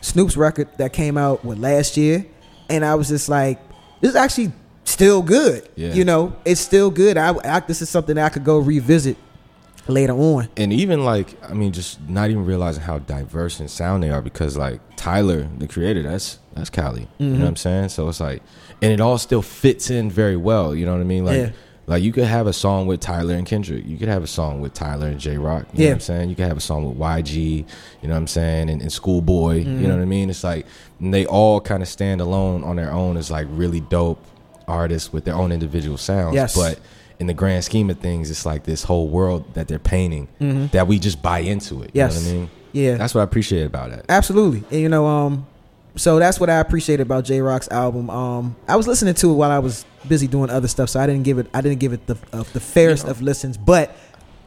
Snoop's 0.00 0.36
record 0.36 0.68
that 0.78 0.92
came 0.92 1.16
out 1.16 1.44
with 1.44 1.58
last 1.58 1.96
year, 1.96 2.26
and 2.68 2.84
I 2.84 2.94
was 2.94 3.08
just 3.08 3.28
like, 3.28 3.58
this 4.00 4.10
is 4.10 4.16
actually 4.16 4.52
still 4.84 5.22
good. 5.22 5.68
Yeah. 5.74 5.94
You 5.94 6.04
know, 6.04 6.36
it's 6.44 6.60
still 6.60 6.90
good. 6.90 7.16
I, 7.16 7.34
I 7.44 7.60
this 7.60 7.82
is 7.82 7.88
something 7.90 8.14
that 8.16 8.26
I 8.26 8.28
could 8.28 8.44
go 8.44 8.58
revisit 8.58 9.16
later 9.86 10.12
on. 10.12 10.48
and 10.58 10.70
even 10.70 11.02
like 11.04 11.42
I 11.42 11.54
mean, 11.54 11.72
just 11.72 11.98
not 12.08 12.28
even 12.30 12.44
realizing 12.44 12.82
how 12.82 12.98
diverse 12.98 13.58
in 13.58 13.68
sound 13.68 14.02
they 14.02 14.10
are 14.10 14.20
because 14.20 14.56
like 14.56 14.80
Tyler, 14.96 15.48
the 15.58 15.66
creator, 15.66 16.02
that's 16.02 16.38
that's 16.58 16.70
Cali. 16.70 17.08
You 17.18 17.26
know 17.26 17.32
Mm-hmm. 17.32 17.42
what 17.42 17.48
I'm 17.48 17.56
saying? 17.56 17.88
So 17.90 18.08
it's 18.08 18.20
like, 18.20 18.42
and 18.82 18.92
it 18.92 19.00
all 19.00 19.16
still 19.18 19.42
fits 19.42 19.90
in 19.90 20.10
very 20.10 20.36
well. 20.36 20.74
You 20.74 20.84
know 20.86 20.92
what 20.92 21.00
I 21.00 21.04
mean? 21.04 21.24
Like 21.24 21.36
Yeah. 21.38 21.50
Like 21.86 22.02
you 22.02 22.12
could 22.12 22.24
have 22.24 22.46
a 22.46 22.52
song 22.52 22.86
with 22.86 23.00
Tyler 23.00 23.34
and 23.34 23.46
Kendrick. 23.46 23.86
You 23.86 23.96
could 23.96 24.08
have 24.08 24.22
a 24.22 24.26
song 24.26 24.60
with 24.60 24.74
Tyler 24.74 25.06
and 25.06 25.18
Jay 25.18 25.38
Rock. 25.38 25.64
You 25.72 25.78
know 25.78 25.84
Yeah. 25.84 25.90
what 25.90 25.94
I'm 25.94 26.00
saying? 26.00 26.28
You 26.28 26.36
could 26.36 26.44
have 26.46 26.58
a 26.58 26.60
song 26.60 26.86
with 26.86 26.98
YG, 26.98 27.64
you 28.02 28.08
know 28.08 28.12
what 28.12 28.18
I'm 28.18 28.26
saying, 28.26 28.68
and, 28.68 28.82
and 28.82 28.92
Schoolboy. 28.92 29.54
You 29.60 29.64
Mm-hmm. 29.64 29.82
know 29.84 29.96
what 29.96 30.02
I 30.02 30.04
mean? 30.04 30.28
It's 30.28 30.44
like 30.44 30.66
and 31.00 31.14
they 31.14 31.24
all 31.24 31.60
kind 31.62 31.82
of 31.82 31.88
stand 31.88 32.20
alone 32.20 32.62
on 32.62 32.76
their 32.76 32.92
own 32.92 33.16
as 33.16 33.30
like 33.30 33.46
really 33.50 33.80
dope 33.80 34.22
artists 34.66 35.12
with 35.14 35.24
their 35.24 35.34
own 35.34 35.50
individual 35.50 35.96
sounds. 35.96 36.34
Yes. 36.34 36.54
But 36.54 36.78
in 37.18 37.26
the 37.26 37.32
grand 37.34 37.64
scheme 37.64 37.88
of 37.88 37.98
things, 37.98 38.30
it's 38.30 38.44
like 38.44 38.64
this 38.64 38.84
whole 38.84 39.08
world 39.08 39.54
that 39.54 39.66
they're 39.66 39.78
painting 39.78 40.28
that 40.72 40.86
we 40.88 40.98
just 40.98 41.22
buy 41.22 41.38
into 41.38 41.82
it. 41.82 41.88
Mm-hmm. 41.88 41.96
Yes. 41.96 42.14
You 42.16 42.20
know 42.20 42.28
what 42.28 42.36
I 42.36 42.40
mean? 42.40 42.50
Yeah. 42.72 42.96
That's 42.98 43.14
what 43.14 43.22
I 43.22 43.24
appreciate 43.24 43.64
about 43.64 43.92
it. 43.92 44.04
Absolutely. 44.10 44.62
And 44.70 44.80
you 44.82 44.88
know, 44.90 45.06
um, 45.06 45.46
so 45.96 46.18
that's 46.18 46.38
what 46.38 46.50
I 46.50 46.58
appreciated 46.58 47.02
about 47.02 47.24
Jay 47.24 47.40
Rock's 47.40 47.68
album. 47.68 48.10
Um, 48.10 48.56
I 48.66 48.76
was 48.76 48.86
listening 48.86 49.14
to 49.14 49.30
it 49.30 49.34
while 49.34 49.50
I 49.50 49.58
was 49.58 49.84
busy 50.06 50.26
doing 50.26 50.50
other 50.50 50.68
stuff, 50.68 50.90
so 50.90 51.00
I 51.00 51.06
didn't 51.06 51.24
give 51.24 51.38
it. 51.38 51.48
I 51.52 51.60
didn't 51.60 51.80
give 51.80 51.92
it 51.92 52.06
the 52.06 52.16
uh, 52.32 52.44
the 52.52 52.60
fairest 52.60 53.06
of 53.06 53.20
listens, 53.22 53.56
but 53.56 53.96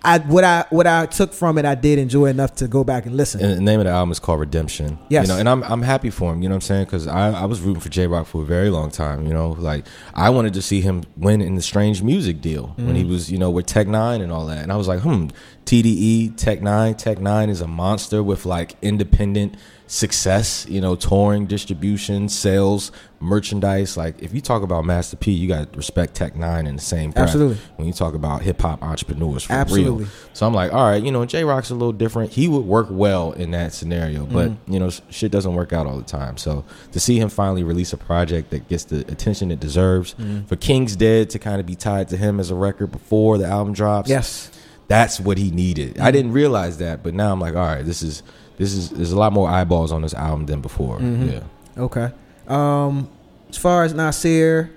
I 0.04 0.18
what 0.18 0.44
I 0.44 0.66
what 0.72 0.88
I 0.88 1.06
took 1.06 1.32
from 1.32 1.60
it, 1.60 1.66
I 1.66 1.76
did 1.76 2.00
enjoy 2.00 2.26
enough 2.26 2.56
to 2.56 2.68
go 2.68 2.84
back 2.84 3.06
and 3.06 3.16
listen. 3.16 3.40
And 3.40 3.56
the 3.56 3.62
name 3.62 3.80
of 3.80 3.86
the 3.86 3.92
album 3.92 4.12
is 4.12 4.20
called 4.20 4.40
Redemption. 4.40 4.98
Yes. 5.10 5.28
You 5.28 5.34
know, 5.34 5.40
and 5.40 5.48
I'm 5.48 5.64
I'm 5.64 5.84
happy 5.84 6.10
for 6.10 6.34
him. 6.34 6.42
You 6.42 6.50
know 6.50 6.56
what 6.56 6.64
I'm 6.64 6.68
saying? 6.68 6.86
Because 6.86 7.06
I, 7.06 7.30
I 7.32 7.46
was 7.46 7.62
rooting 7.62 7.82
for 7.82 7.90
Jay 7.90 8.08
Rock 8.08 8.26
for 8.26 8.42
a 8.42 8.46
very 8.46 8.72
long 8.72 8.90
time. 8.90 9.28
You 9.28 9.34
know, 9.34 9.52
like 9.52 9.86
I 10.16 10.32
wanted 10.32 10.56
to 10.56 10.62
see 10.62 10.82
him 10.82 11.04
win 11.18 11.42
in 11.42 11.54
the 11.54 11.62
Strange 11.62 12.02
Music 12.02 12.42
deal 12.42 12.74
when 12.78 12.96
he 12.96 13.04
was 13.04 13.32
you 13.32 13.38
know 13.38 13.52
with 13.52 13.68
Tech 13.68 13.86
N9ne 13.86 14.24
and 14.24 14.32
all 14.32 14.48
that. 14.48 14.64
And 14.64 14.72
I 14.72 14.76
was 14.76 14.88
like, 14.88 15.02
hmm, 15.02 15.28
TDE, 15.66 16.36
Tech 16.36 16.62
N9ne, 16.62 16.98
Tech 16.98 17.20
N9ne 17.20 17.50
is 17.50 17.62
a 17.62 17.68
monster 17.68 18.24
with 18.24 18.48
like 18.48 18.76
independent 18.82 19.56
success. 19.92 20.66
You 20.70 20.80
know, 20.80 20.96
touring, 20.96 21.46
distribution, 21.48 22.30
sales, 22.30 22.92
merchandise. 23.20 23.98
Like 23.98 24.22
if 24.24 24.34
you 24.34 24.40
talk 24.40 24.64
about 24.64 24.86
Master 24.86 25.18
P, 25.18 25.32
you 25.32 25.48
got 25.50 25.72
to 25.74 25.78
respect 25.78 26.16
Tech 26.16 26.34
N9ne 26.34 26.68
in 26.70 26.76
the 26.78 26.82
same 26.82 27.12
breath. 27.12 27.26
Absolutely. 27.28 27.58
When 27.76 27.88
you 27.88 27.94
talk 27.94 28.14
about 28.14 28.42
hip 28.42 28.62
hop 28.62 28.82
entrepreneurs 28.82 29.44
for 29.44 29.54
Absolutely. 29.54 30.06
real. 30.06 30.14
So 30.34 30.48
I'm 30.48 30.54
like, 30.54 30.72
all 30.74 30.90
right, 30.90 31.04
you 31.04 31.12
know, 31.12 31.26
Jay 31.26 31.44
Rock's 31.44 31.72
a 31.72 31.76
little 31.76 31.92
different. 31.92 32.32
He 32.32 32.48
would 32.48 32.66
work 32.66 32.88
well 32.90 33.34
in 33.34 33.52
that 33.52 33.74
scenario, 33.74 34.26
but 34.26 34.50
Mm-hmm. 34.52 34.74
you 34.74 34.80
know, 34.80 34.90
shit 35.10 35.32
doesn't 35.32 35.54
work 35.54 35.74
out 35.74 35.86
all 35.88 35.98
the 35.98 36.04
time. 36.04 36.38
So 36.38 36.64
to 36.94 37.00
see 37.00 37.20
him 37.20 37.28
finally 37.30 37.64
release 37.64 37.92
a 37.94 37.98
project 37.98 38.50
that 38.52 38.68
gets 38.70 38.86
the 38.86 39.00
attention 39.12 39.52
it 39.52 39.60
deserves, 39.60 40.14
Mm-hmm. 40.14 40.46
for 40.46 40.56
King's 40.56 40.96
Dead 40.96 41.30
to 41.32 41.40
kind 41.40 41.60
of 41.60 41.66
be 41.66 41.76
tied 41.76 42.08
to 42.10 42.18
him 42.18 42.40
as 42.40 42.50
a 42.50 42.56
record 42.56 42.92
before 42.92 43.38
the 43.38 43.46
album 43.46 43.74
drops, 43.74 44.10
yes. 44.10 44.50
that's 44.88 45.20
what 45.20 45.38
he 45.38 45.52
needed. 45.52 45.96
Mm-hmm. 45.96 46.04
I 46.04 46.12
didn't 46.12 46.32
realize 46.32 46.78
that, 46.78 47.04
but 47.04 47.14
now 47.14 47.32
I'm 47.34 47.40
like, 47.42 47.56
all 47.56 47.66
right, 47.66 47.84
this 47.86 48.02
is 48.02 48.24
this 48.62 48.74
is 48.76 48.92
there's 48.92 49.12
a 49.12 49.18
lot 49.18 49.34
more 49.34 49.50
eyeballs 49.50 49.92
on 49.92 50.04
this 50.04 50.14
album 50.14 50.46
than 50.46 50.62
before. 50.62 51.00
Mm-hmm. 51.00 51.30
Yeah, 51.30 51.44
Okay. 51.78 52.12
Um, 52.48 53.10
as 53.50 53.58
far 53.58 53.84
as 53.84 53.94
Nasir 53.94 54.70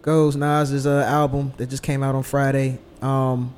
goes, 0.00 0.36
Nas's 0.36 0.86
uh, 0.86 1.02
album 1.08 1.52
that 1.56 1.68
just 1.68 1.82
came 1.82 2.04
out 2.04 2.14
on 2.14 2.22
Friday, 2.22 2.78
um, 3.02 3.52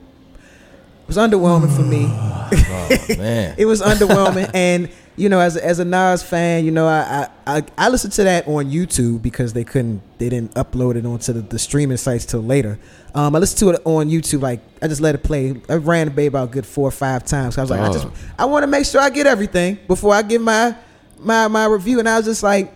was 1.06 1.16
underwhelming 1.16 1.74
for 1.74 1.82
me. 1.82 2.06
oh 2.10 3.16
man, 3.18 3.54
it 3.58 3.66
was 3.66 3.82
underwhelming. 3.82 4.50
And 4.54 4.90
you 5.16 5.28
know 5.28 5.40
as 5.40 5.56
a, 5.56 5.64
as 5.64 5.78
a 5.78 5.84
Nas 5.84 6.22
fan 6.22 6.64
you 6.64 6.70
know 6.70 6.86
I, 6.88 7.28
I 7.46 7.62
I 7.78 7.88
listened 7.88 8.12
to 8.14 8.24
that 8.24 8.48
on 8.48 8.66
YouTube 8.66 9.22
because 9.22 9.52
they 9.52 9.64
couldn't 9.64 10.02
they 10.18 10.28
didn't 10.28 10.54
upload 10.54 10.96
it 10.96 11.06
onto 11.06 11.32
the, 11.32 11.40
the 11.40 11.58
streaming 11.58 11.96
sites 11.96 12.26
till 12.26 12.42
later. 12.42 12.78
Um 13.14 13.34
I 13.36 13.38
listened 13.38 13.60
to 13.60 13.70
it 13.70 13.82
on 13.84 14.08
YouTube 14.08 14.42
like 14.42 14.60
I 14.82 14.88
just 14.88 15.00
let 15.00 15.14
it 15.14 15.22
play. 15.22 15.60
I 15.68 15.74
ran 15.74 16.08
it 16.08 16.26
about 16.26 16.48
a 16.48 16.52
good 16.52 16.66
four 16.66 16.88
or 16.88 16.92
five 16.92 17.24
times. 17.24 17.58
I 17.58 17.60
was 17.60 17.70
like 17.70 17.80
I 17.80 17.92
just 17.92 18.08
I 18.38 18.44
want 18.46 18.64
to 18.64 18.66
make 18.66 18.86
sure 18.86 19.00
I 19.00 19.10
get 19.10 19.26
everything 19.26 19.78
before 19.86 20.14
I 20.14 20.22
give 20.22 20.42
my 20.42 20.76
my 21.18 21.48
my 21.48 21.66
review. 21.66 22.00
And 22.00 22.08
I 22.08 22.16
was 22.16 22.26
just 22.26 22.42
like 22.42 22.72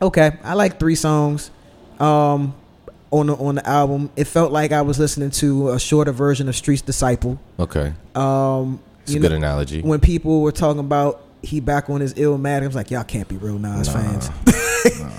okay 0.00 0.38
I 0.42 0.54
like 0.54 0.78
three 0.78 0.94
songs. 0.94 1.50
Um 2.00 2.54
on 3.18 3.26
the 3.28 3.34
on 3.36 3.54
the 3.56 3.68
album 3.68 4.10
it 4.16 4.24
felt 4.24 4.50
like 4.52 4.72
I 4.72 4.82
was 4.82 4.98
listening 4.98 5.30
to 5.32 5.70
a 5.70 5.78
shorter 5.78 6.12
version 6.12 6.48
of 6.48 6.56
Street's 6.56 6.82
Disciple 6.82 7.38
okay, 7.58 7.92
um 8.14 8.80
it's 9.04 9.14
a 9.14 9.18
good 9.18 9.32
analogy. 9.32 9.82
when 9.82 10.00
people 10.00 10.40
were 10.40 10.52
talking 10.52 10.80
about 10.80 11.20
he 11.42 11.60
back 11.60 11.90
on 11.90 12.00
his 12.00 12.14
Illmatic, 12.14 12.62
I 12.62 12.66
was 12.66 12.74
like, 12.74 12.90
y'all 12.90 13.04
can't 13.04 13.28
be 13.28 13.36
real 13.36 13.58
Nas 13.58 13.86
fans. 13.86 14.30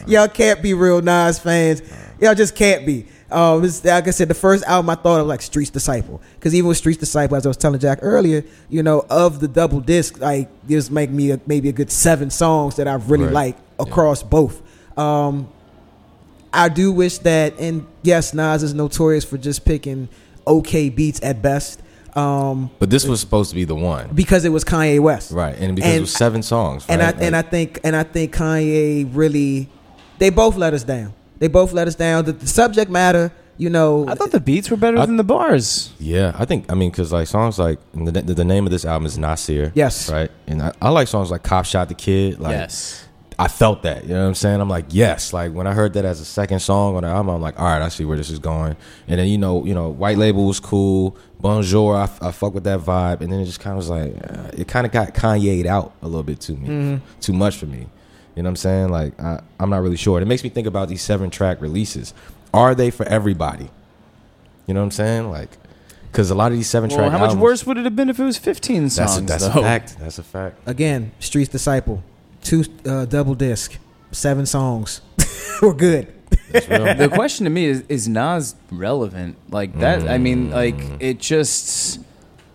y'all 0.07 0.27
can't 0.27 0.59
be 0.63 0.73
real 0.73 0.99
Nas 1.01 1.37
fans. 1.37 1.83
Y'all 2.19 2.33
just 2.33 2.55
can't 2.55 2.83
be. 2.83 3.05
Um, 3.29 3.61
like 3.61 4.07
I 4.07 4.11
said, 4.11 4.27
the 4.27 4.33
first 4.33 4.63
album 4.65 4.89
I 4.89 4.95
thought 4.95 5.19
of 5.21 5.27
like 5.27 5.41
Streets 5.43 5.69
Disciple, 5.69 6.21
because 6.35 6.55
even 6.55 6.67
with 6.69 6.77
Streets 6.77 6.99
Disciple, 6.99 7.37
as 7.37 7.45
I 7.45 7.49
was 7.49 7.57
telling 7.57 7.79
Jack 7.79 7.99
earlier, 8.01 8.43
you 8.69 8.81
know, 8.81 9.05
of 9.09 9.39
the 9.39 9.47
double 9.47 9.81
disc, 9.81 10.19
like 10.19 10.49
this 10.65 10.89
make 10.89 11.11
me 11.11 11.29
a, 11.31 11.39
maybe 11.45 11.69
a 11.69 11.71
good 11.73 11.91
seven 11.91 12.29
songs 12.31 12.75
that 12.77 12.87
I 12.87 12.95
really 12.95 13.25
Right. 13.25 13.33
like 13.33 13.57
across 13.79 14.23
both. 14.23 14.61
Um, 14.97 15.47
I 16.55 16.69
do 16.69 16.91
wish 16.91 17.17
that, 17.19 17.59
and 17.59 17.85
yes, 18.03 18.33
Nas 18.33 18.63
is 18.63 18.73
notorious 18.73 19.23
for 19.25 19.37
just 19.37 19.65
picking 19.65 20.09
okay 20.47 20.89
beats 20.89 21.19
at 21.23 21.41
best. 21.41 21.81
Um, 22.15 22.71
but 22.79 22.89
this 22.89 23.05
was 23.05 23.19
supposed 23.19 23.49
to 23.49 23.55
be 23.55 23.65
the 23.65 23.75
one, 23.75 24.09
because 24.15 24.45
it 24.45 24.49
was 24.49 24.63
Kanye 24.63 24.99
West, 25.01 25.31
right? 25.31 25.55
And 25.57 25.75
because 25.75 25.95
it 25.95 25.99
was 25.99 26.13
seven 26.13 26.41
songs, 26.43 26.85
and 26.87 27.01
I 27.01 27.07
right? 27.07 27.21
and 27.21 27.35
I 27.35 27.41
think 27.41 27.79
and 27.83 27.93
I 27.95 28.03
think 28.03 28.33
Kanye 28.33 29.09
really, 29.13 29.69
they 30.17 30.29
both 30.29 30.55
let 30.55 30.73
us 30.73 30.83
down. 30.83 31.13
They 31.39 31.49
both 31.49 31.73
let 31.73 31.87
us 31.89 31.95
down. 31.95 32.23
The, 32.23 32.31
the 32.31 32.47
subject 32.47 32.89
matter, 32.89 33.33
you 33.57 33.69
know, 33.69 34.07
I 34.07 34.15
thought 34.15 34.31
the 34.31 34.39
beats 34.39 34.71
were 34.71 34.77
better 34.77 34.97
I- 34.97 35.05
than 35.05 35.17
the 35.17 35.25
bars. 35.25 35.91
Yeah, 35.99 36.31
I 36.39 36.45
think 36.45 36.71
I 36.71 36.75
mean 36.75 36.89
because 36.89 37.11
like 37.11 37.27
songs 37.27 37.59
like 37.59 37.79
the, 37.93 38.11
the 38.11 38.33
the 38.33 38.45
name 38.45 38.65
of 38.65 38.71
this 38.71 38.85
album 38.85 39.05
is 39.07 39.17
Nasir. 39.17 39.73
Yes. 39.75 40.09
right. 40.09 40.31
And 40.47 40.61
I, 40.61 40.71
I 40.81 40.89
like 40.91 41.09
songs 41.09 41.31
like 41.31 41.43
"Cop 41.43 41.65
Shot 41.65 41.89
the 41.89 41.95
Kid." 41.95 42.39
Like, 42.39 42.51
yes. 42.53 43.05
I 43.37 43.49
felt 43.49 43.83
that. 43.83 44.03
You 44.03 44.13
know 44.13 44.21
what 44.21 44.27
I'm 44.29 44.35
saying? 44.35 44.61
I'm 44.61 44.69
like, 44.69 44.85
yes. 44.89 45.33
Like 45.33 45.51
when 45.51 45.67
I 45.67 45.73
heard 45.73 45.93
that 45.93 46.05
as 46.05 46.21
a 46.21 46.25
second 46.25 46.59
song 46.59 46.95
on 46.95 47.03
the 47.03 47.09
album, 47.09 47.35
I'm 47.35 47.41
like, 47.41 47.59
all 47.59 47.65
right, 47.65 47.81
I 47.81 47.89
see 47.89 48.05
where 48.05 48.15
this 48.17 48.29
is 48.29 48.39
going. 48.39 48.77
And 49.09 49.19
then 49.19 49.27
you 49.27 49.37
know, 49.37 49.65
you 49.65 49.73
know, 49.73 49.89
White 49.89 50.17
Label 50.17 50.45
was 50.47 50.59
cool. 50.61 51.17
Bonjour, 51.41 51.95
I, 51.95 52.03
I 52.21 52.31
fuck 52.31 52.53
with 52.53 52.63
that 52.63 52.79
vibe. 52.79 53.19
And 53.21 53.31
then 53.31 53.41
it 53.41 53.45
just 53.45 53.59
kind 53.59 53.73
of 53.73 53.77
was 53.77 53.89
like, 53.89 54.13
uh, 54.29 54.51
it 54.53 54.67
kind 54.69 54.85
of 54.85 54.91
got 54.93 55.13
Kanye'd 55.13 55.67
out 55.67 55.93
a 56.01 56.05
little 56.07 56.23
bit 56.23 56.39
to 56.41 56.53
me, 56.53 57.01
too 57.19 57.33
much 57.33 57.57
for 57.57 57.65
me. 57.65 57.87
You 58.35 58.43
know 58.43 58.47
what 58.47 58.51
I'm 58.51 58.55
saying? 58.55 58.89
Like 58.89 59.19
I, 59.19 59.41
I'm 59.59 59.69
not 59.69 59.81
really 59.81 59.97
sure. 59.97 60.19
It 60.21 60.25
makes 60.25 60.43
me 60.43 60.49
think 60.49 60.65
about 60.67 60.87
these 60.89 61.01
seven 61.01 61.29
track 61.29 61.61
releases. 61.61 62.13
Are 62.53 62.73
they 62.73 62.89
for 62.89 63.05
everybody? 63.05 63.69
You 64.65 64.73
know 64.73 64.79
what 64.79 64.85
I'm 64.85 64.91
saying? 64.91 65.29
Like, 65.29 65.57
because 66.11 66.31
a 66.31 66.35
lot 66.35 66.51
of 66.53 66.57
these 66.57 66.69
seven 66.69 66.89
Well, 66.89 66.99
track. 66.99 67.11
how 67.11 67.19
much 67.19 67.35
worse 67.35 67.65
would 67.65 67.77
it 67.77 67.83
have 67.83 67.95
been 67.97 68.09
if 68.09 68.17
it 68.19 68.23
was 68.23 68.37
15 68.37 68.83
That's 68.83 68.95
songs? 68.95 69.17
a, 69.17 69.21
that's 69.25 69.43
though? 69.47 69.59
a 69.59 69.63
fact. 69.63 69.97
That's 69.99 70.17
a 70.19 70.23
fact. 70.23 70.57
again, 70.65 71.11
Streets 71.19 71.49
Disciple, 71.49 72.01
two 72.45 72.63
uh, 72.85 73.03
double 73.05 73.35
disc, 73.35 73.77
seven 74.11 74.45
songs. 74.45 75.01
We're 75.61 75.73
good. 75.73 76.13
The 76.51 77.11
question 77.13 77.43
to 77.43 77.49
me 77.49 77.65
is 77.65 77.83
is 77.89 78.07
Nas 78.07 78.55
relevant? 78.71 79.35
Like 79.49 79.77
that 79.79 80.07
I 80.07 80.17
mean 80.17 80.51
like 80.51 80.75
it 81.01 81.19
just 81.19 81.99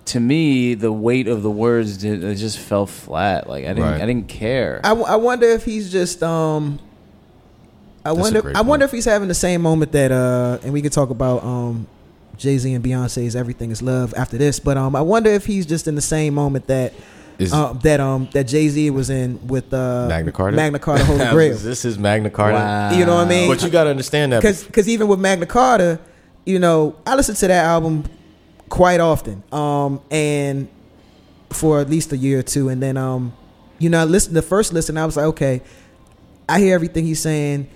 to 0.07 0.21
me 0.21 0.75
the 0.75 0.91
weight 0.91 1.29
of 1.29 1.43
the 1.43 1.51
words 1.51 1.99
did, 1.99 2.25
it 2.25 2.37
just 2.37 2.59
fell 2.59 2.87
flat. 2.87 3.47
Like 3.49 3.65
I 3.65 3.69
didn't 3.69 3.83
Right. 3.83 4.01
I 4.01 4.07
didn't 4.07 4.29
care. 4.29 4.81
I, 4.83 4.89
w- 4.91 5.07
I 5.07 5.17
wonder 5.17 5.47
if 5.47 5.65
he's 5.65 5.93
just 5.93 6.23
um. 6.23 6.79
I 8.03 8.11
That's 8.11 8.19
wonder. 8.21 8.41
great 8.43 8.57
I 8.57 8.63
wonder 8.63 8.87
if 8.87 8.93
he's 8.93 9.05
having 9.05 9.29
the 9.29 9.35
same 9.35 9.61
moment 9.61 9.93
that 9.93 10.11
uh, 10.11 10.59
and 10.63 10.73
we 10.73 10.81
could 10.81 10.93
talk 10.93 11.11
about 11.11 11.45
um, 11.45 11.87
Jay 12.39 12.57
Z 12.57 12.73
and 12.73 12.83
Beyonce's 12.83 13.37
"Everything 13.37 13.71
Is 13.71 13.83
Love" 13.83 14.15
after 14.17 14.39
this. 14.39 14.59
But 14.59 14.79
um, 14.79 14.97
I 14.97 15.03
wonder 15.03 15.29
if 15.31 15.45
he's 15.45 15.67
just 15.67 15.87
in 15.87 15.95
the 15.97 16.01
same 16.01 16.33
moment 16.33 16.67
that 16.69 16.95
Is 17.41 17.53
uh, 17.53 17.73
that 17.83 18.01
um 18.01 18.29
that 18.33 18.45
Jay 18.45 18.69
Z 18.69 18.91
was 18.91 19.09
in 19.09 19.47
with 19.47 19.73
uh 19.73 20.07
Magna 20.09 20.33
Carta? 20.33 20.57
Magna 20.57 20.79
Carta 20.79 21.05
Holy 21.05 21.25
Grail. 21.31 21.53
Is 21.53 21.65
this 21.65 21.85
is 21.85 21.99
Magna 21.99 22.31
Carta? 22.31 22.57
Wow. 22.57 22.91
You 22.93 23.07
know 23.07 23.17
what 23.17 23.27
I 23.27 23.31
mean? 23.31 23.49
But 23.49 23.63
you 23.63 23.71
got 23.71 23.85
to 23.85 23.91
understand 23.91 24.33
that. 24.33 24.43
because 24.43 24.65
because 24.65 24.89
even 24.89 25.09
with 25.09 25.19
Magna 25.21 25.47
Carta, 25.47 25.99
you 26.45 26.59
know, 26.59 26.97
I 27.07 27.15
listen 27.15 27.35
to 27.37 27.49
that 27.49 27.65
album 27.65 28.05
quite 28.69 29.01
often, 29.01 29.43
um, 29.53 30.01
and 30.11 30.69
for 31.51 31.81
at 31.81 31.89
least 31.89 32.13
a 32.13 32.17
year 32.17 32.41
or 32.41 32.43
two, 32.43 32.69
and 32.69 32.83
then 32.83 32.97
um, 32.97 33.33
you 33.79 33.89
know, 33.89 34.01
I 34.01 34.05
listen 34.05 34.35
the 34.35 34.43
first 34.43 34.73
listen, 34.73 34.97
I 34.99 35.07
was 35.07 35.17
like, 35.17 35.27
okay, 35.27 35.63
I 36.49 36.61
hear 36.61 36.75
everything 36.75 37.05
he's 37.07 37.21
saying, 37.21 37.69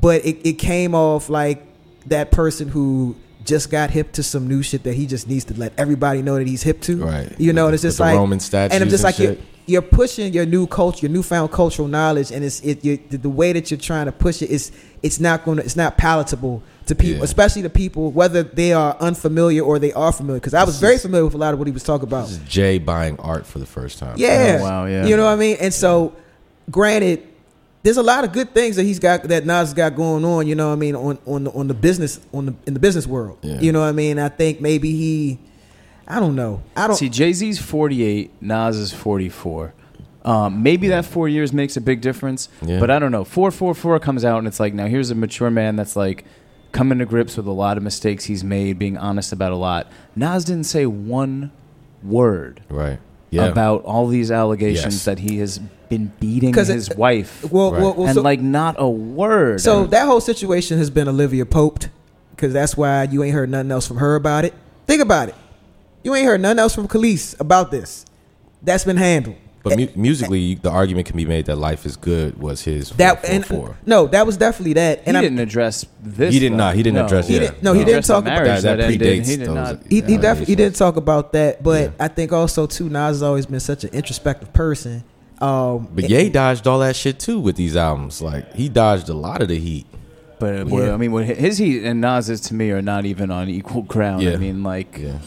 but 0.00 0.24
it, 0.24 0.46
it 0.46 0.52
came 0.54 0.94
off 0.94 1.28
like 1.28 1.66
that 2.06 2.30
person 2.30 2.68
who 2.68 3.16
just 3.44 3.70
got 3.70 3.90
hip 3.90 4.12
to 4.12 4.22
some 4.22 4.46
new 4.48 4.62
shit 4.62 4.82
that 4.84 4.94
he 4.94 5.06
just 5.06 5.28
needs 5.28 5.44
to 5.46 5.54
let 5.54 5.72
everybody 5.78 6.22
know 6.22 6.36
that 6.36 6.46
he's 6.46 6.62
hip 6.62 6.80
to. 6.82 7.04
Right. 7.04 7.32
You 7.40 7.52
know, 7.52 7.64
With 7.64 7.68
and 7.70 7.74
it's 7.74 7.82
just 7.82 8.00
like 8.00 8.16
Roman 8.16 8.40
statues 8.40 8.74
and 8.74 8.82
I'm 8.84 8.90
just 8.90 9.04
and 9.04 9.12
like 9.14 9.18
you're, 9.18 9.36
you're 9.66 9.82
pushing 9.82 10.32
your 10.32 10.46
new 10.46 10.66
culture, 10.66 11.06
your 11.06 11.12
newfound 11.12 11.52
cultural 11.52 11.88
knowledge, 11.88 12.30
and 12.32 12.44
it's 12.44 12.60
it 12.60 12.84
you, 12.84 12.98
the, 13.08 13.18
the 13.18 13.28
way 13.30 13.52
that 13.52 13.70
you're 13.70 13.78
trying 13.80 14.06
to 14.06 14.12
push 14.12 14.42
it 14.42 14.50
is 14.50 14.72
it's 15.02 15.20
not 15.20 15.44
going 15.44 15.58
to 15.58 15.64
it's 15.64 15.76
not 15.76 15.96
palatable 15.96 16.62
to 16.86 16.94
people, 16.94 17.18
Yeah. 17.18 17.24
especially 17.24 17.62
the 17.62 17.70
people 17.70 18.10
whether 18.10 18.42
they 18.42 18.72
are 18.72 18.96
unfamiliar 18.98 19.62
or 19.62 19.78
they 19.78 19.92
are 19.92 20.12
familiar. 20.12 20.40
Because 20.40 20.54
I 20.54 20.64
was 20.64 20.74
This 20.74 20.80
very 20.80 20.98
familiar 20.98 21.24
with 21.24 21.34
a 21.34 21.38
lot 21.38 21.52
of 21.54 21.58
what 21.60 21.68
he 21.68 21.72
was 21.72 21.84
talking 21.84 22.08
about. 22.08 22.28
This 22.28 22.38
is 22.38 22.48
Jay 22.48 22.78
buying 22.78 23.18
art 23.20 23.46
for 23.46 23.58
the 23.60 23.66
first 23.66 23.98
time. 23.98 24.14
Yeah. 24.18 24.58
Oh, 24.60 24.64
wow, 24.64 24.84
yeah. 24.86 25.06
You 25.06 25.16
know 25.16 25.24
what 25.24 25.32
I 25.32 25.36
mean? 25.36 25.56
And 25.60 25.72
so, 25.72 26.14
granted, 26.70 27.26
there's 27.82 27.96
a 27.96 28.02
lot 28.02 28.24
of 28.24 28.32
good 28.32 28.52
things 28.52 28.76
that 28.76 28.82
he's 28.84 28.98
got 28.98 29.22
that 29.24 29.46
Nas 29.46 29.72
got 29.74 29.96
going 29.96 30.24
on. 30.24 30.46
You 30.46 30.54
know 30.54 30.68
what 30.68 30.74
I 30.74 30.76
mean 30.76 30.94
on 30.96 31.18
on 31.26 31.44
the, 31.44 31.50
on 31.52 31.68
the 31.68 31.74
business 31.74 32.20
on 32.32 32.46
the 32.46 32.54
in 32.66 32.74
the 32.74 32.80
business 32.80 33.06
world. 33.06 33.38
Yeah. 33.42 33.60
You 33.60 33.72
know 33.72 33.80
what 33.80 33.86
I 33.88 33.92
mean? 33.92 34.18
I 34.18 34.28
think 34.28 34.60
maybe 34.60 34.92
he, 34.92 35.38
I 36.06 36.20
don't 36.20 36.34
know. 36.36 36.62
I 36.76 36.86
don't. 36.86 36.96
See, 36.96 37.08
Jay 37.08 37.32
Z's 37.32 37.58
48, 37.58 38.30
Nas 38.42 38.76
is 38.76 38.92
44. 38.92 39.74
Um, 40.22 40.62
maybe 40.62 40.88
that 40.88 41.06
four 41.06 41.28
years 41.30 41.50
makes 41.52 41.78
a 41.78 41.80
big 41.80 42.02
difference, 42.02 42.50
Yeah. 42.60 42.78
but 42.78 42.90
I 42.90 42.98
don't 42.98 43.10
know. 43.12 43.24
444 43.24 44.00
comes 44.00 44.22
out 44.22 44.36
and 44.38 44.46
it's 44.46 44.60
like, 44.60 44.74
now 44.74 44.84
here's 44.86 45.10
a 45.10 45.14
mature 45.14 45.48
man 45.50 45.76
that's 45.76 45.96
like, 45.96 46.26
coming 46.72 46.98
to 46.98 47.06
grips 47.06 47.38
with 47.38 47.46
a 47.46 47.50
lot 47.52 47.78
of 47.78 47.82
mistakes 47.82 48.24
he's 48.26 48.44
made, 48.44 48.78
being 48.78 48.98
honest 48.98 49.32
about 49.32 49.50
a 49.52 49.56
lot. 49.56 49.90
Nas 50.14 50.44
didn't 50.44 50.64
say 50.64 50.84
one 50.84 51.52
word 52.02 52.60
Right. 52.68 52.98
Yeah. 53.30 53.46
about 53.46 53.82
all 53.84 54.08
these 54.08 54.30
allegations 54.30 54.94
Yes. 54.96 55.04
that 55.06 55.20
he 55.20 55.38
has 55.38 55.58
been 55.90 56.10
beating 56.20 56.52
'Cause 56.52 56.70
it- 56.70 56.74
his 56.74 56.90
wife. 56.96 57.44
Well, 57.50 57.72
Right. 57.72 57.82
well, 57.82 57.94
well 57.98 58.06
and 58.06 58.14
so, 58.14 58.22
like 58.22 58.40
not 58.40 58.76
a 58.78 58.88
word. 58.88 59.60
so 59.60 59.82
And- 59.82 59.90
that 59.90 60.06
whole 60.06 60.20
situation 60.20 60.78
has 60.78 60.88
been 60.88 61.06
Olivia 61.08 61.44
Poped 61.44 61.90
because 62.34 62.54
that's 62.54 62.76
why 62.76 63.02
you 63.10 63.22
ain't 63.22 63.34
heard 63.34 63.50
nothing 63.50 63.70
else 63.70 63.86
from 63.86 63.98
her 63.98 64.14
about 64.14 64.46
it. 64.46 64.54
Think 64.86 65.02
about 65.02 65.28
it. 65.28 65.34
You 66.02 66.14
ain't 66.14 66.26
heard 66.26 66.40
nothing 66.40 66.58
else 66.60 66.74
from 66.74 66.88
Kelis 66.88 67.38
about 67.38 67.70
this. 67.70 68.06
That's 68.62 68.84
been 68.84 68.96
handled. 68.96 69.36
but 69.62 69.76
mu- 69.78 69.88
musically, 69.94 70.54
the 70.54 70.70
argument 70.70 71.06
can 71.06 71.18
be 71.18 71.26
made 71.26 71.44
that 71.44 71.56
"Life 71.58 71.84
Is 71.84 71.94
Good" 71.94 72.40
was 72.40 72.62
his 72.62 72.88
That 72.96 73.20
444. 73.26 73.66
and 73.66 73.74
no, 73.84 74.06
that 74.06 74.24
was 74.26 74.38
definitely 74.38 74.72
that. 74.72 75.00
he 75.00 75.06
And 75.08 75.18
I'm- 75.18 75.24
didn't 75.24 75.38
address 75.40 75.84
this. 76.02 76.32
He 76.32 76.40
did 76.40 76.52
though. 76.52 76.56
not. 76.56 76.76
He 76.76 76.82
didn't 76.82 76.96
No. 76.96 77.04
address 77.04 77.26
He 77.28 77.34
yeah. 77.34 77.40
didn't- 77.40 77.62
no, 77.62 77.74
he 77.74 77.84
didn't 77.84 78.06
talk 78.06 78.22
about- 78.22 78.42
marriage 78.42 78.62
That- 78.62 78.78
that 78.78 78.88
predates 78.88 79.26
He 79.26 79.36
did 79.36 79.40
those- 79.48 79.54
not. 79.54 79.80
he, 79.86 79.96
he 80.00 80.12
Yeah. 80.14 80.18
definitely 80.18 80.52
he 80.52 80.56
didn't 80.56 80.76
talk 80.76 80.96
about 80.96 81.32
that, 81.34 81.62
but 81.62 81.80
Yeah. 81.82 81.88
I 82.00 82.08
think 82.08 82.32
also 82.32 82.64
too 82.66 82.88
Nas 82.88 83.16
has 83.16 83.22
always 83.22 83.44
been 83.44 83.60
such 83.60 83.84
an 83.84 83.90
introspective 83.92 84.50
person. 84.54 85.04
Um, 85.40 85.88
But 85.94 86.08
Ye 86.10 86.28
dodged 86.28 86.66
all 86.66 86.80
that 86.80 86.96
shit 86.96 87.18
too 87.18 87.40
with 87.40 87.56
these 87.56 87.76
albums. 87.76 88.20
Like 88.20 88.54
he 88.54 88.68
dodged 88.68 89.08
a 89.08 89.14
lot 89.14 89.40
of 89.42 89.48
the 89.48 89.58
heat. 89.58 89.86
But 90.38 90.54
uh, 90.54 90.56
Yeah. 90.58 90.62
well, 90.64 90.94
I 90.94 90.96
mean, 90.96 91.12
what 91.12 91.24
his 91.26 91.58
heat 91.58 91.84
and 91.84 92.00
Nas's 92.00 92.40
to 92.42 92.54
me 92.54 92.70
are 92.70 92.82
not 92.82 93.04
even 93.06 93.30
on 93.30 93.48
equal 93.48 93.82
ground. 93.82 94.26
I 94.26 94.36
mean, 94.36 94.62
like, 94.62 94.98
Yeah. 94.98 95.18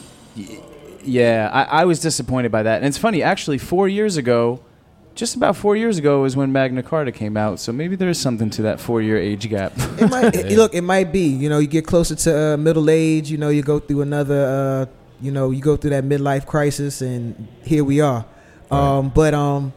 yeah, 1.03 1.49
I, 1.51 1.82
I 1.82 1.86
was 1.86 1.99
disappointed 1.99 2.51
by 2.51 2.64
that. 2.64 2.78
And 2.78 2.86
it's 2.86 2.97
funny, 2.97 3.22
actually, 3.24 3.57
four 3.57 3.88
years 3.88 4.18
ago, 4.18 4.61
just 5.16 5.36
about 5.36 5.55
four 5.55 5.76
years 5.76 5.97
ago, 5.99 6.26
is 6.26 6.36
when 6.36 6.51
Magna 6.51 6.82
Carta 6.82 7.11
came 7.11 7.38
out. 7.38 7.59
So 7.59 7.72
maybe 7.72 7.95
there 7.95 8.09
is 8.09 8.20
something 8.20 8.49
to 8.51 8.64
that 8.64 8.80
four-year 8.80 9.18
age 9.18 9.47
gap. 9.49 9.74
it 9.99 10.09
might 10.09 10.36
it- 10.36 10.57
look. 10.57 10.74
It 10.74 10.82
might 10.82 11.11
be. 11.11 11.28
You 11.28 11.49
know, 11.49 11.59
you 11.59 11.68
get 11.68 11.86
closer 11.86 12.16
to 12.16 12.53
uh, 12.53 12.57
middle 12.57 12.89
age. 12.89 13.30
You 13.30 13.38
know, 13.38 13.49
you 13.49 13.61
go 13.61 13.80
through 13.80 14.01
another. 14.01 14.88
Uh, 14.89 14.93
you 15.22 15.32
know, 15.32 15.51
you 15.51 15.61
go 15.61 15.78
through 15.78 15.91
that 15.91 16.03
midlife 16.03 16.45
crisis, 16.47 17.01
and 17.01 17.47
here 17.64 17.84
we 17.84 18.01
are. 18.01 18.26
Um, 18.72 19.09
but 19.09 19.36
um, 19.36 19.72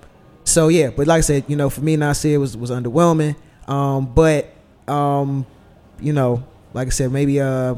so 0.47 0.69
yeah. 0.69 0.89
But 0.91 1.07
like 1.07 1.19
I 1.19 1.21
said, 1.23 1.45
you 1.49 1.57
know, 1.57 1.69
for 1.69 1.83
me, 1.83 1.97
Nasir 1.97 2.41
was 2.41 2.57
was 2.57 2.71
underwhelming. 2.71 3.37
Um, 3.69 4.07
but 4.15 4.53
um, 4.89 5.45
you 6.01 6.13
know, 6.15 6.43
like 6.73 6.87
I 6.87 6.91
said, 6.91 7.13
maybe 7.13 7.41
uh, 7.41 7.75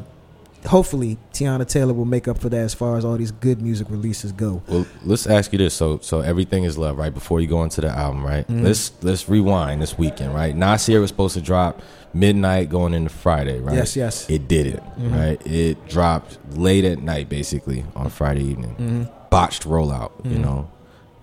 hopefully 0.67 1.17
Teyana 1.33 1.67
Taylor 1.67 1.95
will 1.95 2.05
make 2.05 2.29
up 2.29 2.39
for 2.39 2.49
that 2.49 2.59
as 2.61 2.75
far 2.75 2.97
as 2.99 3.05
all 3.05 3.17
these 3.17 3.31
good 3.31 3.63
music 3.63 3.87
releases 3.91 4.33
go. 4.33 4.63
Well, 4.69 4.87
let's 5.05 5.27
ask 5.27 5.53
you 5.53 5.59
this. 5.59 5.75
So, 5.75 5.99
so 6.03 6.21
everything 6.21 6.65
is 6.65 6.77
love, 6.77 6.99
right? 6.99 7.13
Before 7.15 7.41
you 7.41 7.47
go 7.47 7.63
into 7.63 7.81
the 7.81 7.89
album, 7.89 8.25
right? 8.25 8.47
Mm-hmm. 8.47 8.65
Let's 8.65 8.93
let's 9.03 9.29
rewind 9.29 9.81
this 9.83 9.97
weekend, 9.97 10.35
right? 10.35 10.55
Nasir 10.55 11.01
was 11.01 11.09
supposed 11.11 11.35
to 11.35 11.41
drop 11.41 11.81
midnight 12.13 12.69
going 12.71 12.95
into 12.95 13.11
Friday, 13.11 13.61
right? 13.61 13.77
Yes, 13.77 13.97
yes. 13.97 14.29
It 14.31 14.49
didn't, 14.49 14.83
Mm-hmm. 14.83 15.15
right? 15.15 15.47
It 15.47 15.89
dropped 15.89 16.39
late 16.57 16.85
at 16.85 17.01
night, 17.03 17.29
basically 17.29 17.85
on 17.95 18.11
Friday 18.11 18.43
evening. 18.45 18.75
Mm-hmm. 18.77 19.05
Botched 19.31 19.65
rollout, 19.65 20.13
you 20.25 20.39
know. 20.39 20.71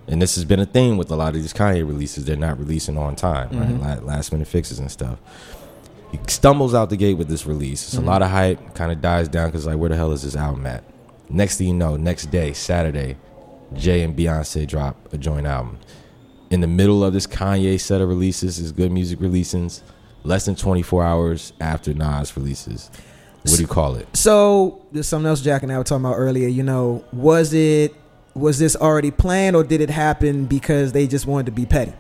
And 0.08 0.22
this 0.22 0.36
has 0.36 0.46
been 0.46 0.60
a 0.60 0.66
thing 0.66 0.98
with 0.98 1.10
a 1.12 1.16
lot 1.16 1.30
of 1.30 1.42
these 1.42 1.54
Kanye 1.54 1.86
releases. 1.88 2.26
They're 2.26 2.36
not 2.36 2.60
releasing 2.60 2.98
on 2.98 3.16
time, 3.16 3.50
Mm-hmm. 3.50 3.82
right? 3.84 4.04
Last 4.04 4.32
minute 4.32 4.48
fixes 4.48 4.78
and 4.80 4.92
stuff. 4.92 5.18
He 6.12 6.20
stumbles 6.28 6.74
out 6.76 6.90
the 6.92 6.98
gate 6.98 7.16
with 7.16 7.28
this 7.28 7.46
release. 7.46 7.84
It's 7.88 7.96
Mm-hmm. 7.96 8.08
a 8.08 8.12
lot 8.12 8.22
of 8.22 8.30
hype, 8.30 8.76
kind 8.76 8.92
of 8.92 9.02
dies 9.02 9.28
down 9.28 9.48
because 9.50 9.66
like, 9.66 9.78
where 9.78 9.90
the 9.90 9.96
hell 9.96 10.12
is 10.12 10.22
this 10.24 10.36
album 10.36 10.66
at? 10.68 10.84
Next 11.30 11.58
thing 11.58 11.68
you 11.68 11.74
know, 11.74 11.98
next 11.98 12.28
day, 12.28 12.54
Saturday, 12.54 13.18
Jay 13.74 14.04
and 14.04 14.16
Beyonce 14.16 14.68
drop 14.68 15.12
a 15.12 15.18
joint 15.18 15.48
album. 15.48 15.80
In 16.52 16.62
the 16.62 16.68
middle 16.68 17.04
of 17.04 17.12
this 17.14 17.26
Kanye 17.26 17.80
set 17.80 18.00
of 18.00 18.08
releases, 18.08 18.58
his 18.58 18.72
good 18.72 18.92
music 18.92 19.20
releases, 19.20 19.82
less 20.24 20.46
than 20.46 20.56
24 20.56 21.04
hours 21.04 21.52
after 21.60 21.94
Nas 21.96 22.38
releases. 22.38 22.92
What 23.42 23.56
do 23.56 23.62
you 23.62 23.68
call 23.68 23.96
it? 23.96 24.08
So 24.16 24.86
there's 24.92 25.08
something 25.08 25.28
else 25.28 25.42
Jack 25.42 25.64
and 25.64 25.72
I 25.72 25.78
were 25.80 25.84
talking 25.84 26.06
about 26.06 26.16
earlier. 26.16 26.48
You 26.48 26.62
know, 26.64 27.04
was 27.12 27.54
it 27.54 27.94
was 28.36 28.60
this 28.60 28.76
already 28.76 29.12
planned 29.12 29.56
or 29.56 29.64
did 29.64 29.82
it 29.82 29.90
happen 29.90 30.46
because 30.46 30.92
they 30.92 31.08
just 31.08 31.26
wanted 31.26 31.48
to 31.48 31.52
be 31.52 31.66
petty? 31.66 31.94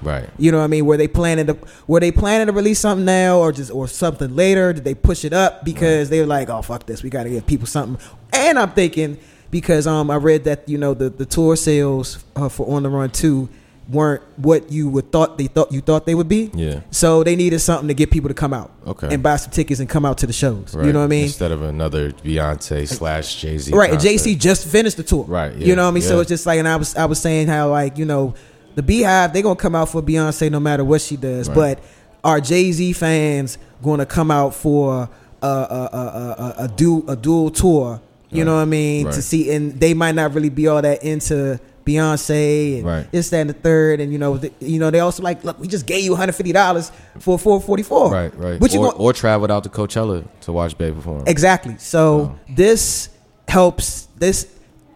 Right. 0.00 0.28
You 0.38 0.50
know 0.50 0.58
what 0.58 0.64
I 0.64 0.68
mean? 0.68 0.86
Were 0.86 0.96
they 0.96 1.08
planning 1.08 1.46
to 1.46 1.56
were 1.86 2.00
they 2.00 2.10
planning 2.10 2.46
to 2.48 2.52
release 2.52 2.80
something 2.80 3.04
now 3.04 3.38
or 3.38 3.52
just 3.52 3.70
or 3.70 3.86
something 3.86 4.34
later? 4.34 4.72
Did 4.72 4.84
they 4.84 4.94
push 4.94 5.24
it 5.24 5.32
up 5.32 5.64
because 5.64 6.08
they 6.10 6.20
were 6.20 6.26
like, 6.26 6.48
oh 6.48 6.62
fuck 6.62 6.86
this, 6.86 7.02
we 7.02 7.10
got 7.10 7.24
to 7.24 7.30
give 7.30 7.46
people 7.46 7.66
something? 7.66 8.04
And 8.32 8.58
I'm 8.58 8.72
thinking 8.72 9.18
because 9.50 9.86
um 9.86 10.10
I 10.10 10.16
read 10.16 10.44
that 10.44 10.68
you 10.68 10.78
know 10.78 10.94
the 10.94 11.08
the 11.10 11.26
tour 11.26 11.54
sales 11.56 12.24
uh, 12.34 12.48
for 12.48 12.68
On 12.74 12.82
the 12.82 12.88
Run 12.88 13.10
two 13.10 13.48
weren't 13.88 14.22
what 14.38 14.70
you 14.70 14.88
would 14.88 15.10
thought 15.10 15.36
they 15.38 15.48
thought 15.48 15.72
you 15.72 15.80
thought 15.80 16.06
they 16.06 16.14
would 16.14 16.28
be. 16.28 16.50
Yeah. 16.54 16.80
So 16.90 17.24
they 17.24 17.34
needed 17.36 17.58
something 17.58 17.88
to 17.88 17.94
get 17.94 18.10
people 18.10 18.28
to 18.28 18.34
come 18.34 18.54
out. 18.54 18.70
Okay. 18.86 19.12
And 19.12 19.22
buy 19.22 19.36
some 19.36 19.50
tickets 19.50 19.80
and 19.80 19.88
come 19.88 20.04
out 20.04 20.18
to 20.18 20.26
the 20.26 20.32
shows. 20.32 20.74
Right. 20.74 20.86
You 20.86 20.92
know 20.92 21.00
what 21.00 21.06
I 21.06 21.08
mean? 21.08 21.24
Instead 21.24 21.50
of 21.52 21.62
another 21.62 22.12
Beyonce 22.12 22.86
slash 22.88 23.40
Jay 23.40 23.58
Z. 23.58 23.72
Right, 23.74 23.90
and 23.90 24.00
JC 24.00 24.38
just 24.38 24.66
finished 24.66 24.96
the 24.96 25.02
tour. 25.02 25.24
Right, 25.24 25.54
You 25.54 25.74
know 25.76 25.82
what 25.82 25.88
I 25.88 25.92
mean? 25.92 26.02
So 26.02 26.20
it's 26.20 26.28
just 26.28 26.46
like, 26.46 26.58
and 26.58 26.68
I 26.68 26.76
was 26.76 26.94
I 26.96 27.04
was 27.06 27.20
saying 27.20 27.48
how 27.48 27.70
like 27.70 27.98
you 27.98 28.04
know, 28.04 28.34
the 28.76 28.82
Beehive 28.82 29.32
they 29.32 29.42
gonna 29.42 29.56
come 29.56 29.74
out 29.74 29.88
for 29.88 30.00
Beyonce 30.02 30.50
no 30.50 30.60
matter 30.60 30.84
what 30.84 31.00
she 31.00 31.16
does, 31.16 31.48
Right. 31.48 31.54
but 31.54 31.78
are 32.24 32.40
Jay 32.40 32.70
Z 32.72 32.92
fans 32.94 33.58
gonna 33.82 34.06
come 34.06 34.30
out 34.30 34.54
for 34.54 35.08
a 35.42 35.46
a 35.46 35.48
a, 35.48 35.90
a, 35.92 36.54
a, 36.60 36.64
a 36.64 36.68
dual 36.68 37.10
a 37.10 37.16
dual 37.16 37.50
tour? 37.50 38.00
You 38.30 38.38
Right, 38.38 38.44
know 38.46 38.54
what 38.56 38.62
I 38.62 38.64
mean? 38.66 39.06
To 39.06 39.20
see, 39.20 39.50
and 39.52 39.78
they 39.78 39.92
might 39.92 40.14
not 40.14 40.32
really 40.32 40.48
be 40.48 40.66
all 40.68 40.80
that 40.80 41.02
into 41.02 41.60
Beyonce 41.84 42.76
and 42.78 42.84
Right. 42.86 43.12
this, 43.12 43.30
that, 43.30 43.38
and 43.40 43.50
the 43.50 43.54
third, 43.54 44.00
and 44.00 44.12
you 44.12 44.18
know, 44.18 44.36
the, 44.36 44.52
you 44.60 44.78
know, 44.78 44.90
they 44.90 45.00
also 45.00 45.22
like, 45.22 45.44
look, 45.44 45.58
we 45.58 45.66
just 45.68 45.86
gave 45.86 46.04
you 46.04 46.10
one 46.12 46.18
hundred 46.20 46.32
fifty 46.34 46.52
dollars 46.52 46.90
for 47.18 47.38
four 47.38 47.60
forty 47.60 47.82
four. 47.82 48.10
Right, 48.10 48.36
right. 48.38 48.60
What 48.60 48.72
you 48.72 48.80
or, 48.80 48.86
want? 48.86 49.00
or 49.00 49.12
traveled 49.12 49.50
out 49.50 49.64
to 49.64 49.68
Coachella 49.70 50.24
to 50.42 50.52
watch 50.52 50.76
Bey 50.78 50.90
perform. 50.92 51.24
Exactly. 51.26 51.76
So 51.78 52.38
this 52.48 53.08
helps. 53.48 54.08
This 54.16 54.46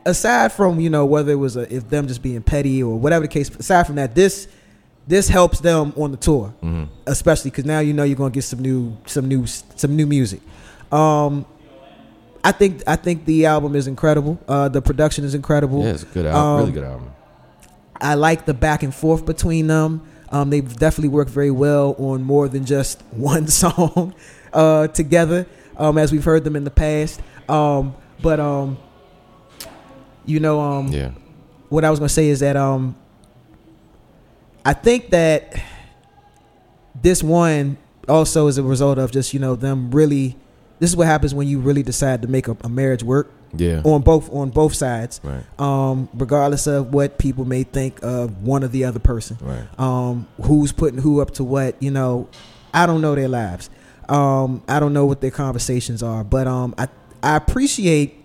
aside 0.05 0.53
from 0.53 0.79
you 0.79 0.89
know 0.91 1.05
whether 1.05 1.33
it 1.33 1.37
was 1.37 1.57
a, 1.57 1.73
if 1.75 1.89
them 1.89 2.07
just 2.07 2.23
being 2.23 2.43
petty 2.43 2.83
or 2.83 2.97
whatever 2.99 3.23
the 3.23 3.29
case. 3.33 3.51
Aside 3.51 3.87
from 3.87 3.97
that, 3.97 4.15
this 4.15 4.47
this 5.09 5.29
helps 5.29 5.61
them 5.61 5.93
on 5.97 6.11
the 6.11 6.17
tour, 6.17 6.53
Mm-hmm. 6.63 6.85
especially 7.07 7.51
because 7.51 7.65
now 7.65 7.81
you 7.81 7.93
know 7.93 8.03
you're 8.05 8.17
gonna 8.17 8.31
get 8.31 8.43
some 8.45 8.61
new 8.61 8.97
some 9.07 9.27
new 9.29 9.47
some 9.47 9.97
new 9.97 10.07
music. 10.07 10.41
Um, 10.93 11.45
I 12.47 12.53
think 12.53 12.83
I 12.87 12.95
think 12.95 13.25
the 13.25 13.47
album 13.47 13.75
is 13.75 13.89
incredible. 13.89 14.39
Uh, 14.47 14.69
the 14.69 14.81
production 14.81 15.25
is 15.25 15.35
incredible. 15.35 15.83
Yeah, 15.83 15.91
it's 15.95 16.05
a 16.05 16.07
good 16.07 16.27
album. 16.27 16.43
Um, 16.43 16.59
really 16.61 16.73
good 16.73 16.85
album. 16.85 17.11
I 18.01 18.15
like 18.15 18.45
the 18.47 18.55
back 18.55 18.85
and 18.85 18.95
forth 18.95 19.27
between 19.27 19.67
them. 19.67 20.03
Um, 20.31 20.51
they've 20.51 20.77
definitely 20.77 21.09
worked 21.09 21.31
very 21.31 21.51
well 21.51 21.97
on 21.99 22.23
more 22.23 22.47
than 22.49 22.65
just 22.65 23.03
one 23.11 23.49
song 23.49 24.15
uh, 24.53 24.87
together, 24.89 25.47
um, 25.77 25.99
as 25.99 26.13
we've 26.13 26.23
heard 26.25 26.45
them 26.45 26.55
in 26.55 26.63
the 26.63 26.71
past. 26.71 27.21
Um, 27.49 27.97
but 28.23 28.39
um, 28.39 28.79
you 30.25 30.39
know, 30.39 30.61
um, 30.61 30.87
Yeah. 30.93 31.11
what 31.69 31.85
I 31.85 31.91
was 31.91 31.99
gonna 31.99 32.09
say 32.09 32.29
is 32.29 32.39
that 32.41 32.57
um, 32.57 32.95
I 34.65 34.73
think 34.73 35.11
that 35.11 35.53
this 37.03 37.25
one 37.25 37.77
also 38.09 38.47
is 38.47 38.57
a 38.57 38.63
result 38.63 38.99
of 38.99 39.11
just 39.11 39.35
you 39.35 39.41
know 39.41 39.57
them 39.57 39.91
really. 39.91 40.37
This 40.79 40.91
is 40.91 40.97
what 40.97 41.07
happens 41.07 41.35
when 41.35 41.49
you 41.49 41.59
really 41.61 41.83
decide 41.83 42.23
to 42.23 42.29
make 42.29 42.49
a, 42.49 42.57
a 42.63 42.69
marriage 42.69 43.03
work 43.03 43.31
Yeah. 43.57 43.81
on 43.85 44.03
both 44.03 44.31
on 44.33 44.51
both 44.51 44.75
sides 44.75 45.21
Right. 45.23 45.43
um, 45.59 46.09
regardless 46.15 46.67
of 46.67 46.93
what 46.93 47.17
people 47.19 47.45
may 47.45 47.63
think 47.63 48.03
of 48.03 48.43
one 48.43 48.63
or 48.63 48.69
the 48.69 48.85
other 48.85 48.99
person. 48.99 49.39
Right. 49.41 49.65
Um, 49.81 50.27
who's 50.43 50.73
putting 50.73 51.01
who 51.01 51.21
up 51.21 51.31
to 51.33 51.45
what? 51.45 51.83
You 51.83 51.91
know, 51.91 52.29
I 52.75 52.85
don't 52.87 53.01
know 53.01 53.15
their 53.15 53.29
lives. 53.29 53.71
Um, 54.09 54.63
I 54.69 54.79
don't 54.81 54.93
know 54.93 55.07
what 55.07 55.21
their 55.21 55.31
conversations 55.31 56.03
are, 56.03 56.23
but 56.25 56.47
um, 56.47 56.75
I 56.79 56.89
I 57.23 57.37
appreciate 57.37 58.23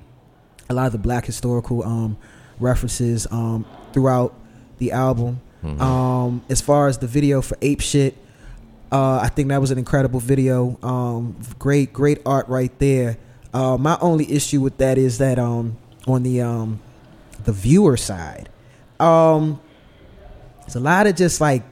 a 0.70 0.74
lot 0.74 0.86
of 0.88 0.92
the 0.92 0.98
black 1.00 1.26
historical 1.26 1.84
um, 1.84 2.18
references 2.60 3.26
um, 3.32 3.66
throughout 3.94 4.34
the 4.78 4.92
album. 4.92 5.40
Um, 5.64 6.44
as 6.50 6.60
far 6.60 6.88
as 6.88 6.98
the 6.98 7.06
video 7.08 7.42
for 7.42 7.56
Ape 7.62 7.82
Shit, 7.82 8.18
uh, 8.92 9.20
I 9.22 9.30
think 9.30 9.50
that 9.50 9.62
was 9.62 9.72
an 9.72 9.78
incredible 9.78 10.20
video. 10.20 10.78
Um, 10.84 11.38
great, 11.58 11.94
great 11.94 12.20
art 12.26 12.48
right 12.50 12.78
there. 12.80 13.18
Uh, 13.54 13.78
my 13.78 13.98
only 14.02 14.32
issue 14.32 14.62
with 14.62 14.78
that 14.78 14.98
is 14.98 15.18
that 15.20 15.40
um, 15.40 15.78
on 16.08 16.24
the 16.24 16.42
um, 16.42 16.80
the 17.44 17.52
viewer 17.52 17.98
side, 17.98 18.50
um, 19.00 19.62
there's 20.62 20.76
a 20.76 20.80
lot 20.80 21.08
of 21.08 21.16
just 21.16 21.40
like 21.40 21.64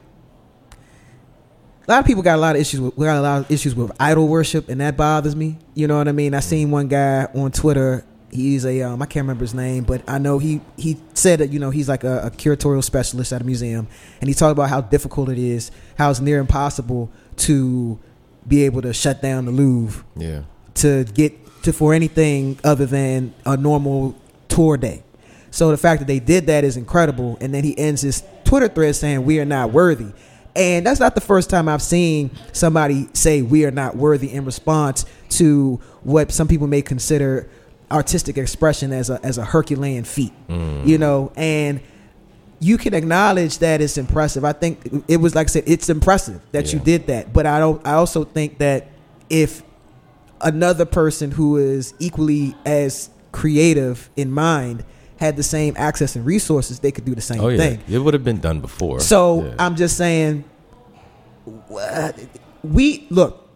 a 1.86 1.90
lot 1.90 2.00
of 2.00 2.06
people 2.06 2.22
got 2.22 2.36
a 2.36 2.40
lot 2.40 2.56
of 2.56 2.60
issues 2.60 2.80
with 2.80 2.96
we 2.96 3.04
got 3.04 3.18
a 3.18 3.20
lot 3.20 3.40
of 3.40 3.50
issues 3.50 3.74
with 3.74 3.92
idol 4.00 4.28
worship, 4.28 4.68
and 4.68 4.80
that 4.80 4.96
bothers 4.96 5.36
me. 5.36 5.58
You 5.74 5.88
know 5.88 5.98
what 5.98 6.08
I 6.08 6.12
mean? 6.12 6.34
I 6.34 6.40
seen 6.40 6.70
one 6.70 6.88
guy 6.88 7.26
on 7.34 7.50
Twitter. 7.50 8.04
He's 8.32 8.64
a 8.64 8.82
um, 8.82 9.02
I 9.02 9.06
can't 9.06 9.24
remember 9.24 9.42
his 9.44 9.54
name, 9.54 9.84
but 9.84 10.02
I 10.08 10.18
know 10.18 10.38
he 10.38 10.60
he 10.76 10.96
said 11.14 11.40
that 11.40 11.50
you 11.50 11.58
know 11.58 11.70
he's 11.70 11.88
like 11.88 12.04
a, 12.04 12.26
a 12.26 12.30
curatorial 12.30 12.84
specialist 12.84 13.32
at 13.32 13.40
a 13.40 13.44
museum, 13.44 13.88
and 14.20 14.28
he 14.28 14.34
talked 14.34 14.52
about 14.52 14.68
how 14.70 14.80
difficult 14.80 15.28
it 15.28 15.38
is, 15.38 15.70
how 15.98 16.10
it's 16.10 16.20
near 16.20 16.38
impossible 16.38 17.10
to 17.38 17.98
be 18.46 18.64
able 18.64 18.82
to 18.82 18.92
shut 18.92 19.20
down 19.20 19.44
the 19.46 19.50
Louvre 19.52 20.04
Yeah. 20.16 20.42
to 20.74 21.04
get 21.04 21.34
to 21.64 21.72
for 21.72 21.92
anything 21.92 22.58
other 22.64 22.86
than 22.86 23.34
a 23.44 23.56
normal 23.56 24.14
tour 24.48 24.76
day. 24.76 25.02
So 25.50 25.70
the 25.70 25.76
fact 25.76 25.98
that 26.00 26.06
they 26.06 26.20
did 26.20 26.46
that 26.46 26.64
is 26.64 26.76
incredible. 26.76 27.36
And 27.40 27.52
then 27.52 27.64
he 27.64 27.76
ends 27.78 28.02
his 28.02 28.22
Twitter 28.44 28.68
thread 28.68 28.94
saying 28.96 29.24
we 29.24 29.40
are 29.40 29.44
not 29.44 29.72
worthy. 29.72 30.12
And 30.56 30.86
that's 30.86 31.00
not 31.00 31.14
the 31.14 31.20
first 31.20 31.50
time 31.50 31.68
I've 31.68 31.82
seen 31.82 32.30
somebody 32.52 33.08
say 33.12 33.42
we 33.42 33.64
are 33.66 33.70
not 33.70 33.96
worthy 33.96 34.32
in 34.32 34.44
response 34.44 35.04
to 35.30 35.80
what 36.02 36.32
some 36.32 36.48
people 36.48 36.66
may 36.66 36.82
consider 36.82 37.48
artistic 37.90 38.38
expression 38.38 38.92
as 38.92 39.10
a 39.10 39.18
as 39.24 39.38
a 39.38 39.44
Herculean 39.44 40.04
feat. 40.04 40.32
Mm. 40.48 40.86
You 40.86 40.98
know, 40.98 41.32
and 41.36 41.80
you 42.60 42.76
can 42.78 42.92
acknowledge 42.94 43.58
that 43.58 43.80
it's 43.80 43.96
impressive. 43.98 44.44
I 44.44 44.52
think 44.52 45.04
it 45.08 45.16
was 45.16 45.34
like 45.34 45.46
I 45.46 45.50
said, 45.50 45.64
it's 45.66 45.88
impressive 45.88 46.40
that 46.52 46.72
you 46.72 46.78
did 46.78 47.06
that. 47.08 47.32
But 47.32 47.46
I 47.46 47.58
don't. 47.58 47.84
I 47.86 47.94
also 47.94 48.24
think 48.24 48.58
that 48.58 48.88
if 49.28 49.62
another 50.40 50.84
person 50.84 51.30
who 51.30 51.56
is 51.56 51.94
equally 51.98 52.54
as 52.64 53.10
creative 53.32 54.10
in 54.16 54.30
mind 54.32 54.84
had 55.18 55.36
the 55.36 55.42
same 55.42 55.74
access 55.76 56.16
and 56.16 56.24
resources, 56.24 56.80
they 56.80 56.90
could 56.90 57.04
do 57.04 57.14
the 57.14 57.20
same 57.20 57.40
Oh 57.40 57.48
yeah, 57.48 57.58
thing. 57.58 57.80
it 57.88 57.98
would 57.98 58.14
have 58.14 58.24
been 58.24 58.40
done 58.40 58.60
before. 58.60 59.00
So 59.00 59.44
Yeah. 59.44 59.54
I'm 59.58 59.76
just 59.76 59.96
saying, 59.96 60.44
we 62.62 63.06
look. 63.10 63.48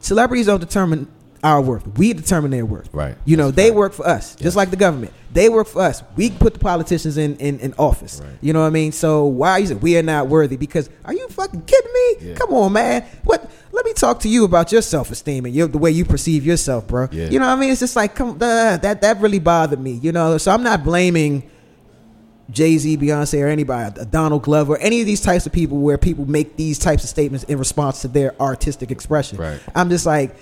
Celebrities 0.00 0.46
don't 0.46 0.60
determine 0.60 1.08
our 1.44 1.60
worth. 1.60 1.86
We 1.98 2.14
determine 2.14 2.50
their 2.50 2.64
worth. 2.64 2.88
Right. 2.92 3.16
You 3.26 3.36
know, 3.36 3.46
That's 3.46 3.56
they 3.56 3.68
fact. 3.68 3.76
work 3.76 3.92
for 3.92 4.06
us, 4.06 4.34
just 4.34 4.56
like 4.56 4.70
the 4.70 4.76
government. 4.76 5.12
They 5.32 5.48
work 5.48 5.66
for 5.66 5.82
us. 5.82 6.02
We 6.16 6.30
put 6.30 6.54
the 6.54 6.58
politicians 6.58 7.18
in 7.18 7.36
in, 7.36 7.60
in 7.60 7.74
office. 7.78 8.20
Right. 8.24 8.32
You 8.40 8.52
know 8.54 8.60
what 8.62 8.66
I 8.66 8.70
mean? 8.70 8.92
So 8.92 9.26
why 9.26 9.58
you 9.58 9.66
say 9.66 9.74
we 9.74 9.96
are 9.98 10.02
not 10.02 10.28
worthy? 10.28 10.56
Because 10.56 10.88
are 11.04 11.12
you 11.12 11.28
fucking 11.28 11.62
kidding 11.62 11.92
me? 11.92 12.28
Yeah. 12.28 12.34
Come 12.34 12.54
on, 12.54 12.72
man. 12.72 13.04
What? 13.24 13.48
Let 13.72 13.84
me 13.84 13.92
talk 13.92 14.20
to 14.20 14.28
you 14.28 14.44
about 14.44 14.72
your 14.72 14.82
self 14.82 15.10
esteem 15.10 15.44
and 15.44 15.54
your, 15.54 15.68
the 15.68 15.78
way 15.78 15.90
you 15.90 16.04
perceive 16.04 16.46
yourself, 16.46 16.86
bro. 16.86 17.08
Yeah. 17.12 17.28
You 17.28 17.38
know 17.38 17.46
what 17.46 17.58
I 17.58 17.60
mean? 17.60 17.70
It's 17.70 17.80
just 17.80 17.94
like 17.94 18.14
come 18.14 18.30
uh, 18.36 18.78
that 18.78 19.02
that 19.02 19.20
really 19.20 19.38
bothered 19.38 19.80
me. 19.80 19.92
You 19.92 20.12
know, 20.12 20.38
so 20.38 20.50
I'm 20.50 20.62
not 20.62 20.82
blaming. 20.82 21.50
Jay 22.50 22.76
Z, 22.76 22.98
Beyonce, 22.98 23.42
or 23.42 23.46
anybody, 23.48 23.98
uh, 23.98 24.04
Donald 24.04 24.42
Glover, 24.42 24.74
or 24.74 24.78
any 24.78 25.00
of 25.00 25.06
these 25.06 25.22
types 25.22 25.46
of 25.46 25.52
people 25.52 25.78
where 25.78 25.96
people 25.96 26.26
make 26.28 26.56
these 26.56 26.78
types 26.78 27.02
of 27.02 27.08
statements 27.08 27.44
in 27.44 27.58
response 27.58 28.02
to 28.02 28.08
their 28.08 28.38
artistic 28.38 28.90
expression. 28.90 29.38
Right. 29.38 29.58
I'm 29.74 29.88
just 29.88 30.04
like, 30.04 30.36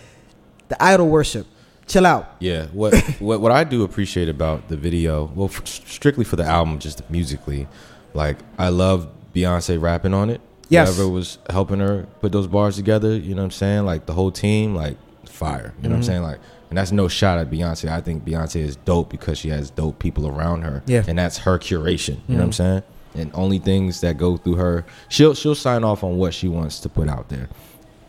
the 0.73 0.83
idol 0.83 1.09
worship. 1.09 1.47
Chill 1.87 2.07
out. 2.07 2.37
Yeah, 2.39 2.67
what 2.67 2.95
what 3.21 3.41
what 3.41 3.53
I 3.53 3.65
do 3.65 3.83
appreciate 3.85 4.29
about 4.29 4.69
the 4.69 4.77
video, 4.77 5.31
well, 5.35 5.49
f- 5.53 5.67
strictly 5.67 6.25
for 6.25 6.37
the 6.37 6.45
album, 6.45 6.79
just 6.79 7.09
musically, 7.11 7.67
like 8.15 8.39
I 8.59 8.69
love 8.69 9.09
Beyonce 9.35 9.81
rapping 9.81 10.15
on 10.15 10.31
it. 10.31 10.41
Yes. 10.69 10.97
whoever 10.97 11.11
was 11.11 11.39
helping 11.51 11.81
her 11.81 12.07
put 12.21 12.33
those 12.33 12.47
bars 12.47 12.77
together, 12.77 13.15
you 13.15 13.35
know 13.35 13.43
what 13.43 13.47
I'm 13.47 13.51
saying? 13.51 13.85
Like 13.85 14.07
the 14.07 14.15
whole 14.15 14.31
team, 14.31 14.75
like 14.75 14.97
fire. 15.27 15.57
You 15.57 15.61
know 15.61 15.67
what 15.67 15.83
Mm-hmm. 15.83 15.95
I'm 15.97 16.03
saying? 16.03 16.23
Like, 16.23 16.39
and 16.71 16.79
that's 16.79 16.93
no 16.93 17.09
shot 17.09 17.39
at 17.39 17.51
Beyonce. 17.51 17.91
I 17.91 18.01
think 18.01 18.25
Beyonce 18.25 18.57
is 18.63 18.77
dope 18.77 19.11
because 19.11 19.37
she 19.37 19.51
has 19.51 19.69
dope 19.71 19.99
people 19.99 20.27
around 20.27 20.63
her. 20.63 20.83
Yeah. 20.87 21.01
Mm-hmm. 21.01 21.11
and 21.11 21.19
that's 21.19 21.39
her 21.39 21.59
curation. 21.59 22.21
You 22.27 22.37
know 22.37 22.39
what 22.39 22.45
I'm 22.45 22.53
saying? 22.53 22.83
And 23.15 23.31
only 23.35 23.59
things 23.59 24.01
that 24.01 24.17
go 24.17 24.39
through 24.39 24.55
her, 24.55 24.87
she'll 25.11 25.35
she'll 25.35 25.55
sign 25.55 25.85
off 25.85 26.03
on 26.03 26.17
what 26.17 26.33
she 26.33 26.49
wants 26.49 26.81
to 26.81 26.89
put 26.89 27.09
out 27.09 27.29
there. 27.29 27.51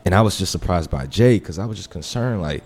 And 0.06 0.14
I 0.14 0.22
was 0.22 0.38
just 0.38 0.52
surprised 0.52 0.90
by 0.90 1.06
Jay 1.08 1.40
because 1.40 1.60
I 1.60 1.66
was 1.66 1.78
just 1.78 1.90
concerned, 1.90 2.42
like, 2.42 2.66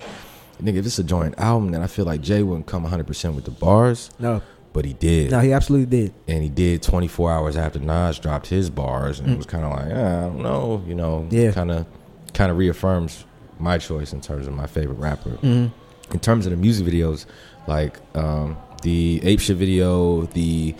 nigga, 0.62 0.78
if 0.78 0.86
it's 0.86 1.00
a 1.00 1.04
joint 1.04 1.36
album, 1.38 1.72
then 1.72 1.82
I 1.84 1.88
feel 1.88 2.06
like 2.06 2.22
Jay 2.22 2.42
wouldn't 2.44 2.66
come 2.66 2.86
100% 2.86 3.36
with 3.36 3.46
the 3.46 3.52
bars, 3.52 4.10
No, 4.20 4.42
but 4.74 4.86
he 4.86 4.94
did. 4.94 5.30
no, 5.32 5.40
he 5.40 5.54
absolutely 5.54 5.86
did. 6.04 6.14
And 6.28 6.42
he 6.42 6.50
did 6.50 6.82
24 6.82 7.32
hours 7.32 7.56
after 7.56 7.80
Nas 7.80 8.18
dropped 8.20 8.48
his 8.48 8.70
bars, 8.72 9.20
and 9.20 9.30
it 9.30 9.38
was 9.38 9.46
kind 9.46 9.64
of 9.66 9.72
like, 9.72 9.92
ah, 9.94 10.18
I 10.18 10.22
don't 10.22 10.42
know, 10.42 10.84
you 10.88 10.96
know, 10.96 11.28
Mm. 11.30 11.32
Yeah. 11.32 11.52
kind 11.52 11.72
of 11.72 11.86
kind 12.34 12.52
of 12.52 12.58
reaffirms 12.58 13.24
my 13.60 13.78
choice 13.78 14.14
in 14.14 14.22
terms 14.22 14.46
of 14.48 14.54
my 14.54 14.68
favorite 14.68 15.00
rapper. 15.00 15.32
Mm-hmm. 15.32 15.68
In 16.14 16.20
terms 16.20 16.46
of 16.46 16.52
the 16.52 16.58
music 16.58 16.86
videos, 16.88 17.26
like 17.68 18.00
um, 18.16 18.56
the 18.84 19.20
Ape 19.24 19.40
Shit 19.40 19.58
video, 19.58 20.24
the 20.34 20.74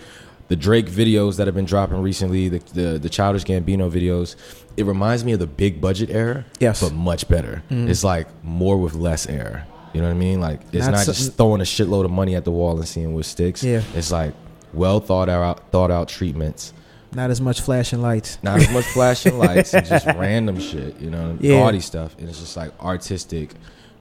the 0.48 0.56
Drake 0.56 0.86
videos 0.86 1.36
that 1.36 1.46
have 1.46 1.54
been 1.54 1.66
dropping 1.66 2.00
recently, 2.02 2.48
the, 2.48 2.58
the 2.74 2.98
the 2.98 3.08
Childish 3.08 3.44
Gambino 3.44 3.90
videos, 3.90 4.36
it 4.78 4.84
reminds 4.84 5.24
me 5.24 5.32
of 5.32 5.38
the 5.40 5.46
big 5.46 5.80
budget 5.80 6.10
era, 6.10 6.44
Yes. 6.60 6.80
but 6.80 6.92
much 6.92 7.28
better. 7.28 7.62
It's 7.70 8.04
like 8.04 8.26
more 8.44 8.76
with 8.78 8.94
less 8.94 9.26
air. 9.26 9.66
You 9.92 10.00
know 10.02 10.08
what 10.08 10.14
I 10.14 10.18
mean? 10.18 10.40
Like 10.40 10.60
it's 10.72 10.86
Not 10.86 10.92
not, 10.94 11.00
so- 11.06 11.12
just 11.12 11.34
throwing 11.36 11.60
a 11.60 11.64
shitload 11.64 12.04
of 12.04 12.10
money 12.10 12.34
at 12.36 12.44
the 12.44 12.50
wall 12.50 12.76
and 12.78 12.86
seeing 12.86 13.14
what 13.14 13.24
sticks. 13.24 13.62
Yeah. 13.64 13.82
It's 13.94 14.12
like 14.12 14.34
well 14.74 15.00
thought 15.00 15.28
out 15.28 15.70
thought 15.70 15.90
out 15.90 16.08
treatments. 16.08 16.72
Not 17.14 17.30
as 17.30 17.40
much 17.40 17.62
flashing 17.62 18.02
lights. 18.02 18.38
Not 18.42 18.60
as 18.60 18.70
much 18.70 18.84
flashing 18.84 19.38
lights 19.46 19.72
and 19.72 19.86
just 19.86 20.04
random 20.06 20.60
shit, 20.60 21.00
you 21.00 21.08
know, 21.10 21.38
Yeah. 21.40 21.60
gaudy 21.60 21.80
stuff. 21.80 22.14
And 22.18 22.28
it's 22.28 22.38
just 22.38 22.54
like 22.56 22.70
artistic 22.82 23.54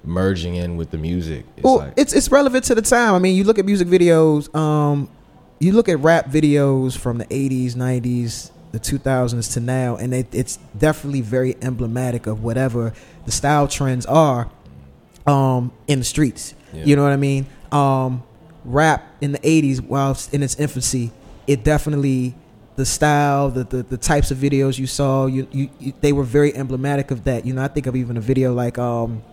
merging 0.03 0.55
in 0.55 0.75
with 0.78 0.91
the 0.91 0.97
music. 0.97 1.45
It's 1.55 1.63
well, 1.63 1.78
like 1.78 1.93
it's 1.95 2.13
it's 2.13 2.30
relevant 2.32 2.65
to 2.65 2.75
the 2.75 2.82
time. 2.82 3.13
I 3.15 3.19
mean, 3.19 3.36
you 3.38 3.43
look 3.45 3.57
at 3.59 3.65
music 3.65 3.88
videos. 3.88 4.53
Um, 4.55 5.09
you 5.59 5.71
look 5.71 5.88
at 5.89 5.99
rap 5.99 6.30
videos 6.30 6.97
from 6.97 7.17
the 7.17 7.25
'80s, 7.25 7.73
'90s, 7.75 8.51
the 8.78 8.97
2000s 8.97 9.53
to 9.53 9.59
now, 9.59 9.95
and 9.95 10.13
it, 10.13 10.28
it's 10.32 10.57
definitely 10.78 11.21
very 11.21 11.55
emblematic 11.61 12.28
of 12.28 12.43
whatever 12.43 12.93
the 13.25 13.32
style 13.32 13.67
trends 13.67 14.05
are 14.05 14.49
um, 15.25 15.71
in 15.88 15.99
the 15.99 16.05
streets. 16.05 16.53
Yeah. 16.73 16.86
You 16.86 16.95
know 16.95 17.03
what 17.03 17.11
I 17.11 17.17
mean? 17.17 17.47
Um, 17.71 18.23
rap 18.63 19.05
in 19.21 19.32
the 19.32 19.39
'80s, 19.39 19.82
while 19.82 20.17
in 20.32 20.43
its 20.43 20.55
infancy, 20.55 21.11
it 21.47 21.63
definitely 21.63 22.36
the 22.75 22.86
style, 22.86 23.49
the, 23.49 23.63
the 23.63 23.84
the 23.84 23.97
types 23.97 24.32
of 24.32 24.38
videos 24.38 24.78
you 24.78 24.88
saw, 24.88 25.25
you, 25.25 25.47
you, 25.51 25.69
you 25.80 25.93
they 26.01 26.13
were 26.13 26.23
very 26.23 26.55
emblematic 26.55 27.11
of 27.11 27.23
that. 27.23 27.45
You 27.45 27.53
know, 27.53 27.63
I 27.63 27.67
think 27.67 27.88
of 27.88 27.95
even 27.95 28.17
a 28.17 28.21
video 28.21 28.53
like 28.53 28.78
um, 28.78 29.23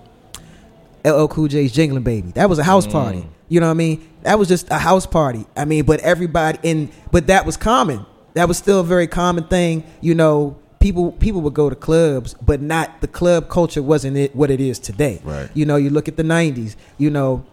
LL 1.05 1.26
Cool 1.26 1.49
J's 1.49 1.72
Jingling 1.72 2.05
Baby. 2.05 2.30
That 2.32 2.49
was 2.49 2.59
a 2.59 2.64
house 2.64 2.86
party. 2.86 3.28
You 3.49 3.61
know 3.61 3.66
what 3.66 3.72
I 3.72 3.74
mean? 3.74 4.09
That 4.22 4.38
was 4.38 4.49
just 4.49 4.70
a 4.70 4.78
house 4.78 5.07
party. 5.07 5.45
I 5.55 5.66
mean, 5.66 5.84
but 5.84 6.01
everybody 6.01 6.59
in 6.62 6.90
but 7.12 7.26
that 7.26 7.45
was 7.45 7.57
common. 7.57 8.07
That 8.35 8.49
was 8.49 8.59
still 8.59 8.80
a 8.80 8.85
very 8.85 9.07
common 9.07 9.45
thing. 9.45 9.85
You 10.01 10.14
know, 10.14 10.57
people 10.80 11.12
people 11.12 11.41
would 11.41 11.55
go 11.55 11.70
to 11.70 11.76
clubs, 11.76 12.35
but 12.43 12.61
not 12.61 13.01
the 13.01 13.09
club 13.09 13.49
culture 13.49 13.82
wasn't 13.82 14.16
it 14.16 14.37
what 14.37 14.51
it 14.51 14.61
is 14.61 14.78
today. 14.78 15.20
Right. 15.24 15.49
You 15.55 15.64
know, 15.64 15.76
you 15.76 15.91
look 15.91 16.09
at 16.09 16.16
the 16.16 16.22
nineties, 16.22 16.76
you 16.99 17.11
know, 17.11 17.45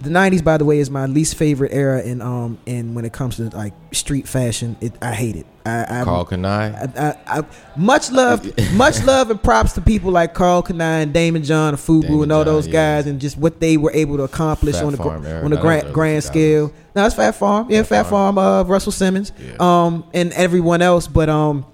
the 0.00 0.10
'90s, 0.10 0.42
by 0.44 0.56
the 0.58 0.64
way, 0.64 0.78
is 0.78 0.90
my 0.90 1.06
least 1.06 1.36
favorite 1.36 1.72
era 1.72 2.02
in 2.02 2.20
um 2.20 2.58
in 2.66 2.94
when 2.94 3.04
it 3.04 3.12
comes 3.12 3.36
to 3.36 3.44
like 3.50 3.72
street 3.92 4.28
fashion. 4.28 4.76
It 4.80 4.92
I 5.02 5.12
hate 5.14 5.36
it. 5.36 5.46
I, 5.66 6.00
I 6.00 6.04
Karl 6.04 6.26
Kani. 6.26 6.46
I, 6.46 7.08
I, 7.08 7.38
I, 7.38 7.44
much 7.76 8.10
love, 8.12 8.44
much 8.74 9.02
love 9.04 9.30
and 9.30 9.42
props 9.42 9.72
to 9.74 9.80
people 9.80 10.10
like 10.10 10.34
Karl 10.34 10.62
Kani 10.62 11.02
and 11.02 11.14
Daymond 11.14 11.46
John 11.46 11.70
and 11.70 11.78
Fubu 11.78 12.02
Damon 12.02 12.22
and 12.24 12.32
all 12.32 12.44
John, 12.44 12.54
those 12.54 12.66
yeah. 12.66 12.72
guys 12.96 13.06
and 13.06 13.18
just 13.20 13.38
what 13.38 13.60
they 13.60 13.76
were 13.78 13.92
able 13.92 14.18
to 14.18 14.24
accomplish 14.24 14.74
Fat 14.74 14.84
on 14.84 14.92
the 14.92 15.02
era. 15.02 15.44
on 15.44 15.50
the 15.50 15.56
grand 15.56 15.94
grand 15.94 16.22
scale. 16.22 16.72
No, 16.94 17.06
it's 17.06 17.14
Phat 17.14 17.34
Farm, 17.34 17.70
yeah, 17.70 17.82
Fat, 17.82 18.02
Phat 18.02 18.06
Farm, 18.08 18.38
uh, 18.38 18.62
Russell 18.64 18.92
Simmons, 18.92 19.32
Yeah. 19.38 19.56
um, 19.58 20.04
and 20.12 20.32
everyone 20.34 20.82
else. 20.82 21.06
But 21.08 21.28
um, 21.30 21.64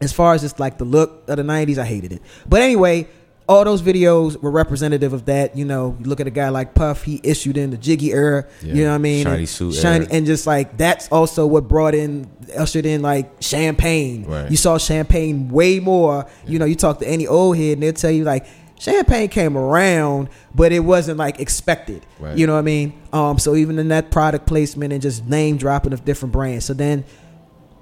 as 0.00 0.12
far 0.12 0.34
as 0.34 0.42
just 0.42 0.60
like 0.60 0.78
the 0.78 0.84
look 0.84 1.24
of 1.28 1.36
the 1.36 1.42
'90s, 1.42 1.78
I 1.78 1.84
hated 1.84 2.12
it. 2.12 2.22
But 2.48 2.62
anyway, 2.62 3.08
all 3.50 3.64
those 3.64 3.82
videos 3.82 4.40
were 4.40 4.50
representative 4.52 5.12
of 5.12 5.24
that. 5.24 5.56
You 5.56 5.64
know, 5.64 5.96
you 5.98 6.06
look 6.06 6.20
at 6.20 6.28
a 6.28 6.30
guy 6.30 6.50
like 6.50 6.72
Puff; 6.72 7.02
he 7.02 7.20
issued 7.24 7.56
in 7.56 7.70
the 7.72 7.76
Jiggy 7.76 8.12
era. 8.12 8.46
Yeah. 8.62 8.74
You 8.74 8.84
know 8.84 8.90
what 8.90 8.94
I 8.94 8.98
mean? 8.98 9.24
Shiny 9.24 9.38
And 9.38 9.48
suit 9.48 9.74
shiny, 9.74 10.04
era. 10.04 10.14
and 10.14 10.24
just 10.24 10.46
like 10.46 10.76
that's 10.76 11.08
also 11.08 11.46
what 11.48 11.66
brought 11.66 11.96
in, 11.96 12.30
ushered 12.56 12.86
in 12.86 13.02
like 13.02 13.42
champagne. 13.42 14.24
Right. 14.24 14.48
You 14.48 14.56
saw 14.56 14.78
champagne 14.78 15.48
way 15.48 15.80
more. 15.80 16.26
You 16.46 16.60
know, 16.60 16.64
you 16.64 16.76
talk 16.76 17.00
to 17.00 17.08
any 17.08 17.26
old 17.26 17.56
head, 17.56 17.72
and 17.74 17.82
they'll 17.82 17.92
tell 17.92 18.12
you 18.12 18.22
like. 18.24 18.46
Champagne 18.78 19.28
came 19.28 19.58
around, 19.58 20.30
but 20.54 20.72
it 20.72 20.80
wasn't 20.80 21.18
like 21.18 21.38
expected. 21.38 22.06
Right. 22.18 22.38
You 22.38 22.46
know 22.46 22.54
what 22.54 22.60
I 22.60 22.62
mean? 22.62 22.98
Um, 23.12 23.38
so 23.38 23.54
even 23.54 23.78
in 23.78 23.88
that 23.88 24.10
product 24.10 24.46
placement 24.46 24.94
and 24.94 25.02
just 25.02 25.26
name 25.26 25.58
dropping 25.58 25.92
of 25.92 26.06
different 26.06 26.32
brands. 26.32 26.64
So 26.64 26.72
then 26.72 27.04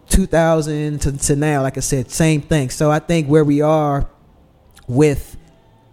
2000 0.09 1.01
to, 1.03 1.13
to 1.17 1.37
now, 1.37 1.63
like 1.63 1.77
I 1.77 1.81
said, 1.83 2.11
same 2.11 2.41
thing. 2.41 2.71
So 2.71 2.91
I 2.91 2.99
think 2.99 3.29
where 3.29 3.45
we 3.45 3.61
are 3.61 4.09
with 4.89 5.37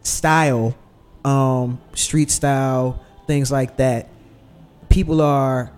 style, 0.06 0.76
um, 1.24 1.80
street 1.94 2.30
style, 2.32 3.02
things 3.28 3.52
like 3.52 3.78
that, 3.78 4.08
people 4.90 5.22
are 5.22 5.72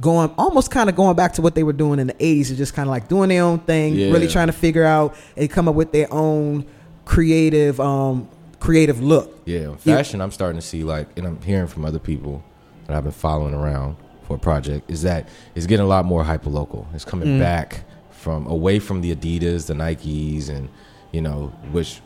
going 0.00 0.30
almost 0.38 0.70
kind 0.70 0.88
of 0.88 0.94
going 0.94 1.16
back 1.16 1.32
to 1.34 1.42
what 1.42 1.54
they 1.54 1.62
were 1.64 1.72
doing 1.72 1.98
in 1.98 2.06
the 2.06 2.14
80s, 2.14 2.48
and 2.50 2.56
just 2.56 2.74
kind 2.74 2.88
of 2.88 2.90
like 2.90 3.08
doing 3.08 3.28
their 3.30 3.42
own 3.42 3.58
thing, 3.60 3.94
Yeah. 3.94 4.10
really 4.12 4.28
trying 4.28 4.46
to 4.46 4.52
figure 4.52 4.84
out 4.84 5.14
and 5.36 5.50
come 5.50 5.68
up 5.68 5.74
with 5.74 5.90
their 5.92 6.06
own 6.12 6.64
creative, 7.04 7.80
um, 7.80 8.28
creative 8.60 9.02
look. 9.02 9.40
Yeah, 9.44 9.74
fashion. 9.76 10.20
I'm 10.20 10.30
starting 10.30 10.60
to 10.60 10.66
see 10.66 10.84
like, 10.84 11.08
and 11.16 11.26
I'm 11.26 11.40
hearing 11.42 11.66
from 11.66 11.84
other 11.84 11.98
people 11.98 12.44
that 12.86 12.96
I've 12.96 13.02
been 13.02 13.12
following 13.12 13.54
around 13.54 13.96
for 14.22 14.36
a 14.36 14.38
project 14.38 14.90
is 14.90 15.02
that 15.02 15.28
it's 15.54 15.66
getting 15.66 15.84
a 15.84 15.88
lot 15.88 16.04
more 16.04 16.22
hyper 16.22 16.50
local. 16.50 16.86
It's 16.94 17.04
coming 17.04 17.28
Mm. 17.28 17.40
back 17.40 17.84
from 18.10 18.46
away 18.46 18.78
from 18.78 19.00
the 19.00 19.14
Adidas, 19.14 19.66
the 19.66 19.74
Nikes, 19.74 20.48
and 20.50 20.68
you 21.12 21.22
know, 21.22 21.50
which 21.72 22.02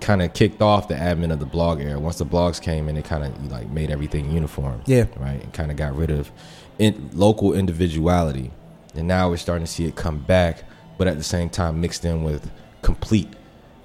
kind 0.00 0.22
of 0.22 0.32
kicked 0.34 0.60
off 0.62 0.88
the 0.88 0.94
admin 0.94 1.32
of 1.32 1.38
the 1.38 1.46
blog 1.46 1.80
era. 1.80 1.98
Once 1.98 2.18
the 2.18 2.26
blogs 2.26 2.60
came 2.60 2.88
in, 2.88 2.96
it 2.96 3.04
kind 3.04 3.24
of 3.24 3.50
like 3.52 3.68
made 3.70 3.90
everything 3.90 4.30
uniform. 4.30 4.82
Yeah. 4.86 5.06
right, 5.16 5.42
and 5.42 5.52
kind 5.52 5.70
of 5.70 5.76
got 5.76 5.94
rid 5.96 6.10
of 6.10 6.30
in, 6.78 7.10
local 7.14 7.52
individuality, 7.54 8.50
and 8.94 9.06
now 9.08 9.28
we're 9.30 9.36
starting 9.36 9.66
to 9.66 9.70
see 9.72 9.84
it 9.86 9.94
come 9.96 10.18
back, 10.18 10.64
but 10.98 11.06
at 11.08 11.16
the 11.18 11.22
same 11.24 11.48
time 11.50 11.80
mixed 11.80 12.04
in 12.04 12.22
with 12.24 12.50
complete 12.82 13.28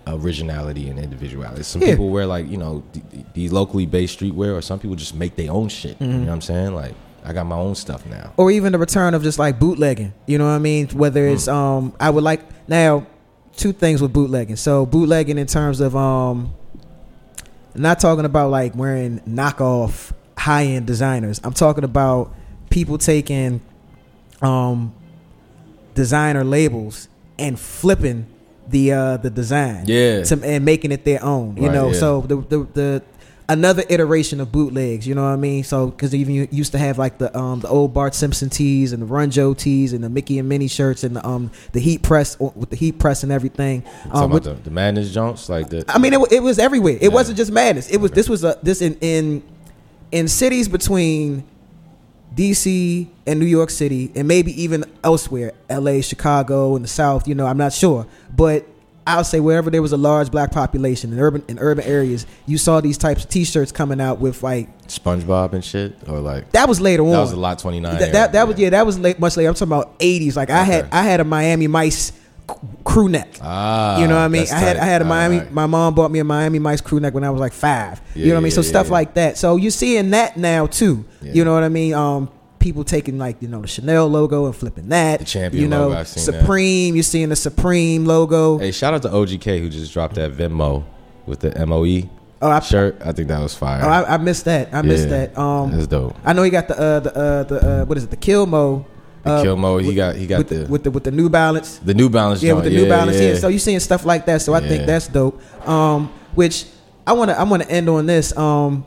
originality 0.08 0.90
and 0.90 1.00
individuality. 1.00 1.64
Some 1.64 1.82
Yeah. 1.82 1.90
people 1.92 2.10
wear 2.10 2.26
like 2.26 2.48
you 2.50 2.58
know 2.58 2.84
the, 2.94 3.02
the 3.34 3.50
locally 3.50 3.86
based 3.86 4.20
streetwear, 4.20 4.56
or 4.58 4.62
some 4.62 4.80
people 4.80 4.96
just 4.96 5.14
make 5.16 5.36
their 5.36 5.52
own 5.52 5.70
shit. 5.70 6.00
You 6.00 6.08
know 6.08 6.20
what 6.28 6.30
I'm 6.34 6.42
saying? 6.42 6.74
Like 6.76 6.94
I 7.26 7.34
got 7.34 7.46
my 7.46 7.58
own 7.58 7.76
stuff 7.76 8.06
now. 8.06 8.32
or 8.38 8.52
even 8.52 8.72
the 8.72 8.78
return 8.80 9.14
of 9.14 9.22
just 9.24 9.38
like 9.38 9.60
bootlegging. 9.60 10.14
You 10.28 10.38
know 10.38 10.46
what 10.46 10.52
I 10.54 10.60
mean? 10.60 10.88
Whether 10.90 11.28
it's 11.28 11.48
um, 11.48 11.94
I 12.00 12.10
would 12.10 12.24
like 12.24 12.42
now 12.70 13.06
two 13.58 13.74
things 13.74 14.02
with 14.02 14.14
bootlegging. 14.14 14.56
So 14.56 14.86
bootlegging 14.86 15.38
in 15.38 15.48
terms 15.48 15.80
of 15.82 15.96
um, 15.96 16.54
not 17.76 18.00
talking 18.00 18.24
about 18.26 18.50
like 18.52 18.76
wearing 18.76 19.20
knockoff 19.22 20.14
high 20.38 20.66
end 20.66 20.88
designers. 20.88 21.42
I'm 21.44 21.54
talking 21.54 21.84
about 21.84 22.34
people 22.70 22.98
taking 22.98 23.62
um 24.42 24.94
designer 25.96 26.44
labels 26.44 27.10
and 27.40 27.60
flipping 27.60 28.28
the 28.68 28.92
uh 28.94 29.18
the 29.18 29.30
design 29.30 29.86
Yeah. 29.88 30.24
to, 30.24 30.40
and 30.44 30.64
making 30.66 30.92
it 30.92 31.06
their 31.06 31.24
own 31.24 31.56
you 31.58 31.64
Right, 31.68 31.74
know 31.74 31.88
yeah. 31.88 32.00
so 32.00 32.22
the, 32.22 32.36
the 32.36 32.58
the 32.74 33.04
another 33.50 33.84
iteration 33.88 34.42
of 34.42 34.52
bootlegs 34.52 35.08
you 35.08 35.16
know 35.16 35.22
what 35.24 35.30
i 35.30 35.36
mean 35.38 35.64
so 35.64 35.88
because 35.88 36.14
even 36.14 36.34
you 36.36 36.48
used 36.52 36.74
to 36.74 36.78
have 36.78 36.98
like 36.98 37.18
the 37.18 37.36
um 37.38 37.62
the 37.62 37.68
old 37.70 37.94
bart 37.94 38.14
simpson 38.14 38.50
tees 38.50 38.92
and 38.92 39.02
the 39.02 39.06
run 39.06 39.32
joe 39.32 39.54
tees 39.54 39.94
and 39.94 40.04
the 40.04 40.10
mickey 40.10 40.38
and 40.38 40.50
minnie 40.50 40.68
shirts 40.68 41.06
and 41.06 41.16
the 41.16 41.26
um 41.26 41.50
the 41.72 41.80
heat 41.80 42.02
press 42.04 42.38
with 42.40 42.70
the 42.70 42.76
heat 42.76 43.00
press 43.00 43.24
and 43.24 43.32
everything 43.32 43.84
um 44.12 44.32
with- 44.32 44.46
about 44.46 44.58
the, 44.58 44.64
the 44.64 44.72
madness 44.72 45.14
Jones, 45.14 45.48
like 45.50 45.70
the. 45.70 45.86
I 45.88 45.98
mean, 45.98 46.14
it, 46.14 46.32
it 46.32 46.44
was 46.44 46.60
everywhere. 46.60 46.96
It 47.00 47.04
Yeah. 47.04 47.08
wasn't 47.10 47.38
just 47.38 47.52
madness. 47.52 47.88
It 47.90 47.98
was 47.98 48.12
Okay. 48.12 48.16
this 48.20 48.28
was 48.30 48.44
a 48.44 48.58
this 48.62 48.82
in 48.82 48.98
in 49.00 49.42
in 50.12 50.28
cities 50.28 50.68
between 50.68 51.46
D.C. 52.36 53.10
and 53.26 53.40
New 53.40 53.46
York 53.46 53.70
City, 53.70 54.12
and 54.16 54.28
maybe 54.28 54.62
even 54.62 54.84
elsewhere, 55.04 55.54
L.A., 55.70 56.02
Chicago, 56.02 56.76
and 56.76 56.84
the 56.84 56.90
South. 56.90 57.28
You 57.28 57.36
know, 57.36 57.46
I'm 57.48 57.58
not 57.58 57.74
sure, 57.74 58.06
but 58.36 58.66
I'll 59.08 59.24
say 59.24 59.40
wherever 59.40 59.70
there 59.70 59.82
was 59.82 59.94
a 59.94 59.98
large 59.98 60.30
black 60.30 60.52
population 60.52 61.14
in 61.14 61.20
urban 61.20 61.44
in 61.48 61.58
urban 61.60 61.86
areas, 61.86 62.28
you 62.46 62.58
saw 62.58 62.82
these 62.82 62.98
types 62.98 63.24
of 63.24 63.30
T-shirts 63.30 63.72
coming 63.72 64.02
out 64.02 64.20
with 64.20 64.44
like 64.44 64.68
SpongeBob 64.88 65.54
and 65.54 65.64
shit, 65.64 65.96
or 66.10 66.20
like 66.20 66.52
that 66.52 66.68
was 66.68 66.82
later 66.82 67.04
on. 67.04 67.12
that 67.12 67.20
was 67.22 67.32
a 67.32 67.38
lot 67.38 67.58
twenty 67.58 67.80
nine. 67.80 67.98
That, 68.00 68.12
that, 68.12 68.32
that 68.34 68.48
was 68.48 68.60
yeah, 68.60 68.70
that 68.72 68.86
was 68.86 69.00
late, 69.00 69.18
much 69.18 69.38
later. 69.38 69.48
I'm 69.50 69.56
talking 69.56 69.70
about 69.72 69.98
80s. 70.00 70.36
Like 70.36 70.50
I 70.50 70.64
had 70.64 70.90
I 70.92 71.04
had 71.04 71.22
a 71.22 71.24
Miami 71.24 71.68
Mice 71.68 72.12
crew 72.84 73.10
neck. 73.10 73.38
Ah, 73.42 74.00
You 74.00 74.08
know 74.08 74.16
what 74.16 74.22
I 74.22 74.28
mean? 74.28 74.46
I 74.52 74.56
had 74.58 74.78
tight. 74.78 74.84
I 74.84 74.86
had 74.86 75.02
a 75.02 75.06
Miami. 75.06 75.38
Alright. 75.38 75.52
My 75.54 75.66
mom 75.66 75.96
bought 75.96 76.12
me 76.12 76.20
a 76.20 76.24
Miami 76.24 76.60
Mice 76.60 76.82
crew 76.82 77.00
neck 77.00 77.14
when 77.14 77.24
I 77.24 77.30
was 77.30 77.40
like 77.40 77.54
five. 77.54 78.02
you 78.16 78.28
know 78.28 78.34
what 78.34 78.40
I 78.40 78.44
mean? 78.44 78.52
So 78.52 78.62
yeah, 78.62 78.68
stuff 78.70 78.88
yeah. 78.88 78.94
like 78.94 79.14
that. 79.16 79.38
So 79.38 79.56
you're 79.56 79.72
seeing 79.72 80.12
that 80.12 80.38
now 80.38 80.68
too. 80.68 81.06
Yeah. 81.22 81.34
You 81.34 81.46
know 81.46 81.54
what 81.54 81.64
I 81.64 81.70
mean? 81.70 81.94
Um, 81.94 82.30
people 82.68 82.84
taking 82.84 83.18
like 83.18 83.42
you 83.42 83.48
know 83.48 83.62
the 83.62 83.68
Chanel 83.68 84.08
logo 84.08 84.46
and 84.46 84.56
flipping 84.56 84.90
that. 84.90 85.20
The 85.20 85.26
Champion 85.26 85.64
You 85.64 85.70
know, 85.70 85.88
logo, 85.88 86.00
I've 86.00 86.08
seen 86.08 86.26
that. 86.26 86.42
Supreme. 86.42 86.96
You're 86.96 87.04
seeing 87.04 87.30
the 87.30 87.36
Supreme 87.36 88.06
logo. 88.06 88.58
Hey, 88.58 88.72
shout 88.72 88.94
out 88.94 89.02
to 89.04 89.10
OGK 89.10 89.60
who 89.62 89.70
just 89.70 89.94
dropped 89.94 90.16
that 90.16 90.34
Venmo 90.34 90.84
with 91.26 91.40
the 91.40 91.66
MOE 91.66 92.10
oh, 92.42 92.50
I, 92.50 92.60
shirt. 92.60 92.98
I 93.04 93.14
think 93.14 93.30
that 93.30 93.40
was 93.40 93.56
fire. 93.56 93.84
oh, 93.86 93.88
I, 93.88 94.16
I 94.16 94.18
missed 94.18 94.46
that. 94.46 94.74
I 94.74 94.82
missed 94.82 95.08
Yeah, 95.08 95.28
that. 95.28 95.38
Um, 95.38 95.72
that's 95.72 95.88
dope. 95.88 96.16
I 96.26 96.34
know 96.34 96.44
he 96.44 96.50
got 96.50 96.68
the 96.68 96.78
uh, 96.78 97.00
the 97.00 97.16
uh, 97.16 97.44
the 97.44 97.82
uh, 97.82 97.86
what 97.86 97.98
is 97.98 98.04
it? 98.04 98.12
The 98.12 98.18
Kilmo. 98.18 98.86
The 99.24 99.32
uh, 99.32 99.44
Kilmo, 99.44 99.82
he 99.82 99.88
with- 99.88 99.96
got 99.96 100.16
he 100.16 100.28
got 100.28 100.40
with 100.40 100.50
the, 100.50 100.66
with 100.66 100.84
the 100.84 100.92
with 100.92 101.04
the 101.06 101.12
New 101.12 101.30
Balance. 101.30 101.80
the 101.80 101.94
New 101.94 102.10
Balance. 102.10 102.44
Yeah, 102.44 102.54
with 102.54 102.66
the 102.66 102.70
joint. 102.70 102.84
New 102.84 102.90
Balance. 102.90 103.18
Yeah. 103.18 103.30
yeah. 103.30 103.40
So 103.40 103.48
you're 103.48 103.60
seeing 103.60 103.80
stuff 103.80 104.04
like 104.04 104.26
that. 104.26 104.42
So 104.42 104.54
I 104.54 104.60
think 104.60 104.86
that's 104.86 105.08
dope. 105.08 105.42
Um, 105.66 106.12
which 106.36 106.66
I 107.06 107.14
want 107.14 107.32
to 107.32 107.40
I 107.40 107.44
want 107.44 107.64
to 107.64 107.72
end 107.72 107.88
on 107.88 108.06
this. 108.08 108.36
Um, 108.38 108.86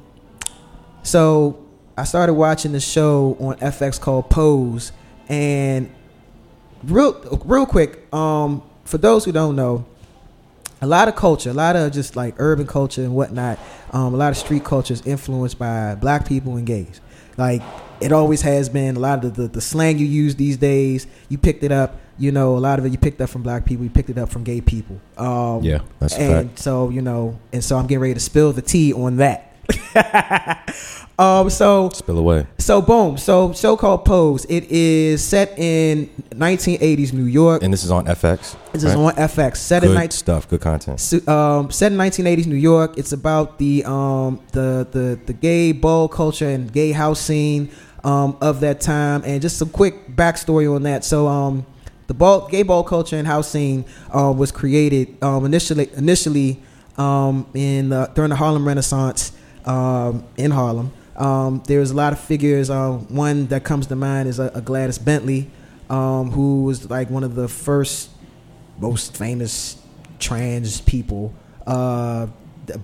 so 1.03 1.67
I 1.97 2.05
started 2.05 2.35
watching 2.35 2.73
the 2.73 2.81
show 2.81 3.37
on 3.41 3.57
FX 3.57 4.01
called 4.01 4.31
Pose, 4.31 4.93
and 5.29 5.91
real 6.85 7.41
real 7.45 7.67
quick. 7.67 8.13
Um, 8.15 8.63
for 8.85 8.99
those 8.99 9.25
who 9.25 9.33
don't 9.33 9.57
know, 9.57 9.87
a 10.81 10.87
lot 10.87 11.09
of 11.09 11.17
culture, 11.17 11.51
a 11.51 11.55
lot 11.55 11.77
of 11.77 11.93
just 11.93 12.17
like 12.17 12.35
urban 12.39 12.67
culture 12.67 13.03
and 13.03 13.15
whatnot, 13.15 13.59
um, 13.93 14.15
a 14.15 14.17
lot 14.17 14.31
of 14.31 14.37
street 14.37 14.65
culture 14.65 14.95
is 14.95 15.07
influenced 15.07 15.59
by 15.59 15.95
black 15.95 16.27
people 16.27 16.57
and 16.57 16.67
gays. 16.67 17.01
Like 17.37 17.63
it 18.01 18.13
always 18.13 18.43
has 18.43 18.69
been. 18.69 18.97
A 18.97 19.01
lot 19.01 19.25
of 19.25 19.35
the, 19.35 19.49
the 19.49 19.61
slang 19.61 19.99
you 19.99 20.07
use 20.07 20.37
these 20.37 20.57
days, 20.57 21.07
you 21.29 21.39
picked 21.39 21.63
it 21.63 21.73
up. 21.73 21.97
You 22.19 22.33
know, 22.33 22.57
a 22.57 22.61
lot 22.61 22.79
of 22.79 22.85
it 22.85 22.93
you 22.93 22.99
picked 22.99 23.21
up 23.23 23.31
from 23.31 23.43
black 23.43 23.65
people. 23.65 23.85
You 23.85 23.91
picked 23.91 24.11
it 24.11 24.19
up 24.19 24.29
from 24.29 24.45
gay 24.45 24.61
people. 24.61 25.01
Um, 25.17 25.63
Yeah, 25.63 25.81
that's 25.99 26.15
and 26.17 26.59
so 26.59 26.91
you 26.91 27.01
know, 27.01 27.39
and 27.53 27.65
so 27.65 27.77
I'm 27.77 27.87
getting 27.87 28.01
ready 28.01 28.15
to 28.15 28.21
spill 28.21 28.53
the 28.53 28.63
tea 28.63 28.93
on 28.93 29.17
that. 29.17 29.50
um, 31.19 31.51
so 31.51 31.91
Spill 31.91 32.19
away. 32.19 32.47
so 32.59 32.81
boom. 32.83 33.17
So 33.19 33.53
show 33.53 33.77
called 33.77 34.05
Pose. 34.05 34.45
It 34.49 34.71
is 34.71 35.25
set 35.25 35.59
in 35.59 36.09
1980s 36.31 37.13
New 37.13 37.25
York. 37.25 37.63
And 37.63 37.73
this 37.73 37.85
is 37.85 37.91
on 37.91 38.07
FX. 38.07 38.57
This 38.73 38.85
is 38.85 38.95
on 38.95 39.15
FX. 39.15 39.57
Set 39.57 39.83
in 39.83 39.91
Good 39.91 39.95
19 39.95 40.11
stuff. 40.11 40.49
Good 40.49 40.61
content. 40.61 41.29
Um, 41.29 41.71
set 41.71 41.93
in 41.93 41.99
1980s 41.99 42.47
New 42.47 42.57
York. 42.57 42.97
It's 42.99 43.13
about 43.13 43.59
the 43.59 43.85
um, 43.85 44.41
the 44.53 44.87
the 44.91 45.19
the 45.27 45.33
gay 45.33 45.73
ball 45.73 46.09
culture 46.09 46.49
and 46.49 46.73
gay 46.73 46.93
house 46.93 47.21
scene 47.21 47.71
um, 48.05 48.37
of 48.41 48.61
that 48.61 48.81
time, 48.81 49.23
and 49.25 49.43
just 49.43 49.59
some 49.59 49.69
quick 49.71 50.17
backstory 50.17 50.73
on 50.75 50.83
that. 50.85 51.05
So, 51.05 51.29
um, 51.29 51.67
the 52.07 52.15
ball 52.15 52.49
gay 52.49 52.63
ball 52.63 52.83
culture 52.83 53.17
and 53.17 53.27
house 53.27 53.49
scene 53.49 53.85
uh, 54.13 54.33
was 54.37 54.51
created 54.51 55.23
um, 55.23 55.45
initially 55.45 55.91
initially 55.97 56.63
um, 56.99 57.47
in 57.55 57.91
the, 57.91 58.11
during 58.15 58.31
the 58.31 58.37
Harlem 58.37 58.67
Renaissance 58.67 59.33
um, 59.67 60.25
in 60.37 60.51
Harlem. 60.51 60.93
Um, 61.17 61.63
there's 61.67 61.91
a 61.91 61.95
lot 61.95 62.13
of 62.13 62.21
figures. 62.21 62.71
Uh, 62.71 62.93
one 62.93 63.47
that 63.49 63.65
comes 63.65 63.87
to 63.89 63.97
mind 63.97 64.29
is 64.29 64.39
a, 64.39 64.51
a 64.55 64.61
Gladys 64.61 64.99
Bentley, 64.99 65.51
um, 65.89 66.31
who 66.31 66.65
was 66.65 66.89
like 66.89 67.11
one 67.11 67.25
of 67.25 67.35
the 67.35 67.49
first 67.49 68.11
most 68.81 69.17
famous 69.17 69.77
trans 70.19 70.81
people 70.83 71.33
uh 71.67 72.27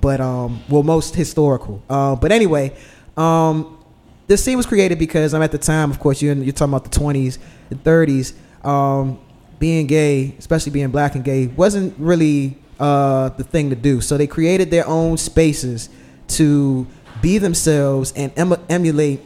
but 0.00 0.20
um 0.20 0.60
well 0.68 0.82
most 0.82 1.14
historical 1.14 1.82
uh 1.88 2.14
but 2.16 2.32
anyway 2.32 2.74
um 3.16 3.78
this 4.26 4.42
scene 4.42 4.56
was 4.56 4.66
created 4.66 4.98
because 4.98 5.32
i'm 5.32 5.42
at 5.42 5.52
the 5.52 5.58
time 5.58 5.90
of 5.90 5.98
course 6.00 6.20
you're, 6.20 6.32
in, 6.32 6.42
you're 6.42 6.52
talking 6.52 6.74
about 6.74 6.90
the 6.90 6.98
20s 6.98 7.38
and 7.70 7.82
30s 7.82 8.34
um 8.66 9.18
being 9.58 9.86
gay 9.86 10.34
especially 10.38 10.72
being 10.72 10.90
black 10.90 11.14
and 11.14 11.24
gay 11.24 11.46
wasn't 11.46 11.94
really 11.98 12.58
uh 12.78 13.28
the 13.30 13.44
thing 13.44 13.70
to 13.70 13.76
do 13.76 14.00
so 14.00 14.16
they 14.16 14.26
created 14.26 14.70
their 14.70 14.86
own 14.86 15.16
spaces 15.16 15.88
to 16.28 16.86
be 17.22 17.38
themselves 17.38 18.12
and 18.16 18.32
em- 18.36 18.64
emulate 18.68 19.20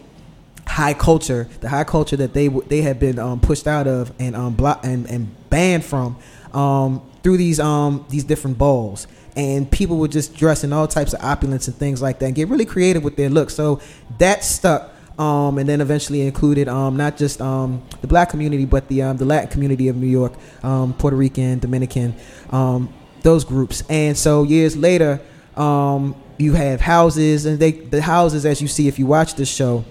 high 0.67 0.95
culture, 0.95 1.49
the 1.61 1.69
high 1.69 1.85
culture 1.85 2.17
that 2.17 2.33
they 2.33 2.47
w- 2.47 2.67
they 2.69 2.81
had 2.81 3.01
been 3.01 3.19
um, 3.19 3.41
pushed 3.41 3.67
out 3.67 3.89
of 3.89 4.13
and 4.21 4.37
um 4.37 4.55
block 4.55 4.85
and, 4.85 5.11
and 5.11 5.29
banned 5.51 5.85
from 5.85 6.17
um, 6.53 7.03
through 7.23 7.37
these 7.37 7.59
um 7.59 8.05
these 8.09 8.25
different 8.25 8.57
balls. 8.59 9.07
And 9.37 9.71
people 9.71 9.97
would 9.99 10.13
just 10.13 10.37
dress 10.37 10.65
in 10.65 10.73
all 10.73 10.89
types 10.89 11.13
of 11.13 11.21
opulence 11.23 11.69
and 11.69 11.77
things 11.77 12.03
like 12.03 12.19
that, 12.19 12.27
and 12.27 12.35
get 12.35 12.49
really 12.49 12.67
creative 12.67 13.03
with 13.03 13.17
their 13.17 13.31
look. 13.31 13.51
So 13.51 13.81
that 14.19 14.45
stuck. 14.45 14.93
Um, 15.19 15.59
and 15.59 15.69
then 15.69 15.83
eventually 15.83 16.23
included 16.23 16.67
um, 16.67 16.97
not 16.97 17.19
just 17.19 17.43
um, 17.43 17.83
the 18.01 18.07
black 18.07 18.31
community, 18.31 18.65
but 18.65 18.89
the 18.89 19.03
um, 19.03 19.19
the 19.19 19.27
Latin 19.27 19.51
community 19.51 19.89
of 19.89 19.97
New 19.97 20.07
York, 20.07 20.33
um, 20.63 20.95
Puerto 20.95 21.15
Rican, 21.15 21.59
Dominican, 21.59 22.15
um, 22.49 22.89
those 23.23 23.45
groups. 23.45 23.83
And 23.91 24.17
so 24.17 24.45
years 24.45 24.79
later, 24.79 25.21
um, 25.57 26.15
you 26.41 26.55
have 26.55 26.81
houses, 26.81 27.47
and 27.47 27.59
they 27.59 27.73
the 27.73 28.03
houses 28.03 28.47
as 28.47 28.61
you 28.63 28.69
see 28.69 28.89
if 28.89 28.99
you 28.99 29.07
watch 29.07 29.35
this 29.35 29.49
show, 29.49 29.85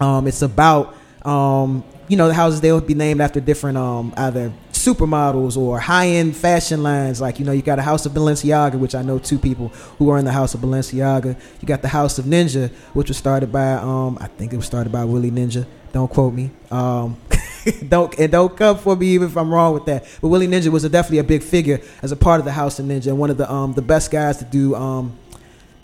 um, 0.00 0.26
it's 0.26 0.42
about 0.42 0.94
um, 1.24 1.84
you 2.08 2.16
know 2.16 2.28
the 2.28 2.34
houses 2.34 2.60
they'll 2.60 2.80
be 2.80 2.94
named 2.94 3.20
after 3.20 3.40
different 3.40 3.76
um, 3.76 4.14
either 4.16 4.52
supermodels 4.72 5.56
or 5.56 5.80
high 5.80 6.06
end 6.06 6.36
fashion 6.36 6.82
lines. 6.82 7.20
Like 7.20 7.38
you 7.38 7.44
know 7.44 7.52
you 7.52 7.62
got 7.62 7.78
a 7.78 7.82
House 7.82 8.06
of 8.06 8.12
Balenciaga, 8.12 8.78
which 8.78 8.94
I 8.94 9.02
know 9.02 9.18
two 9.18 9.38
people 9.38 9.68
who 9.98 10.10
are 10.10 10.18
in 10.18 10.24
the 10.24 10.32
House 10.32 10.54
of 10.54 10.60
Balenciaga. 10.60 11.38
You 11.60 11.66
got 11.66 11.82
the 11.82 11.88
House 11.88 12.18
of 12.18 12.26
Ninja, 12.26 12.70
which 12.94 13.08
was 13.08 13.16
started 13.16 13.50
by 13.50 13.72
um, 13.72 14.18
I 14.20 14.28
think 14.28 14.52
it 14.52 14.56
was 14.56 14.66
started 14.66 14.92
by 14.92 15.04
Willie 15.04 15.30
Ninja. 15.30 15.66
Don't 15.92 16.10
quote 16.10 16.34
me. 16.34 16.50
Um, 16.70 17.16
don't 17.88 18.16
and 18.18 18.30
don't 18.30 18.56
come 18.56 18.78
for 18.78 18.94
me 18.94 19.08
even 19.08 19.28
if 19.28 19.36
I'm 19.36 19.52
wrong 19.52 19.74
with 19.74 19.86
that. 19.86 20.06
But 20.20 20.28
Willie 20.28 20.46
Ninja 20.46 20.68
was 20.68 20.84
a, 20.84 20.88
definitely 20.88 21.18
a 21.18 21.24
big 21.24 21.42
figure 21.42 21.80
as 22.02 22.12
a 22.12 22.16
part 22.16 22.38
of 22.38 22.44
the 22.44 22.52
House 22.52 22.78
of 22.78 22.86
Ninja 22.86 23.08
and 23.08 23.18
one 23.18 23.30
of 23.30 23.36
the 23.36 23.50
um, 23.50 23.72
the 23.72 23.82
best 23.82 24.10
guys 24.10 24.38
to 24.38 24.44
do 24.44 24.74
um, 24.74 25.18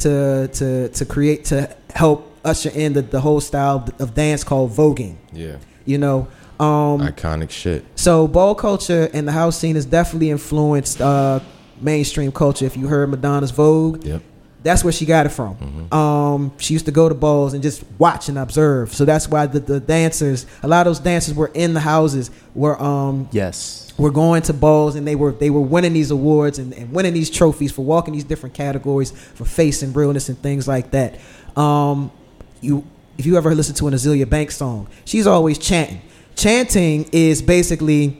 to 0.02 0.48
to 0.58 0.88
to 0.88 1.04
create 1.04 1.44
to 1.46 1.56
help 1.94 2.18
usher 2.44 2.70
in 2.74 2.92
the, 2.92 3.02
the 3.02 3.20
whole 3.20 3.40
style 3.40 3.88
of 3.98 4.14
dance 4.14 4.42
called 4.44 4.70
voguing. 4.72 5.16
Yeah. 5.32 5.56
You 5.84 5.98
know, 5.98 6.28
um, 6.60 7.00
Iconic 7.00 7.50
shit. 7.50 7.84
so 7.96 8.26
ball 8.28 8.54
culture 8.54 9.08
and 9.12 9.26
the 9.26 9.32
house 9.32 9.58
scene 9.58 9.74
has 9.74 9.84
definitely 9.86 10.30
influenced 10.30 11.00
uh, 11.00 11.40
mainstream 11.80 12.30
culture. 12.32 12.66
If 12.66 12.76
you 12.76 12.86
heard 12.88 13.08
Madonna's 13.10 13.50
Vogue, 13.50 14.04
Yep. 14.04 14.22
That's 14.62 14.84
where 14.84 14.92
she 14.92 15.04
got 15.06 15.26
it 15.26 15.30
from. 15.30 15.56
Mm-hmm. 15.56 15.94
Um, 15.94 16.52
she 16.58 16.72
used 16.74 16.86
to 16.86 16.92
go 16.92 17.08
to 17.08 17.14
balls 17.14 17.52
and 17.54 17.62
just 17.62 17.82
watch 17.98 18.28
and 18.28 18.38
observe. 18.38 18.94
So 18.94 19.04
that's 19.04 19.28
why 19.28 19.46
the, 19.46 19.60
the 19.60 19.80
dancers, 19.80 20.46
a 20.62 20.68
lot 20.68 20.86
of 20.86 20.90
those 20.92 21.00
dancers 21.00 21.34
were 21.34 21.50
in 21.54 21.74
the 21.74 21.80
houses, 21.80 22.30
were 22.54 22.80
um, 22.80 23.28
Yes. 23.32 23.92
were 23.98 24.10
going 24.10 24.42
to 24.42 24.52
balls 24.52 24.94
and 24.94 25.06
they 25.06 25.16
were 25.16 25.32
they 25.32 25.50
were 25.50 25.60
winning 25.60 25.92
these 25.92 26.10
awards 26.10 26.58
and, 26.58 26.72
and 26.74 26.92
winning 26.92 27.12
these 27.14 27.30
trophies 27.30 27.72
for 27.72 27.82
walking 27.84 28.14
these 28.14 28.24
different 28.24 28.54
categories 28.54 29.10
for 29.10 29.44
face 29.44 29.82
and 29.82 29.94
realness 29.96 30.28
and 30.28 30.38
things 30.38 30.68
like 30.68 30.90
that. 30.92 31.18
Um, 31.56 32.10
you 32.60 32.84
if 33.18 33.26
you 33.26 33.36
ever 33.36 33.54
listen 33.54 33.74
to 33.76 33.88
an 33.88 33.94
Azealia 33.94 34.28
Banks 34.28 34.56
song, 34.56 34.86
she's 35.04 35.26
always 35.26 35.58
chanting. 35.58 36.00
Chanting 36.36 37.08
is 37.12 37.42
basically 37.42 38.16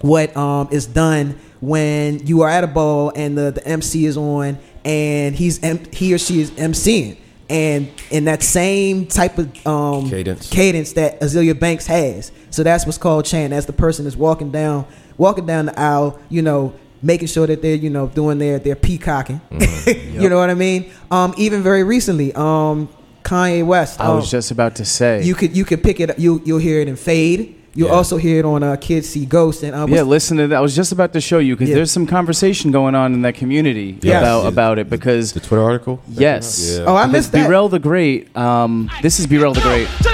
what 0.00 0.36
um, 0.36 0.68
is 0.70 0.86
done 0.86 1.38
when 1.60 2.26
you 2.26 2.40
are 2.42 2.48
at 2.48 2.64
a 2.64 2.66
ball 2.66 3.12
and 3.14 3.36
the, 3.36 3.50
the 3.50 3.66
MC 3.66 4.06
is 4.06 4.16
on 4.16 4.58
and 4.84 5.34
he's 5.34 5.58
he 5.92 6.14
or 6.14 6.18
she 6.18 6.40
is 6.40 6.50
MCing 6.52 7.16
and 7.50 7.90
in 8.10 8.26
that 8.26 8.42
same 8.44 9.06
type 9.06 9.36
of 9.36 9.66
um, 9.66 10.08
Cadence. 10.08 10.48
cadence 10.50 10.92
that 10.92 11.20
Azealia 11.20 11.58
Banks 11.58 11.86
has. 11.88 12.30
So 12.50 12.62
that's 12.62 12.86
what's 12.86 12.96
called 12.96 13.24
chant. 13.24 13.52
As 13.52 13.66
the 13.66 13.72
person 13.72 14.06
is 14.06 14.16
walking 14.16 14.52
down, 14.52 14.86
walking 15.18 15.46
down 15.46 15.66
the 15.66 15.78
aisle, 15.78 16.18
you 16.28 16.42
know, 16.42 16.72
making 17.02 17.26
sure 17.26 17.48
that 17.48 17.60
they're, 17.60 17.74
you 17.74 17.90
know, 17.90 18.06
doing 18.06 18.38
their 18.38 18.60
their 18.60 18.76
peacocking. 18.76 19.40
you 19.86 20.28
know 20.28 20.38
what 20.38 20.48
I 20.48 20.54
mean? 20.54 20.92
Um, 21.10 21.34
even 21.36 21.62
very 21.62 21.82
recently, 21.82 22.32
um, 22.34 22.88
Kanye 23.24 23.66
West. 23.66 24.00
I 24.00 24.06
um, 24.06 24.16
was 24.16 24.30
just 24.30 24.52
about 24.52 24.76
to 24.76 24.84
say. 24.84 25.24
you 25.24 25.34
could 25.34 25.56
you 25.56 25.64
could 25.64 25.82
pick 25.82 25.98
it. 25.98 26.18
You 26.20 26.40
you'll 26.44 26.58
hear 26.58 26.80
it 26.80 26.86
in 26.86 26.94
Fade. 26.94 27.59
You'll 27.74 27.88
Yeah. 27.88 27.94
also 27.94 28.16
hear 28.16 28.40
it 28.40 28.44
on 28.44 28.62
uh, 28.64 28.74
Kids 28.76 29.08
See 29.08 29.24
Ghost 29.26 29.62
and 29.62 29.74
uh, 29.76 29.86
yeah, 29.88 30.02
listen 30.02 30.36
to 30.38 30.48
that. 30.48 30.56
I 30.56 30.60
was 30.60 30.74
just 30.74 30.90
about 30.90 31.12
to 31.12 31.20
show 31.20 31.38
you 31.38 31.54
because 31.54 31.68
Yeah. 31.68 31.76
there's 31.76 31.90
some 31.92 32.06
conversation 32.06 32.72
going 32.72 32.94
on 32.96 33.14
in 33.14 33.22
that 33.22 33.34
community 33.36 33.96
Yes. 34.02 34.20
about 34.22 34.42
Yeah. 34.42 34.48
about 34.48 34.78
it 34.80 34.90
because 34.90 35.32
The 35.32 35.40
Twitter 35.40 35.62
article? 35.62 36.00
yes, 36.08 36.78
Yeah. 36.78 36.84
Oh, 36.86 36.96
I 36.96 37.06
because 37.06 37.12
missed 37.12 37.32
that. 37.32 37.46
Burrell 37.46 37.68
the 37.68 37.78
Great. 37.78 38.36
Um, 38.36 38.90
this 39.02 39.20
is 39.20 39.26
Burrell 39.26 39.54
the 39.54 39.60
Great 39.60 39.86
right. 39.86 40.10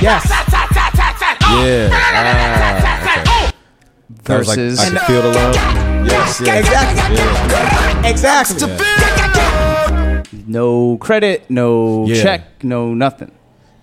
Yes. 0.00 0.28
Yeah. 0.30 1.88
Ah, 1.92 3.20
okay. 3.22 3.52
That 4.24 4.38
was 4.38 4.48
like, 4.48 4.58
versus. 4.58 4.78
I 4.78 4.84
can 4.90 4.98
feel 5.06 5.22
the 5.22 5.28
love. 5.32 5.54
Yes, 6.06 6.40
yes. 6.44 6.58
Exactly. 6.66 7.16
Yeah. 7.16 8.10
Exactly. 8.10 8.68
no 10.46 10.96
credit, 10.98 11.44
no 11.48 12.06
check, 12.08 12.62
no 12.64 12.94
nothing. 12.94 13.30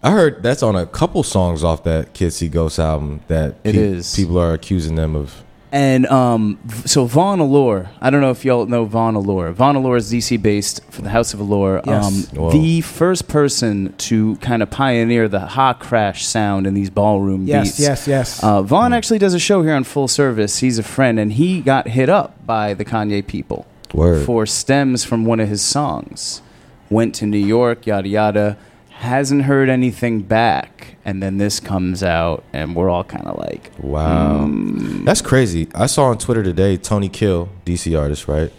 I 0.01 0.11
heard 0.11 0.41
that's 0.43 0.63
on 0.63 0.75
a 0.75 0.85
couple 0.85 1.23
songs 1.23 1.63
off 1.63 1.83
that 1.83 2.13
Kids 2.13 2.37
See 2.37 2.47
Ghosts 2.47 2.79
album 2.79 3.21
that 3.27 3.55
It 3.63 3.73
pe- 3.73 3.77
is. 3.77 4.15
people 4.15 4.39
are 4.39 4.53
accusing 4.53 4.95
them 4.95 5.15
of. 5.15 5.43
And 5.71 6.07
um, 6.07 6.57
so 6.85 7.07
Vjuan 7.07 7.39
Allure, 7.41 7.91
I 8.01 8.09
don't 8.09 8.21
know 8.21 8.31
if 8.31 8.43
y'all 8.43 8.65
know 8.65 8.87
Vjuan 8.87 9.15
Allure. 9.15 9.53
Vjuan 9.53 9.75
Allure 9.75 9.97
is 9.97 10.11
DC 10.11 10.41
based 10.41 10.83
for 10.89 11.03
the 11.03 11.09
House 11.09 11.35
of 11.35 11.39
Allure. 11.41 11.81
Yes. 11.85 12.33
Um, 12.35 12.49
the 12.51 12.81
first 12.81 13.27
person 13.27 13.93
to 13.97 14.37
kind 14.37 14.63
of 14.63 14.71
pioneer 14.71 15.27
the 15.27 15.41
ha 15.41 15.73
crash 15.73 16.25
sound 16.25 16.65
in 16.65 16.73
these 16.73 16.89
ballroom 16.89 17.45
Yes, 17.45 17.67
beats. 17.77 17.79
yes, 17.81 18.07
yes. 18.07 18.43
Uh, 18.43 18.63
Vjuan 18.63 18.95
actually 18.95 19.19
does 19.19 19.35
a 19.35 19.39
show 19.39 19.61
here 19.61 19.75
on 19.75 19.83
Full 19.83 20.07
Service. 20.07 20.57
He's 20.57 20.79
a 20.79 20.83
friend, 20.83 21.19
and 21.19 21.33
he 21.33 21.61
got 21.61 21.87
hit 21.89 22.09
up 22.09 22.43
by 22.47 22.73
the 22.73 22.83
Kanye 22.85 23.27
people 23.27 23.67
Word. 23.93 24.25
for 24.25 24.47
stems 24.47 25.03
from 25.03 25.23
one 25.25 25.39
of 25.39 25.49
his 25.49 25.61
songs. 25.61 26.41
Went 26.89 27.13
to 27.15 27.27
New 27.27 27.37
York, 27.37 27.85
yada 27.85 28.07
yada. 28.09 28.57
Hasn't 28.99 29.43
heard 29.43 29.69
anything 29.69 30.23
back, 30.23 30.97
and 31.05 31.23
then 31.23 31.37
this 31.37 31.61
comes 31.61 32.03
out, 32.03 32.43
and 32.51 32.75
we're 32.75 32.89
all 32.89 33.05
kind 33.05 33.25
of 33.27 33.37
like, 33.39 33.71
Wow. 33.79 34.45
Mm. 34.45 35.05
That's 35.05 35.21
crazy. 35.21 35.69
I 35.73 35.85
saw 35.85 36.07
on 36.07 36.17
Twitter 36.17 36.43
today 36.43 36.75
Tony 36.75 37.07
Kill, 37.07 37.47
DC 37.65 37.97
artist, 37.97 38.27
right? 38.27 38.51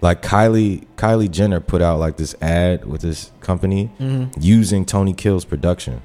Like 0.00 0.22
Kylie 0.22 0.86
Kylie 0.96 1.28
Jenner 1.30 1.58
put 1.60 1.82
out 1.82 1.98
like 1.98 2.16
this 2.18 2.34
ad 2.40 2.84
with 2.86 3.00
this 3.02 3.32
company 3.40 3.90
Mm-hmm. 3.98 4.40
using 4.40 4.84
Tony 4.86 5.12
Kill's 5.12 5.44
production. 5.44 6.00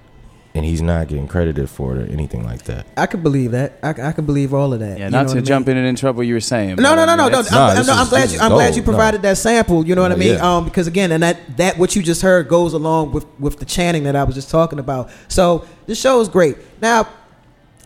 And 0.55 0.63
he's 0.63 0.81
not 0.81 1.09
getting 1.09 1.27
credited 1.27 1.69
for 1.69 1.95
it 1.97 2.07
or 2.09 2.11
anything 2.11 2.45
like 2.45 2.63
that. 2.63 2.87
I 2.95 3.07
could 3.07 3.21
believe 3.21 3.51
that. 3.51 3.77
I, 3.83 3.89
I 3.89 4.11
could 4.13 4.25
believe 4.25 4.53
all 4.53 4.71
of 4.73 4.79
that. 4.79 4.97
Yeah, 4.97 5.05
You 5.05 5.11
not 5.11 5.17
know 5.17 5.23
to 5.23 5.25
what 5.27 5.31
I 5.31 5.35
mean? 5.35 5.45
jump 5.45 5.67
in 5.67 5.75
and 5.77 5.85
interrupt 5.85 6.15
what 6.15 6.25
you 6.27 6.33
were 6.33 6.39
saying. 6.39 6.77
No, 6.77 6.95
no, 6.95 7.03
no, 7.05 7.15
no, 7.17 7.27
no. 7.27 7.39
I'm, 7.39 7.45
Nah, 7.51 7.67
I'm, 7.67 7.85
no, 7.85 7.93
I'm 7.93 8.03
is- 8.03 8.09
glad 8.09 8.31
you. 8.31 8.39
I'm 8.39 8.51
glad 8.51 8.75
you 8.75 8.81
provided 8.81 9.21
that 9.23 9.37
sample. 9.37 9.85
You 9.85 9.95
know 9.95 10.01
what 10.01 10.13
I 10.13 10.15
mean? 10.15 10.35
yeah. 10.35 10.55
Um, 10.57 10.63
because 10.63 10.87
again, 10.87 11.11
and 11.11 11.21
that 11.23 11.57
that 11.57 11.77
what 11.77 11.95
you 11.95 12.01
just 12.01 12.21
heard 12.21 12.47
goes 12.47 12.71
along 12.73 13.11
with 13.11 13.25
with 13.39 13.59
the 13.59 13.65
chanting 13.65 14.03
that 14.03 14.15
I 14.15 14.23
was 14.23 14.33
just 14.33 14.49
talking 14.49 14.79
about. 14.79 15.09
So 15.27 15.65
the 15.87 15.93
show 15.95 16.21
is 16.21 16.29
great. 16.29 16.55
Now, 16.81 17.09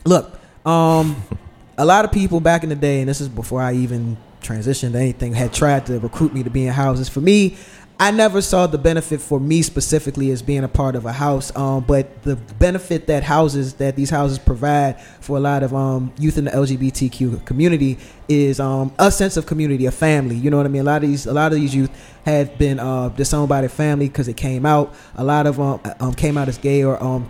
look, 0.06 0.40
um, 0.66 1.16
a 1.78 1.86
lot 1.86 2.06
of 2.06 2.12
people 2.12 2.40
back 2.40 2.62
in 2.64 2.70
the 2.70 2.76
day, 2.76 3.00
and 3.00 3.10
this 3.10 3.20
is 3.20 3.30
before 3.30 3.62
I 3.62 3.74
even 3.74 4.16
transitioned 4.42 4.94
to 4.94 5.00
anything, 5.00 5.34
had 5.34 5.54
tried 5.54 5.86
to 5.88 6.00
recruit 6.00 6.34
me 6.34 6.44
to 6.44 6.50
be 6.50 6.66
in 6.68 6.74
houses. 6.74 7.10
For 7.10 7.20
me, 7.22 7.58
I 8.02 8.12
never 8.12 8.41
saw 8.41 8.66
the 8.66 8.78
benefit 8.78 9.20
for 9.20 9.41
me 9.41 9.62
specifically 9.62 10.32
as 10.32 10.41
being 10.41 10.64
a 10.64 10.70
part 10.70 10.95
of 10.95 11.06
a 11.06 11.12
house. 11.12 11.54
Um, 11.54 11.84
but 11.84 12.24
the 12.24 12.38
benefit 12.38 13.08
that 13.08 13.24
houses 13.24 13.74
that 13.74 13.97
these 13.97 14.10
houses 14.10 14.39
provide 14.39 15.02
for 15.20 15.36
a 15.36 15.41
lot 15.41 15.64
of 15.64 15.76
um, 15.76 16.14
youth 16.18 16.38
in 16.38 16.45
the 16.45 16.52
LGBTQ 16.52 17.45
community 17.45 17.97
is 18.30 18.62
um, 18.62 18.93
a 19.00 19.12
sense 19.12 19.36
of 19.36 19.45
community, 19.45 19.86
a 19.86 19.91
family. 19.91 20.38
You 20.38 20.50
know 20.50 20.56
what 20.56 20.66
I 20.66 20.70
mean? 20.70 20.84
A 20.84 20.86
lot 20.86 21.04
of 21.04 21.10
these, 21.10 21.26
a 21.26 21.34
lot 21.34 21.52
of 21.52 21.60
these 21.60 21.76
youth 21.76 21.91
have 22.24 22.58
been 22.58 22.80
uh, 22.80 23.10
disowned 23.10 23.50
by 23.50 23.60
their 23.60 23.70
family 23.70 24.08
because 24.08 24.30
it 24.30 24.38
came 24.38 24.66
out. 24.66 24.95
A 25.16 25.24
lot 25.26 25.45
of 25.45 25.60
um, 25.60 25.82
um, 26.00 26.14
came 26.14 26.38
out 26.38 26.47
as 26.47 26.58
gay 26.58 26.86
or 26.86 27.04
um, 27.04 27.30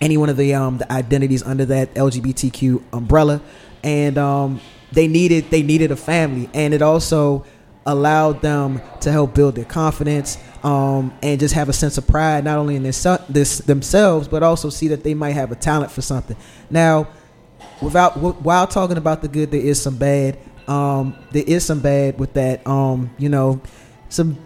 any 0.00 0.16
one 0.16 0.28
of 0.28 0.36
the 0.36 0.52
the 0.52 0.86
identities 0.92 1.42
under 1.42 1.64
that 1.64 1.92
LGBTQ 1.94 2.84
umbrella, 2.92 3.42
and 3.82 4.60
they 4.92 5.08
needed 5.08 5.50
they 5.50 5.62
needed 5.62 5.90
a 5.90 5.96
family, 5.96 6.48
and 6.54 6.72
it 6.72 6.82
also 6.82 7.44
allowed 7.84 8.40
them 8.42 8.80
to 9.00 9.10
help 9.10 9.34
build 9.34 9.56
their 9.56 9.64
confidence 9.64 10.38
um 10.62 11.12
and 11.20 11.40
just 11.40 11.52
have 11.52 11.68
a 11.68 11.72
sense 11.72 11.98
of 11.98 12.06
pride 12.06 12.44
not 12.44 12.56
only 12.56 12.76
in 12.76 12.82
this, 12.84 13.02
this 13.28 13.58
themselves 13.58 14.28
but 14.28 14.42
also 14.42 14.70
see 14.70 14.88
that 14.88 15.02
they 15.02 15.14
might 15.14 15.32
have 15.32 15.50
a 15.50 15.56
talent 15.56 15.90
for 15.90 16.00
something. 16.00 16.36
Now, 16.70 17.08
without 17.82 18.16
while 18.18 18.66
talking 18.66 18.96
about 18.96 19.22
the 19.22 19.28
good, 19.28 19.50
there 19.50 19.60
is 19.60 19.80
some 19.80 19.96
bad. 19.96 20.38
Um, 20.68 21.16
there 21.32 21.44
is 21.46 21.64
some 21.64 21.80
bad 21.80 22.18
with 22.18 22.34
that. 22.34 22.66
Um, 22.66 23.10
you 23.18 23.28
know, 23.28 23.60
some 24.08 24.38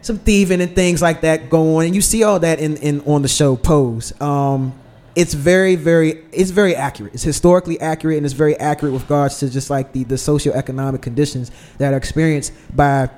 some 0.00 0.18
thieving 0.18 0.60
and 0.60 0.74
things 0.74 1.00
like 1.00 1.22
that 1.22 1.50
go 1.50 1.76
on, 1.76 1.86
and 1.86 1.94
you 1.94 2.00
see 2.00 2.22
all 2.22 2.40
that 2.40 2.58
in, 2.58 2.76
in 2.78 3.00
on 3.02 3.22
the 3.22 3.28
show 3.28 3.56
Pose. 3.56 4.18
Um, 4.20 4.78
it's 5.18 5.34
very, 5.34 5.74
very, 5.74 6.24
it's 6.30 6.50
very 6.50 6.76
accurate. 6.76 7.12
It's 7.12 7.24
historically 7.24 7.80
accurate, 7.80 8.18
and 8.18 8.24
it's 8.24 8.36
very 8.36 8.56
accurate 8.56 8.92
with 8.92 9.02
regards 9.02 9.40
to 9.40 9.50
just 9.50 9.68
like 9.68 9.92
the 9.92 10.04
the 10.04 10.14
socioeconomic 10.14 11.02
conditions 11.02 11.50
that 11.78 11.92
are 11.92 11.96
experienced 11.96 12.52
by 12.76 13.10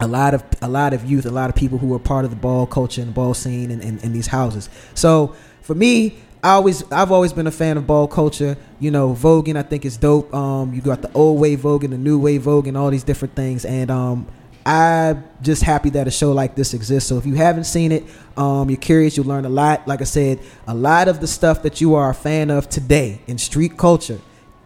a 0.00 0.08
lot 0.08 0.34
of 0.34 0.42
a 0.60 0.68
lot 0.68 0.92
of 0.92 1.08
youth, 1.08 1.26
a 1.26 1.30
lot 1.30 1.48
of 1.48 1.54
people 1.54 1.78
who 1.78 1.94
are 1.94 2.00
part 2.00 2.24
of 2.24 2.32
the 2.32 2.36
ball 2.36 2.66
culture 2.66 3.00
and 3.00 3.14
ball 3.14 3.32
scene 3.32 3.70
and 3.70 4.02
in, 4.02 4.12
these 4.12 4.26
houses. 4.26 4.68
So 4.94 5.36
for 5.62 5.76
me, 5.76 6.18
I 6.42 6.54
always 6.54 6.82
I've 6.90 7.12
always 7.12 7.32
been 7.32 7.46
a 7.46 7.52
fan 7.52 7.76
of 7.76 7.86
ball 7.86 8.08
culture. 8.08 8.56
You 8.80 8.90
know, 8.90 9.14
Voguing 9.14 9.56
I 9.56 9.62
think 9.62 9.84
is 9.84 9.96
dope. 9.96 10.34
Um, 10.34 10.74
you 10.74 10.80
got 10.80 11.00
the 11.00 11.12
old 11.12 11.38
way 11.38 11.56
Voguing, 11.56 11.90
the 11.90 11.98
new 11.98 12.18
way 12.18 12.40
Voguing, 12.40 12.76
all 12.76 12.90
these 12.90 13.04
different 13.04 13.36
things, 13.36 13.64
and 13.64 13.88
um, 13.88 14.26
I'm 14.66 15.24
just 15.40 15.62
happy 15.62 15.90
that 15.90 16.06
a 16.06 16.10
show 16.10 16.32
like 16.32 16.54
this 16.54 16.74
exists. 16.74 17.08
So 17.08 17.16
if 17.16 17.26
you 17.26 17.34
haven't 17.34 17.64
seen 17.64 17.92
it, 17.92 18.04
um, 18.36 18.68
you're 18.68 18.78
curious, 18.78 19.16
you'll 19.16 19.26
learn 19.26 19.44
a 19.44 19.48
lot. 19.48 19.88
Like 19.88 20.00
I 20.00 20.04
said, 20.04 20.40
a 20.66 20.74
lot 20.74 21.08
of 21.08 21.20
the 21.20 21.26
stuff 21.26 21.62
that 21.62 21.80
you 21.80 21.94
are 21.94 22.10
a 22.10 22.14
fan 22.14 22.50
of 22.50 22.68
today 22.68 23.22
in 23.26 23.38
street 23.38 23.76
culture 23.78 24.20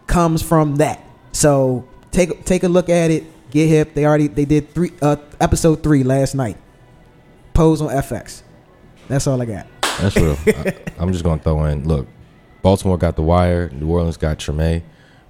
comes 0.07 0.43
from 0.43 0.77
that. 0.77 1.05
So 1.33 1.87
take 2.11 2.45
take 2.45 2.65
a 2.65 2.69
look 2.69 2.89
at 2.89 3.11
it. 3.11 3.25
Get 3.51 3.69
hip. 3.69 3.95
They 3.95 4.05
already 4.05 4.27
they 4.27 4.45
did 4.45 4.71
three 4.75 4.93
uh, 5.01 5.17
episode 5.41 5.83
three 5.83 6.03
last 6.03 6.35
night. 6.35 6.57
Pose 7.53 7.81
on 7.81 7.91
FX. 7.91 8.43
That's 9.07 9.27
all 9.27 9.41
I 9.41 9.45
got. 9.45 9.67
That's 10.01 10.17
real. 10.17 10.37
I, 10.47 10.75
I'm 10.99 11.13
just 11.13 11.25
gonna 11.25 11.41
throw 11.41 11.65
in. 11.67 11.87
Look, 11.87 12.09
Baltimore 12.63 12.99
got 12.99 13.15
the 13.15 13.23
wire. 13.23 13.71
New 13.71 13.89
Orleans 13.89 14.17
got 14.17 14.39
Treme. 14.39 14.83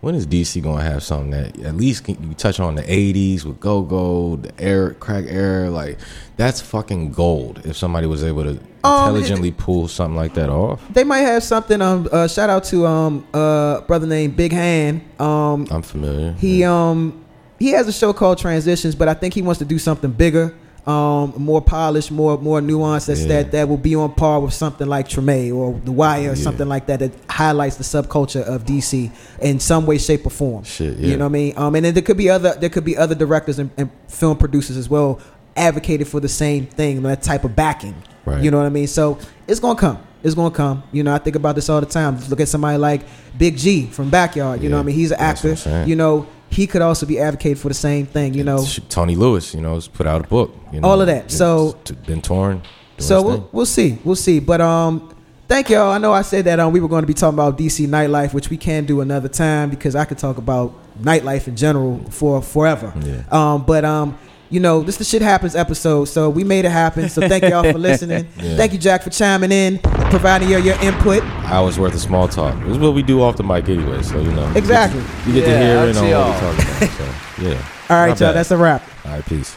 When 0.04 0.14
is 0.14 0.26
DC 0.26 0.62
gonna 0.62 0.82
have 0.82 1.02
something 1.02 1.30
that 1.30 1.58
at 1.60 1.76
least 1.76 2.04
can, 2.04 2.22
you 2.28 2.34
touch 2.34 2.60
on 2.60 2.74
the 2.74 2.82
'80s 2.82 3.44
with 3.44 3.58
Go 3.58 3.80
Go, 3.80 4.36
the 4.36 4.52
air 4.60 4.90
crack 4.94 5.24
air? 5.26 5.70
Like 5.70 5.98
that's 6.36 6.60
fucking 6.60 7.12
gold. 7.12 7.62
If 7.64 7.76
somebody 7.76 8.06
was 8.06 8.22
able 8.22 8.42
to 8.44 8.60
Um, 8.84 9.08
intelligently 9.08 9.50
pull 9.50 9.88
something 9.88 10.14
like 10.14 10.34
that 10.34 10.50
off, 10.50 10.82
They 10.92 11.04
might 11.04 11.20
have 11.20 11.42
something. 11.42 11.80
Um, 11.80 12.06
uh, 12.12 12.28
shout 12.28 12.50
out 12.50 12.64
to 12.64 12.86
um, 12.86 13.26
uh, 13.32 13.80
brother 13.82 14.06
named 14.06 14.36
Big 14.36 14.52
Hand. 14.52 15.00
Um, 15.18 15.66
I'm 15.70 15.80
familiar. 15.80 16.32
He 16.32 16.64
um 16.64 17.24
he 17.58 17.70
has 17.70 17.88
a 17.88 17.92
show 17.92 18.12
called 18.12 18.36
Transitions, 18.36 18.94
but 18.94 19.08
I 19.08 19.14
think 19.14 19.32
he 19.32 19.40
wants 19.40 19.58
to 19.60 19.64
do 19.64 19.78
something 19.78 20.10
bigger, 20.10 20.54
um, 20.86 21.32
more 21.38 21.62
polished, 21.62 22.10
more 22.10 22.36
more 22.38 22.60
nuanced. 22.60 23.06
That's 23.06 23.22
Yeah. 23.22 23.28
that 23.42 23.52
that 23.52 23.68
will 23.68 23.78
be 23.78 23.94
on 23.94 24.12
par 24.14 24.40
with 24.40 24.52
something 24.52 24.86
like 24.86 25.08
Treme 25.08 25.54
or 25.54 25.80
The 25.84 25.92
Wire 25.92 26.20
or 26.20 26.34
Yeah. 26.34 26.34
something 26.34 26.68
like 26.68 26.86
that 26.86 27.00
that 27.00 27.12
highlights 27.28 27.76
the 27.76 27.84
subculture 27.84 28.42
of 28.42 28.66
DC 28.66 29.10
in 29.40 29.60
some 29.60 29.86
way, 29.86 29.96
shape, 29.98 30.26
or 30.26 30.30
form. 30.30 30.64
Shit, 30.64 30.98
You 30.98 31.16
know 31.16 31.24
what 31.24 31.30
I 31.30 31.32
mean? 31.32 31.54
Um, 31.56 31.74
and 31.74 31.84
then 31.86 31.94
there 31.94 32.02
could 32.02 32.18
be 32.18 32.28
other 32.28 32.54
there 32.60 32.68
could 32.70 32.84
be 32.84 32.96
other 32.98 33.14
directors 33.14 33.58
and, 33.58 33.70
and 33.78 33.88
film 34.08 34.36
producers 34.36 34.76
as 34.76 34.90
well 34.90 35.20
advocated 35.56 36.06
for 36.08 36.20
the 36.20 36.28
same 36.28 36.66
thing, 36.66 37.02
that 37.02 37.22
type 37.22 37.44
of 37.44 37.54
backing. 37.56 37.94
Right. 38.26 38.42
You 38.42 38.50
know 38.50 38.58
what 38.58 38.66
I 38.66 38.70
mean? 38.70 38.86
So 38.86 39.18
it's 39.46 39.60
gonna 39.60 39.78
come. 39.78 39.98
It's 40.22 40.34
gonna 40.34 40.50
come. 40.50 40.82
You 40.92 41.02
know, 41.02 41.14
I 41.14 41.18
think 41.18 41.36
about 41.36 41.54
this 41.54 41.68
all 41.68 41.80
the 41.80 41.86
time. 41.86 42.18
Look 42.28 42.40
at 42.40 42.48
somebody 42.48 42.78
like 42.78 43.02
Big 43.38 43.56
G 43.56 43.86
from 43.86 44.08
Backyard. 44.10 44.62
You 44.62 44.68
know 44.70 44.76
what 44.76 44.82
I 44.82 44.86
mean? 44.86 44.96
He's 44.96 45.12
an 45.12 45.20
actor. 45.20 45.56
You 45.86 45.96
know, 45.96 46.26
he 46.54 46.66
could 46.66 46.82
also 46.82 47.04
be 47.04 47.18
advocated 47.18 47.58
for 47.58 47.68
the 47.68 47.74
same 47.74 48.06
thing. 48.06 48.34
You 48.34 48.44
know, 48.44 48.64
Tony 48.88 49.16
Lewis, 49.16 49.54
you 49.54 49.60
know, 49.60 49.74
has 49.74 49.88
put 49.88 50.06
out 50.06 50.24
a 50.24 50.28
book. 50.28 50.54
You 50.72 50.80
know, 50.80 50.88
All 50.88 51.00
of 51.00 51.06
that. 51.08 51.30
So- 51.30 51.76
been 52.06 52.22
torn. 52.22 52.62
so 52.98 53.22
we'll, 53.22 53.48
we'll 53.52 53.66
see. 53.66 53.98
We'll 54.04 54.14
see. 54.16 54.38
But 54.38 54.60
um, 54.60 55.12
thank 55.48 55.68
y'all. 55.68 55.90
I 55.90 55.98
know 55.98 56.12
I 56.12 56.22
said 56.22 56.44
that 56.44 56.60
um 56.60 56.72
we 56.72 56.80
were 56.80 56.88
going 56.88 57.02
to 57.02 57.06
be 57.06 57.14
talking 57.14 57.34
about 57.34 57.58
DC 57.58 57.86
nightlife, 57.88 58.32
which 58.32 58.50
we 58.50 58.56
can 58.56 58.84
do 58.84 59.00
another 59.00 59.28
time 59.28 59.68
because 59.68 59.96
I 59.96 60.04
could 60.04 60.18
talk 60.18 60.38
about 60.38 60.72
nightlife 61.02 61.48
in 61.48 61.56
general 61.56 61.98
for 62.10 62.40
forever. 62.40 62.92
Yeah. 63.04 63.24
Um, 63.32 63.64
but 63.66 63.84
um, 63.84 64.16
you 64.54 64.60
know, 64.60 64.82
this 64.82 64.96
the 64.98 65.04
shit 65.04 65.20
happens 65.20 65.56
episode. 65.56 66.04
So 66.04 66.30
we 66.30 66.44
made 66.44 66.64
it 66.64 66.70
happen. 66.70 67.08
So 67.08 67.26
thank 67.28 67.42
y'all 67.44 67.64
for 67.70 67.78
listening. 67.90 68.28
Yeah. 68.36 68.56
Thank 68.56 68.72
you, 68.72 68.78
Jack, 68.78 69.02
for 69.02 69.10
chiming 69.10 69.50
in, 69.50 69.78
providing 70.10 70.48
your 70.48 70.60
your 70.60 70.80
input. 70.80 71.22
Hours 71.52 71.78
worth 71.78 71.94
of 71.94 72.00
small 72.00 72.28
talk. 72.28 72.58
This 72.60 72.70
is 72.72 72.78
what 72.78 72.94
we 72.94 73.02
do 73.02 73.20
off 73.20 73.36
the 73.36 73.42
mic 73.42 73.68
anyway, 73.68 74.00
so 74.02 74.20
you 74.20 74.30
know. 74.32 74.50
Exactly. 74.54 75.00
You 75.26 75.32
get 75.40 75.44
to 75.46 75.50
Yeah, 75.50 75.58
hear 75.66 75.78
out 75.78 75.88
in 75.88 75.96
on 75.96 76.04
what 76.10 76.26
we're 76.28 76.40
talking 76.40 76.86
about. 76.86 76.96
So 77.36 77.42
yeah. 77.42 77.68
All 77.90 77.96
right, 77.96 78.08
Not 78.10 78.20
y'all. 78.20 78.28
bad. 78.28 78.32
That's 78.36 78.50
a 78.52 78.56
wrap. 78.56 78.82
All 79.04 79.10
right, 79.12 79.26
peace. 79.26 79.56